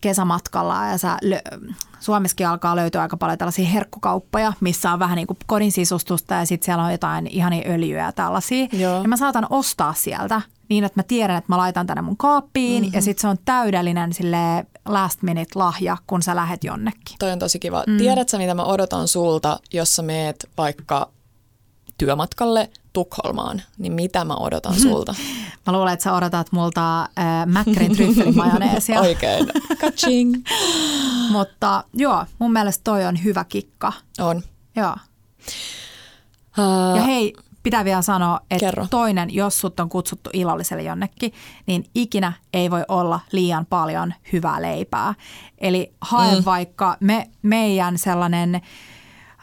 kesämatkalla 0.00 0.86
ja 0.86 0.98
sä 0.98 1.16
lö- 1.24 1.74
Suomessakin 2.02 2.48
alkaa 2.48 2.76
löytyä 2.76 3.02
aika 3.02 3.16
paljon 3.16 3.38
tällaisia 3.38 3.66
herkkukauppoja, 3.66 4.52
missä 4.60 4.92
on 4.92 4.98
vähän 4.98 5.16
niin 5.16 5.26
kuin 5.26 5.36
kodin 5.46 5.72
sisustusta 5.72 6.34
ja 6.34 6.46
sitten 6.46 6.64
siellä 6.64 6.84
on 6.84 6.92
jotain 6.92 7.26
ihania 7.26 7.70
öljyä 7.72 8.02
ja 8.02 8.12
tällaisia. 8.12 8.66
Joo. 8.72 9.02
Ja 9.02 9.08
mä 9.08 9.16
saatan 9.16 9.46
ostaa 9.50 9.94
sieltä 9.94 10.40
niin, 10.68 10.84
että 10.84 10.98
mä 10.98 11.02
tiedän, 11.02 11.36
että 11.36 11.52
mä 11.52 11.58
laitan 11.58 11.86
tänne 11.86 12.02
mun 12.02 12.16
kaappiin 12.16 12.82
mm-hmm. 12.82 12.94
ja 12.94 13.02
sitten 13.02 13.22
se 13.22 13.28
on 13.28 13.36
täydellinen 13.44 14.12
sille 14.12 14.66
last 14.86 15.22
minute 15.22 15.50
lahja, 15.54 15.96
kun 16.06 16.22
sä 16.22 16.36
lähet 16.36 16.64
jonnekin. 16.64 17.16
Toi 17.18 17.32
on 17.32 17.38
tosi 17.38 17.58
kiva. 17.58 17.84
Mm. 17.86 17.98
Tiedätkö, 17.98 18.38
mitä 18.38 18.54
mä 18.54 18.64
odotan 18.64 19.08
sulta, 19.08 19.60
jos 19.72 19.96
sä 19.96 20.02
meet 20.02 20.48
vaikka 20.58 21.10
työmatkalle 21.98 22.70
Tukholmaan, 22.92 23.62
niin 23.78 23.92
mitä 23.92 24.24
mä 24.24 24.34
odotan 24.34 24.80
sulta? 24.80 25.14
Mä 25.66 25.72
luulen, 25.72 25.92
että 25.92 26.02
sä 26.02 26.12
odotat 26.12 26.52
multa 26.52 27.02
äh, 27.02 27.46
Mäkkärin 27.46 27.96
tryffelimajoneesia. 27.96 29.00
Oikein. 29.10 29.46
Kaching. 29.80 30.34
Mutta 31.30 31.84
joo, 31.94 32.24
mun 32.38 32.52
mielestä 32.52 32.84
toi 32.84 33.04
on 33.06 33.24
hyvä 33.24 33.44
kikka. 33.44 33.92
On. 34.20 34.42
Joo. 34.76 34.96
Uh, 36.58 36.96
Ja 36.96 37.02
hei, 37.02 37.34
pitää 37.62 37.84
vielä 37.84 38.02
sanoa, 38.02 38.40
että 38.50 38.66
Kerro. 38.66 38.86
toinen, 38.90 39.34
jos 39.34 39.58
sut 39.58 39.80
on 39.80 39.88
kutsuttu 39.88 40.30
illalliselle 40.32 40.82
jonnekin, 40.82 41.32
niin 41.66 41.84
ikinä 41.94 42.32
ei 42.52 42.70
voi 42.70 42.84
olla 42.88 43.20
liian 43.32 43.66
paljon 43.66 44.14
hyvää 44.32 44.62
leipää. 44.62 45.14
Eli 45.58 45.92
hae 46.00 46.34
mm. 46.34 46.44
vaikka 46.44 46.96
me, 47.00 47.30
meidän 47.42 47.98
sellainen 47.98 48.60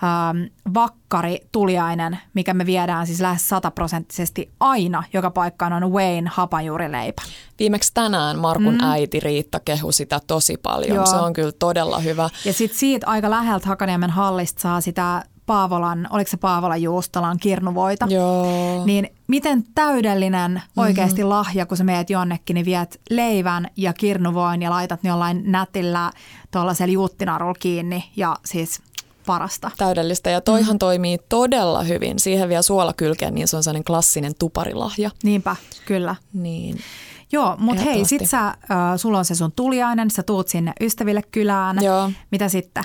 ähm, 0.03 0.73
vakkari 0.73 1.39
tuliainen, 1.51 2.19
mikä 2.33 2.53
me 2.53 2.65
viedään 2.65 3.07
siis 3.07 3.21
lähes 3.21 3.49
sataprosenttisesti 3.49 4.51
aina 4.59 5.03
joka 5.13 5.31
paikkaan 5.31 5.73
on 5.73 5.91
Wayne 5.91 6.29
hapanjuurileipä. 6.33 7.21
Viimeksi 7.59 7.93
tänään 7.93 8.39
Markun 8.39 8.73
mm. 8.73 8.83
äiti 8.83 9.19
Riitta 9.19 9.59
kehui 9.59 9.93
sitä 9.93 10.19
tosi 10.27 10.57
paljon. 10.57 10.95
Joo. 10.95 11.05
Se 11.05 11.15
on 11.15 11.33
kyllä 11.33 11.51
todella 11.51 11.99
hyvä. 11.99 12.29
Ja 12.45 12.53
sitten 12.53 12.79
siitä 12.79 13.07
aika 13.07 13.29
läheltä 13.29 13.67
Hakaniemen 13.67 14.09
hallista 14.09 14.61
saa 14.61 14.81
sitä 14.81 15.23
Paavolan, 15.49 16.07
oliko 16.09 16.29
se 16.29 16.37
Paavolan 16.37 16.81
juustolan 16.81 17.37
kirnuvoita. 17.39 18.05
Joo. 18.09 18.85
Niin 18.85 19.09
miten 19.27 19.63
täydellinen 19.75 20.61
oikeasti 20.77 21.21
mm-hmm. 21.21 21.29
lahja, 21.29 21.65
kun 21.65 21.77
sä 21.77 21.83
meet 21.83 22.09
jonnekin, 22.09 22.53
niin 22.53 22.65
viet 22.65 23.01
leivän 23.09 23.67
ja 23.75 23.93
kirnuvoin 23.93 24.61
ja 24.61 24.69
laitat 24.69 25.03
ne 25.03 25.09
jollain 25.09 25.43
nätillä 25.45 26.11
tuollaisella 26.51 26.93
juuttinarulla 26.93 27.53
kiinni 27.59 28.11
ja 28.15 28.35
siis 28.45 28.81
parasta. 29.29 29.71
Täydellistä. 29.77 30.29
Ja 30.29 30.41
toihan 30.41 30.75
mm. 30.75 30.79
toimii 30.79 31.17
todella 31.29 31.83
hyvin. 31.83 32.19
Siihen 32.19 32.49
vielä 32.49 32.61
suolakylkeen, 32.61 33.35
niin 33.35 33.47
se 33.47 33.57
on 33.57 33.63
sellainen 33.63 33.83
klassinen 33.83 34.33
tuparilahja. 34.39 35.11
Niinpä, 35.23 35.55
kyllä. 35.85 36.15
Niin. 36.33 36.77
Joo, 37.31 37.55
mutta 37.59 37.83
hei, 37.83 38.05
sit 38.05 38.25
sä, 38.25 38.47
äh, 38.47 38.55
sulla 38.97 39.17
on 39.17 39.25
se 39.25 39.35
sun 39.35 39.51
tuliainen, 39.51 40.11
sä 40.11 40.23
tuut 40.23 40.47
sinne 40.47 40.73
ystäville 40.81 41.21
kylään. 41.31 41.77
Joo. 41.83 42.11
Mitä 42.31 42.49
sitten? 42.49 42.83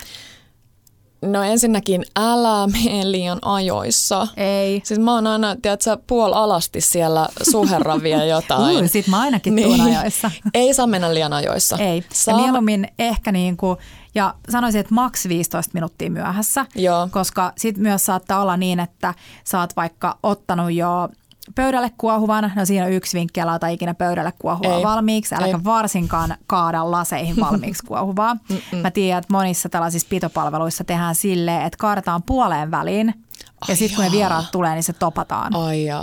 No 1.27 1.43
ensinnäkin 1.43 2.05
älä 2.16 2.66
mene 2.66 3.11
liian 3.11 3.39
ajoissa. 3.43 4.29
Ei. 4.37 4.81
Siis 4.85 5.01
mä 5.01 5.14
oon 5.14 5.27
aina, 5.27 5.57
tiedätkö, 5.62 5.99
puol 6.07 6.33
alasti 6.33 6.81
siellä 6.81 7.29
suherran 7.51 8.03
vielä 8.03 8.25
jotain. 8.37 8.77
Ui, 8.77 8.89
sit 8.89 9.09
mä 9.09 9.20
ainakin 9.20 9.62
tuun 9.62 9.81
ajoissa. 9.81 10.31
Ei 10.55 10.75
saa 10.75 10.87
mennä 10.87 11.14
liian 11.14 11.33
ajoissa. 11.33 11.79
Ei. 11.79 12.05
Saa... 12.12 12.35
Ja 12.35 12.43
mieluummin 12.43 12.89
ehkä 12.99 13.33
niin 13.33 13.57
kuin, 13.57 13.79
ja 14.14 14.35
sanoisin, 14.51 14.81
että 14.81 14.95
maks 14.95 15.29
15 15.29 15.70
minuuttia 15.75 16.11
myöhässä, 16.11 16.66
Joo. 16.75 17.09
koska 17.11 17.53
sit 17.59 17.77
myös 17.77 18.07
saattaa 18.07 18.43
olla 18.43 18.57
niin, 18.57 18.81
että 18.81 19.14
sä 19.45 19.61
oot 19.61 19.77
vaikka 19.77 20.18
ottanut 20.22 20.72
jo 20.72 21.09
pöydälle 21.55 21.90
kuohuvan, 21.99 22.53
no 22.57 22.64
siinä 22.64 22.84
on 22.84 22.92
yksi 22.92 23.18
vinkki, 23.18 23.40
älä 23.40 23.53
ota 23.53 23.66
ikinä 23.66 23.95
pöydälle 23.95 24.32
kuohuvaa 24.38 24.76
Ei. 24.76 24.82
valmiiksi, 24.82 25.34
äläkä 25.34 25.57
Ei. 25.57 25.64
varsinkaan 25.64 26.36
kaada 26.47 26.90
laseihin 26.90 27.36
valmiiksi 27.40 27.86
kuohuvaa. 27.88 28.36
Mä 28.82 28.90
tiedän, 28.90 29.18
että 29.18 29.32
monissa 29.32 29.68
tällaisissa 29.68 30.09
pitopalveluissa 30.11 30.84
tehdään 30.84 31.14
silleen, 31.14 31.62
että 31.62 31.76
kaadetaan 31.80 32.22
puoleen 32.22 32.70
väliin, 32.70 33.07
ja 33.07 33.72
Ai 33.72 33.76
sitten 33.76 33.97
kun 33.97 34.05
ne 34.05 34.11
vieraat 34.11 34.51
tulee, 34.53 34.74
niin 34.74 34.82
se 34.82 34.92
topataan. 34.92 35.53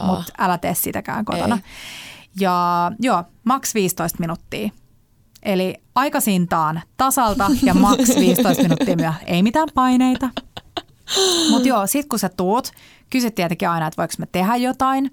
Mutta 0.07 0.33
älä 0.37 0.57
tee 0.57 0.73
sitäkään 0.75 1.25
kotona. 1.25 1.55
Ei. 1.55 1.61
Ja 2.39 2.91
joo, 2.99 3.23
maks 3.43 3.73
15 3.75 4.19
minuuttia. 4.19 4.69
Eli 5.43 5.75
aikaisintaan 5.95 6.81
tasalta 6.97 7.51
ja 7.63 7.73
maks 7.73 8.09
15 8.19 8.63
minuuttia 8.63 8.95
myöhään. 8.95 9.25
Ei 9.25 9.43
mitään 9.43 9.67
paineita. 9.75 10.29
Mutta 11.49 11.67
joo, 11.67 11.87
sit 11.87 12.05
kun 12.09 12.19
sä 12.19 12.29
tuut, 12.29 12.71
kysyt 13.11 13.35
tietenkin 13.35 13.69
aina, 13.69 13.87
että 13.87 14.01
voiko 14.01 14.13
me 14.17 14.27
tehdä 14.31 14.55
jotain. 14.55 15.11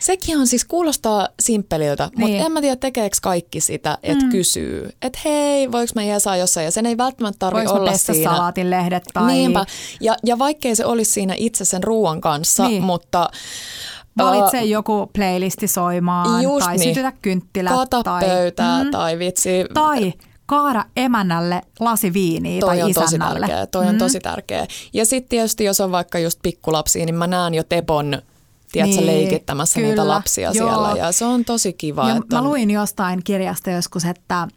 Sekin 0.00 0.38
on 0.38 0.46
siis, 0.46 0.64
kuulostaa 0.64 1.28
simppeliltä, 1.40 2.10
niin. 2.16 2.30
Mutta 2.30 2.46
en 2.46 2.52
mä 2.52 2.60
tiedä 2.60 2.76
tekeekö 2.76 3.16
kaikki 3.22 3.60
sitä, 3.60 3.98
että 4.02 4.24
mm. 4.24 4.30
kysyy, 4.30 4.90
että 5.02 5.18
hei, 5.24 5.72
voiko 5.72 5.92
mä 5.94 6.02
jeesaa 6.02 6.36
jossain, 6.36 6.64
ja 6.64 6.70
sen 6.70 6.86
ei 6.86 6.96
välttämättä 6.96 7.38
tarvi 7.38 7.58
Voiko 7.58 7.74
mä 7.74 7.80
olla 7.80 7.96
siinä. 7.96 8.30
salaatin 8.30 8.70
lehdet 8.70 9.02
tai 9.14 9.32
Niinpä, 9.32 9.64
ja, 10.00 10.16
ja 10.26 10.38
vaikkei 10.38 10.76
se 10.76 10.84
olisi 10.84 11.10
siinä 11.12 11.34
itse 11.36 11.64
sen 11.64 11.84
ruoan 11.84 12.20
kanssa, 12.20 12.68
Niin. 12.68 12.82
mutta 12.82 13.30
valitse 14.18 14.62
joku 14.62 15.10
playlisti 15.14 15.68
soimaan 15.68 16.42
Just 16.42 16.66
tai 16.66 16.76
niin. 16.76 16.88
sytytä 16.94 17.12
kynttilät. 17.22 17.72
kata 17.72 18.02
tai, 18.02 18.24
pöytää 18.24 18.84
tai 18.90 19.18
vitsi. 19.18 19.64
tai 19.74 20.12
kaada 20.50 20.84
emännälle 20.96 21.60
lasi 21.80 22.12
viiniä 22.12 22.60
Toi 22.60 22.68
tai 22.76 22.82
on 22.82 22.92
tosi 22.94 23.18
tärkeä, 23.18 23.66
toi 23.66 23.86
on 23.86 23.92
Mm. 23.94 23.98
tosi 23.98 24.20
tärkeä. 24.20 24.66
Ja 24.92 25.06
sitten 25.06 25.28
tietysti, 25.28 25.64
jos 25.64 25.80
on 25.80 25.92
vaikka 25.92 26.18
just 26.18 26.38
pikkulapsia, 26.42 27.04
niin 27.04 27.14
mä 27.14 27.26
näen 27.26 27.54
jo 27.54 27.62
Tepon 27.64 28.22
tiedätkö, 28.72 28.96
Niin, 28.96 29.06
leikittämässä 29.06 29.80
niitä 29.80 29.92
kyllä. 30.02 30.08
lapsia 30.08 30.50
Joo. 30.54 30.68
siellä 30.68 30.98
ja 30.98 31.12
se 31.12 31.24
on 31.24 31.44
tosi 31.44 31.72
kiva. 31.72 32.08
Ja 32.08 32.16
että 32.16 32.36
mä 32.36 32.42
on, 32.42 32.48
luin 32.48 32.70
jostain 32.70 33.20
kirjasta 33.24 33.70
joskus, 33.70 34.04
että 34.04 34.48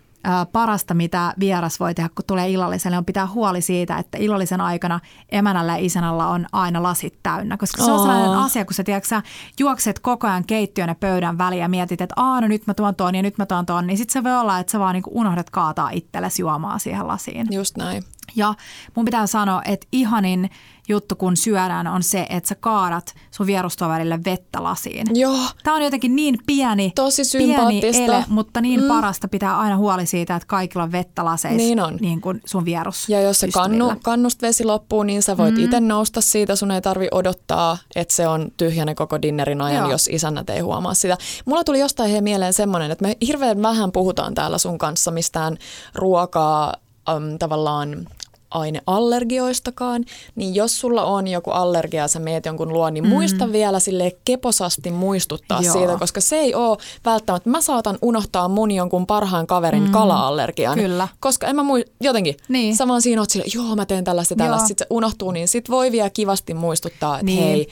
parasta, 0.52 0.94
mitä 0.94 1.34
vieras 1.40 1.80
voi 1.80 1.94
tehdä, 1.94 2.10
kun 2.16 2.26
tulee 2.28 2.50
illalliselle, 2.50 2.98
on 2.98 3.06
pitää 3.06 3.28
huoli 3.28 3.62
siitä, 3.62 3.98
että 3.98 4.18
illallisen 4.18 4.62
aikana 4.62 5.00
emänällä 5.30 5.78
ja 5.78 5.86
isänällä 5.86 6.28
on 6.28 6.46
aina 6.52 6.84
lasit 6.84 7.20
täynnä. 7.24 7.58
Koska 7.58 7.84
se 7.84 7.92
on 7.92 8.00
sellainen 8.00 8.40
asia, 8.40 8.66
kun 8.66 8.74
sä, 8.74 8.84
tiedätkö, 8.84 9.08
sä 9.08 9.22
juokset 9.60 10.00
koko 10.00 10.28
ajan 10.28 10.46
keittiön 10.46 10.90
ja 10.90 10.96
pöydän 10.96 11.38
väliin 11.38 11.62
ja 11.62 11.70
mietit, 11.70 12.02
että 12.02 12.16
Aa, 12.18 12.42
no 12.42 12.48
nyt 12.48 12.68
mä 12.68 12.74
tuon 12.74 12.96
ton 12.96 13.16
ja 13.16 13.22
nyt 13.22 13.38
mä 13.38 13.46
tuon 13.46 13.66
ton, 13.66 13.88
niin 13.88 13.98
sitten 13.98 14.14
se 14.14 14.24
voi 14.24 14.40
olla, 14.40 14.60
että 14.60 14.72
sä 14.72 14.80
vaan 14.80 14.94
niinku 14.94 15.12
unohdat 15.14 15.50
kaataa 15.50 15.90
itsellesi 15.90 16.42
juomaa 16.42 16.80
siihen 16.80 17.08
lasiin. 17.08 17.48
Just 17.52 17.78
näin. 17.78 18.04
Ja 18.36 18.54
mun 18.96 19.06
pitää 19.06 19.28
sanoa, 19.28 19.62
että 19.66 19.88
ihanin 19.92 20.50
juttu 20.88 21.16
kun 21.16 21.38
syödään 21.38 21.88
on 21.88 22.04
se, 22.04 22.28
että 22.30 22.50
sä 22.50 22.56
kaadat 22.56 23.14
sun 23.32 23.48
vierustoverille 23.48 24.20
vettä 24.26 24.64
lasiin. 24.64 25.08
Joo, 25.14 25.38
Tämä 25.64 25.76
on 25.76 25.84
jotenkin 25.84 26.16
niin 26.16 26.38
pieni, 26.46 26.92
Tosi 26.96 27.22
pieni 27.38 27.82
ele, 27.94 28.26
mutta 28.28 28.62
niin 28.62 28.82
Mm. 28.82 28.88
parasta 28.88 29.28
pitää 29.28 29.60
aina 29.60 29.78
huoli 29.78 30.06
siitä, 30.06 30.36
että 30.36 30.48
kaikilla 30.48 30.84
on 30.84 30.92
vettä 30.92 31.26
laseissa 31.26 31.58
Niin 31.58 31.80
on. 31.80 31.98
niin 32.02 32.22
kuin 32.22 32.42
sun 32.46 32.66
vierus. 32.66 33.10
Ja 33.10 33.22
jos 33.22 33.40
se 33.40 33.48
kannu, 33.48 33.92
kannusta 34.04 34.48
vesi 34.48 34.64
loppuu, 34.64 35.04
niin 35.04 35.24
sä 35.24 35.38
voit 35.38 35.56
mm. 35.56 35.64
itse 35.64 35.80
nousta 35.80 36.22
siitä. 36.22 36.56
Sun 36.56 36.72
ei 36.72 36.82
tarvi 36.82 37.08
odottaa, 37.12 37.78
että 37.96 38.14
se 38.14 38.28
on 38.28 38.52
tyhjänä 38.58 38.96
koko 38.96 39.22
dinnerin 39.22 39.62
ajan, 39.62 39.76
Joo. 39.78 39.84
Joo. 39.86 39.92
jos 39.92 40.08
isännät 40.12 40.50
ei 40.50 40.60
huomaa 40.60 40.94
sitä. 40.94 41.18
Mulla 41.46 41.64
tuli 41.64 41.80
jostain 41.80 42.12
he 42.12 42.22
mieleen 42.22 42.54
semmoinen, 42.54 42.92
että 42.92 43.06
me 43.06 43.18
hirveän 43.28 43.62
vähän 43.62 43.92
puhutaan 43.92 44.34
täällä 44.36 44.58
sun 44.58 44.78
kanssa 44.78 45.12
mistään 45.12 45.58
ruokaa 45.96 46.74
äm, 47.10 47.40
tavallaan 47.40 48.08
aineallergioistakaan, 48.54 50.06
niin 50.36 50.56
jos 50.56 50.80
sulla 50.80 51.04
on 51.04 51.28
joku 51.28 51.52
allergia 51.52 52.02
ja 52.02 52.08
sä 52.08 52.20
meet 52.20 52.46
jonkun 52.46 52.74
luo, 52.74 52.90
niin 52.90 53.08
muista 53.08 53.52
vielä 53.52 53.80
sille 53.80 54.12
keposasti 54.26 54.92
muistuttaa 54.92 55.62
Joo. 55.62 55.74
siitä, 55.74 55.98
koska 56.00 56.22
se 56.22 56.36
ei 56.36 56.56
ole 56.56 56.78
välttämättä, 57.06 57.50
mä 57.50 57.62
saatan 57.62 57.98
unohtaa 58.02 58.48
mun 58.48 58.72
jonkun 58.72 59.08
parhaan 59.08 59.48
kaverin 59.48 59.84
mm. 59.84 59.92
kala-allergian, 59.92 60.80
Kyllä. 60.80 61.08
koska 61.20 61.48
en 61.48 61.56
mä 61.56 61.64
mui, 61.64 61.86
jotenkin, 62.02 62.36
Niin. 62.48 62.76
sä 62.76 62.88
vaan 62.88 63.02
siinä 63.02 63.22
oot 63.22 63.30
sille, 63.30 63.46
joo 63.54 63.76
mä 63.76 63.86
teen 63.86 64.04
tällaista 64.04 64.36
tällaista, 64.36 64.68
sitten 64.68 64.86
se 64.86 64.96
unohtuu, 64.96 65.32
niin 65.32 65.48
sit 65.48 65.70
voi 65.70 65.92
vielä 65.92 66.10
kivasti 66.10 66.54
muistuttaa, 66.54 67.16
että 67.16 67.26
Niin. 67.26 67.44
hei, 67.44 67.68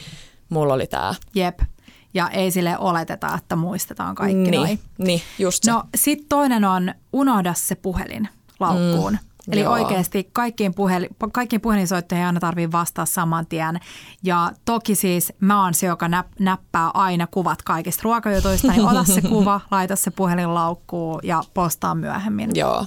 mulla 0.50 0.74
oli 0.74 0.88
tää. 0.88 1.16
Jep. 1.36 1.60
Ja 2.14 2.30
ei 2.30 2.52
sille 2.52 2.78
oleteta, 2.78 3.36
että 3.38 3.56
muistetaan 3.56 4.16
kaikki 4.16 4.52
niin, 4.52 4.54
noin. 4.54 4.80
niin, 4.98 5.22
just 5.40 5.64
se. 5.64 5.72
No 5.72 5.84
sit 5.96 6.26
toinen 6.30 6.66
on 6.66 6.94
unohda 7.14 7.54
se 7.54 7.76
puhelin 7.76 8.30
laukkuun. 8.60 9.12
Mm, 9.14 9.18
Eli 9.52 9.62
joo. 9.62 9.74
oikeasti 9.74 10.30
kaikkiin, 10.34 10.74
puhel, 10.74 11.06
kaikkiin 11.32 11.62
puhelinsoittoihin 11.62 12.22
ei 12.22 12.28
aina 12.28 12.39
tarvitse 12.39 12.72
vastaa 12.72 13.06
saman 13.06 13.48
tien. 13.48 13.80
Ja 14.24 14.52
toki 14.66 14.96
siis 14.96 15.34
mä 15.39 15.64
oon 15.64 15.74
se, 15.74 15.88
joka 15.88 16.08
näp, 16.08 16.28
näppää 16.39 16.89
aina 16.94 17.28
kuvat 17.28 17.62
kaikista 17.62 18.02
ruokajutuista, 18.04 18.68
niin 18.68 18.88
ota 18.88 19.04
se 19.04 19.22
kuva, 19.22 19.62
laita 19.72 19.96
se 19.96 20.12
puhelin 20.12 20.54
laukkuun 20.54 21.20
ja 21.24 21.44
postaa 21.54 21.96
myöhemmin. 21.96 22.50
Joo. 22.54 22.86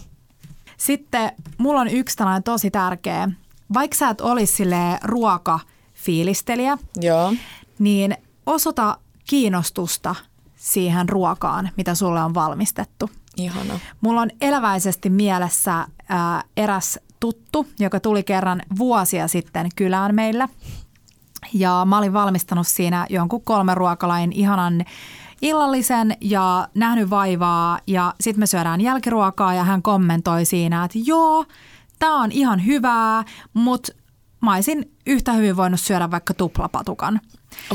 Sitten 0.77 1.33
mulla 1.59 1.81
on 1.81 1.89
yksi 1.89 2.17
tällainen 2.17 2.43
tosi 2.43 2.71
tärkeä. 2.71 3.29
Vaikka 3.75 3.97
sä 3.97 4.09
et 4.09 4.21
olisi 4.21 4.65
ruokafiilistelijä, 5.03 6.79
Joo. 7.01 7.35
niin 7.79 8.17
osoita 8.47 8.99
kiinnostusta 9.27 10.15
siihen 10.57 11.09
ruokaan, 11.09 11.71
mitä 11.77 11.95
sulle 11.95 12.23
on 12.23 12.35
valmistettu. 12.35 13.11
Ihana. 13.37 13.81
Mulla 14.01 14.21
on 14.21 14.31
eläväisesti 14.41 15.11
mielessä 15.11 15.87
ää, 16.09 16.45
eräs 16.57 16.99
tuttu, 17.21 17.67
joka 17.79 18.01
tuli 18.01 18.23
kerran 18.23 18.63
vuosia 18.79 19.29
sitten 19.29 19.69
kylään 19.77 20.15
meillä. 20.15 20.49
Ja 21.53 21.87
mä 21.89 21.99
olin 21.99 22.13
valmistanut 22.13 22.67
siinä 22.67 23.07
jonkun 23.11 23.45
kolmen 23.45 23.77
ruokalain 23.77 24.33
ihanan 24.33 24.85
illallisen 25.43 26.17
ja 26.21 26.69
nähnyt 26.75 27.11
vaivaa 27.11 27.79
ja 27.87 28.15
sitten 28.21 28.41
me 28.41 28.47
syödään 28.47 28.81
jälkiruokaa 28.81 29.55
ja 29.55 29.65
hän 29.65 29.83
kommentoi 29.83 30.45
siinä, 30.45 30.85
että 30.85 30.99
joo, 31.05 31.45
tämä 31.99 32.23
on 32.23 32.33
ihan 32.33 32.67
hyvää, 32.67 33.25
mutta 33.55 33.93
mä 34.41 34.55
olisin 34.55 34.93
yhtä 35.07 35.33
hyvin 35.33 35.57
voinut 35.57 35.81
syödä 35.81 36.11
vaikka 36.11 36.35
tuplapatukan. 36.35 37.21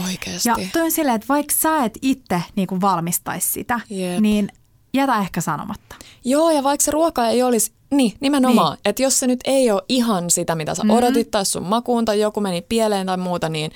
Oikeesti. 0.05 0.49
Ja 0.49 0.55
toi 0.74 0.82
on 0.82 0.91
silleen, 0.91 1.16
että 1.16 1.28
vaikka 1.30 1.55
sä 1.57 1.84
et 1.84 1.97
itse 2.01 2.43
niin 2.55 2.82
valmistaisi 2.82 3.49
sitä, 3.49 3.80
Jep. 3.89 4.20
niin 4.20 4.49
jätä 4.94 5.18
ehkä 5.20 5.42
sanomatta. 5.42 5.96
Joo, 6.26 6.52
ja 6.52 6.64
vaikka 6.64 6.86
se 6.86 6.92
ruoka 6.92 7.28
ei 7.28 7.44
olisi, 7.44 7.72
niin 7.92 8.14
nimenomaan, 8.20 8.74
niin. 8.74 8.82
että 8.86 9.04
jos 9.04 9.20
se 9.20 9.28
nyt 9.28 9.40
ei 9.46 9.72
ole 9.72 9.82
ihan 9.90 10.30
sitä, 10.30 10.56
mitä 10.56 10.76
sä 10.76 10.84
mm-hmm. 10.84 10.98
odotit 10.98 11.32
tai 11.32 11.46
sun 11.46 11.64
makuun 11.64 12.06
tai 12.06 12.20
joku 12.20 12.42
meni 12.42 12.62
pieleen 12.62 13.08
tai 13.08 13.18
muuta, 13.18 13.50
niin 13.50 13.72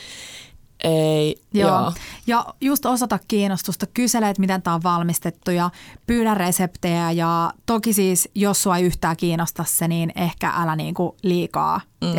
Ei, 0.83 1.35
Joo. 1.53 1.69
joo. 1.69 1.91
Ja 2.27 2.45
just 2.61 2.85
osoita 2.85 3.19
kiinnostusta, 3.27 3.85
kysele, 3.93 4.29
että 4.29 4.41
miten 4.41 4.61
tämä 4.61 4.73
on 4.73 4.83
valmistettu 4.83 5.51
ja 5.51 5.69
pyydä 6.07 6.33
reseptejä. 6.33 7.11
Ja 7.11 7.53
toki 7.65 7.93
siis, 7.93 8.29
jos 8.35 8.63
sua 8.63 8.77
ei 8.77 8.83
yhtään 8.83 9.17
kiinnosta 9.17 9.65
se, 9.67 9.87
niin 9.87 10.11
ehkä 10.15 10.53
älä 10.57 10.75
niinku 10.75 11.15
liikaa, 11.21 11.81
mm, 12.01 12.15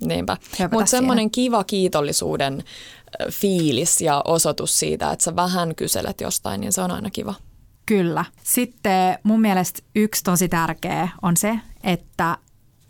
Niinpä. 0.00 0.36
Mutta 0.72 0.86
semmoinen 0.86 1.30
kiva 1.30 1.64
kiitollisuuden 1.64 2.64
fiilis 3.30 4.00
ja 4.00 4.22
osoitus 4.24 4.78
siitä, 4.78 5.12
että 5.12 5.24
sä 5.24 5.36
vähän 5.36 5.74
kyselet 5.74 6.20
jostain, 6.20 6.60
niin 6.60 6.72
se 6.72 6.80
on 6.80 6.90
aina 6.90 7.10
kiva. 7.10 7.34
Kyllä. 7.86 8.24
Sitten 8.42 9.18
mun 9.22 9.40
mielestä 9.40 9.82
yksi 9.94 10.24
tosi 10.24 10.48
tärkeä 10.48 11.08
on 11.22 11.36
se, 11.36 11.58
että 11.82 12.38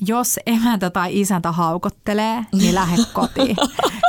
jos 0.06 0.40
emäntä 0.46 0.90
tai 0.90 1.20
isäntä 1.20 1.52
haukottelee, 1.52 2.46
niin 2.52 2.74
lähde 2.74 3.02
kotiin. 3.12 3.56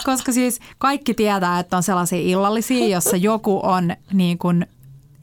Koska 0.06 0.32
siis 0.32 0.60
kaikki 0.78 1.14
tietää, 1.14 1.60
että 1.60 1.78
on 1.78 1.84
sellaisia 1.84 2.20
illallisia, 2.20 2.88
jossa 2.88 3.18
joku 3.18 3.60
on 3.64 3.96
niin 4.14 4.38
kuin 4.38 4.66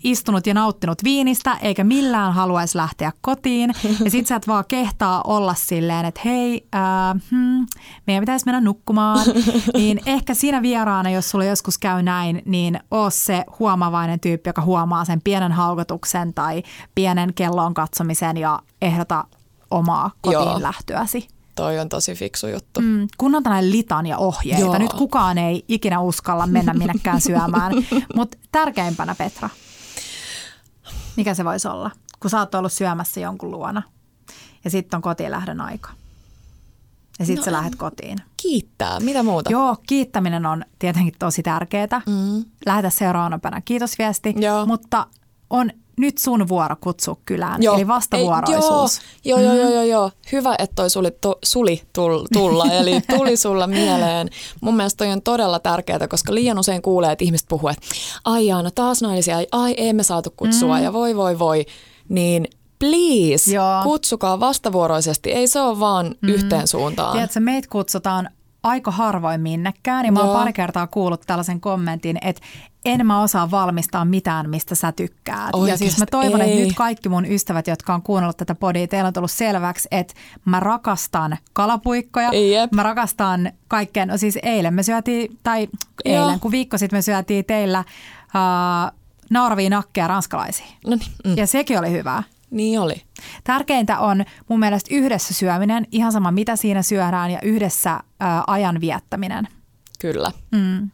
istunut 0.05 0.47
ja 0.47 0.55
nauttinut 0.55 1.05
viinistä, 1.05 1.57
eikä 1.63 1.85
millään 1.85 2.33
haluaisi 2.33 2.79
lähteä 2.79 3.13
kotiin. 3.21 3.75
Ja 4.05 4.11
sit 4.11 4.27
sä 4.27 4.37
et 4.37 4.49
vaan 4.49 4.65
kehtaa 4.69 5.23
olla 5.27 5.55
silleen, 5.55 6.05
että 6.05 6.21
hei, 6.25 6.67
äh, 6.75 6.83
hmm, 7.31 7.67
meidän 8.07 8.23
pitäisi 8.23 8.45
mennä 8.47 8.61
nukkumaan. 8.61 9.27
Niin 9.75 10.01
ehkä 10.07 10.35
siinä 10.35 10.63
vieraana, 10.63 11.11
jos 11.11 11.31
sulla 11.31 11.45
joskus 11.45 11.79
käy 11.79 12.03
näin, 12.03 12.43
niin 12.45 12.81
oo 12.91 13.11
se 13.11 13.45
huomaavainen 13.59 14.21
tyyppi, 14.21 14.49
joka 14.49 14.63
huomaa 14.63 15.05
sen 15.05 15.21
pienen 15.25 15.53
haukotuksen 15.53 16.35
tai 16.35 16.63
pienen 16.95 17.35
kellon 17.35 17.75
katsomisen 17.75 18.37
ja 18.37 18.61
ehdota 18.83 19.25
omaa 19.71 20.11
kotiin 20.21 20.43
Joo. 20.43 20.63
lähtöäsi. 20.63 21.29
Toi 21.55 21.79
on 21.79 21.89
tosi 21.89 22.15
fiksu 22.15 22.47
juttu. 22.49 22.81
Mm, 22.81 23.09
kun 23.19 23.35
on 23.35 23.43
tällainen 23.43 23.71
litania 23.71 24.19
ohjeita. 24.19 24.61
Joo. 24.61 24.79
Nyt 24.79 24.93
kukaan 24.93 25.39
ei 25.39 25.65
ikinä 25.69 26.01
uskalla 26.01 26.47
mennä 26.47 26.75
minnekään 26.75 27.21
syömään. 27.21 27.73
Mutta 28.17 28.39
tärkeimpänä 28.53 29.15
Petra, 29.15 29.49
mikä 31.17 31.35
se 31.35 31.45
voisi 31.45 31.69
olla? 31.69 31.91
Kun 32.21 32.31
sä 32.31 32.39
oot 32.39 32.55
ollut 32.55 32.73
syömässä 32.73 33.21
jonkun 33.21 33.51
luona 33.51 33.83
ja 34.65 34.71
sitten 34.71 34.99
on 34.99 35.03
kotiin 35.03 35.31
lähdön 35.31 35.61
aika. 35.61 35.91
Ja 37.19 37.27
sitten 37.27 37.41
no, 37.41 37.45
sä 37.45 37.53
lähdet 37.53 37.77
kotiin. 37.77 38.19
Kiittää. 38.43 39.01
Mitä 39.01 39.23
muuta? 39.23 39.53
Joo, 39.53 39.77
kiittäminen 39.87 40.47
on 40.47 40.65
tietenkin 40.79 41.15
tosi 41.19 41.43
tärkeää. 41.43 42.03
Mm. 42.07 42.45
Lähetä 42.67 42.91
seuraavana 42.91 43.39
päivänä 43.39 43.62
kiitosviesti, 43.65 44.35
Joo. 44.37 44.67
mutta 44.67 45.07
on 45.51 45.71
nyt 45.99 46.19
sun 46.19 46.49
vuoro 46.49 46.77
kutsua 46.81 47.17
kylään, 47.27 47.63
eli 47.63 47.89
vastavuoroisuus. 47.89 48.99
Ei, 48.99 49.05
joo, 49.25 49.41
joo, 49.41 49.55
joo, 49.55 49.63
joo, 49.63 49.71
joo, 49.71 49.83
joo. 49.83 50.11
Hyvä, 50.33 50.55
että 50.59 50.75
toi 50.75 50.91
suli, 50.91 51.11
to, 51.21 51.39
suli 51.45 51.83
tull, 51.93 52.27
tulla, 52.33 52.65
eli 52.73 53.01
tuli 53.17 53.37
sulla 53.37 53.67
mieleen. 53.67 54.29
Mun 54.61 54.77
mielestä 54.77 55.05
toi 55.05 55.13
on 55.13 55.23
todella 55.23 55.59
tärkeää, 55.59 56.09
koska 56.09 56.35
liian 56.35 56.59
usein 56.59 56.83
kuulee, 56.83 57.13
että 57.13 57.25
ihmiset 57.25 57.49
puhuu, 57.49 57.69
että 57.69 57.87
ai 58.25 58.47
Jaana, 58.47 58.71
taas 58.71 59.03
naisia, 59.03 59.37
ai 59.53 59.75
emme 59.77 60.03
saatu 60.03 60.35
kutsua 60.37 60.77
mm. 60.79 60.85
ja 60.85 60.93
voi 60.93 61.17
voi 61.17 61.39
voi. 61.39 61.67
Niin 62.09 62.49
please, 62.79 63.55
Joo. 63.55 63.83
kutsukaa 63.83 64.41
vastavuoroisesti. 64.41 65.33
Ei 65.33 65.47
se 65.47 65.61
ole 65.61 65.81
vaan 65.81 66.07
mm. 66.07 66.29
yhteen 66.29 66.69
suuntaan. 66.69 67.13
Tiedätkö, 67.13 67.41
meitä 67.41 67.69
kutsutaan 67.71 68.29
aika 68.63 68.91
harvoin 68.91 69.41
minnekään, 69.41 70.07
ja 70.07 70.13
mä 70.13 70.21
oon 70.21 70.29
Joo. 70.29 70.39
pari 70.39 70.53
kertaa 70.53 70.87
kuullut 70.87 71.23
tällaisen 71.27 71.61
kommentin, 71.61 72.19
että 72.23 72.43
en 72.85 73.07
mä 73.07 73.20
osaa 73.22 73.51
valmistaa 73.51 74.05
mitään, 74.05 74.51
mistä 74.51 74.74
sä 74.74 74.93
tykkäät. 74.93 75.39
ja 75.53 75.59
Oikeasti, 75.59 75.85
siis 75.87 75.99
mä 75.99 76.07
toivon, 76.11 76.41
että 76.41 76.53
ei. 76.55 76.64
nyt 76.64 76.76
kaikki 76.76 77.09
mun 77.09 77.26
ystävät, 77.26 77.66
jotka 77.66 77.95
on 77.95 78.03
kuunnellut 78.03 78.37
tätä 78.37 78.55
podia, 78.55 78.87
teillä 78.89 79.07
on 79.07 79.12
tullut 79.12 79.30
selväksi, 79.30 79.89
että 79.91 80.14
mä 80.45 80.61
rakastan 80.61 81.37
kalapuikkoja, 81.53 82.30
Jep. 82.32 82.72
mä 82.72 82.82
rakastan 82.82 83.53
kaikkeen. 83.68 84.09
No 84.09 84.16
siis 84.16 84.39
eilen 84.43 84.74
me 84.74 84.82
syötiin, 84.82 85.39
tai 85.43 85.68
eilen, 86.05 86.28
Joo. 86.28 86.39
kun 86.41 86.51
viikko 86.51 86.78
sitten 86.78 86.97
me 86.97 87.03
syötiin 87.03 87.45
teillä 87.45 87.85
uh, 88.35 88.99
nauravia 89.30 89.70
nakkeja 89.70 90.07
ranskalaisia. 90.09 90.66
No 90.87 90.97
niin, 90.97 91.12
mm. 91.24 91.37
Ja 91.37 91.47
sekin 91.47 91.78
oli 91.78 91.91
hyvää. 91.91 92.22
niin 92.51 92.80
oli. 92.80 93.03
Tärkeintä 93.45 93.99
on 93.99 94.24
mun 94.49 94.61
mielestä 94.61 94.95
yhdessä 94.95 95.35
syöminen, 95.35 95.87
ihan 95.93 96.12
sama 96.12 96.30
mitä 96.30 96.57
siinä 96.57 96.82
syödään 96.82 97.30
ja 97.30 97.39
yhdessä 97.43 98.01
ää, 98.20 98.45
ajan 98.47 98.80
viettäminen. 98.80 99.49
Kyllä. 100.01 100.30
Mm. 100.53 100.91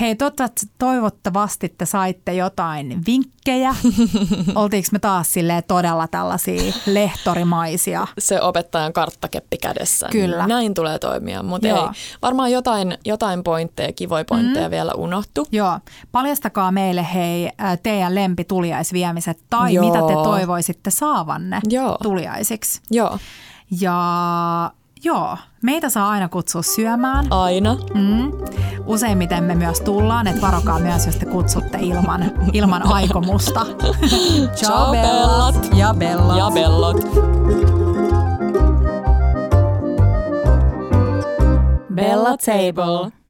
Hei, 0.00 0.14
toivottavasti, 0.14 0.66
toivottavasti 0.78 1.74
te 1.78 1.86
saitte 1.86 2.34
jotain 2.34 3.02
vinkkejä. 3.06 3.74
Oltiinko 4.54 4.88
me 4.92 4.98
taas 4.98 5.32
silleen 5.32 5.62
todella 5.68 6.08
tällaisia 6.08 6.72
lehtorimaisia? 6.86 8.06
se 8.18 8.40
opettajan 8.40 8.92
karttakeppi 8.92 9.56
kädessä. 9.56 10.08
Kyllä. 10.12 10.46
Näin 10.46 10.74
tulee 10.74 10.98
toimia, 10.98 11.42
mutta 11.42 11.68
ei. 11.68 11.74
Varmaan 12.22 12.52
jotain, 12.52 12.98
jotain 13.04 13.44
pointteja, 13.44 13.92
kivoja 13.92 14.24
pointteja 14.24 14.68
mm. 14.68 14.70
vielä 14.70 14.92
unohtu. 14.92 15.46
Joo, 15.52 15.78
paljastakaa 16.12 16.72
meille 16.72 17.06
hei 17.14 17.50
teidän 17.82 18.14
lempituliaisviemiset 18.14 19.38
tai 19.50 19.74
Joo. 19.74 19.86
mitä 19.86 19.98
te 19.98 20.12
toivoisitte 20.12 20.90
saavanne 20.90 21.60
Joo. 21.68 21.98
tuliaisiksi. 22.02 22.80
Joo, 22.90 23.18
Ja 23.80 24.70
joo, 25.04 25.36
meitä 25.62 25.88
saa 25.88 26.10
aina 26.10 26.28
kutsua 26.28 26.62
syömään. 26.62 27.26
aina. 27.30 27.76
Mm. 27.94 28.32
Useimmiten 28.86 29.44
me 29.44 29.54
myös 29.54 29.80
tullaan, 29.80 30.26
että 30.26 30.40
varokaa 30.40 30.78
myös, 30.78 31.06
jos 31.06 31.16
te 31.16 31.26
kutsutte 31.26 31.78
ilman, 31.80 32.32
ilman 32.52 32.82
aikomusta. 32.92 33.66
Ciao, 34.60 34.92
bellat. 34.92 35.70
Ja 35.74 35.94
bellat. 35.98 36.38
Ja 36.38 36.50
bellot. 36.54 36.96
Bella 41.94 42.36
Table. 42.36 43.23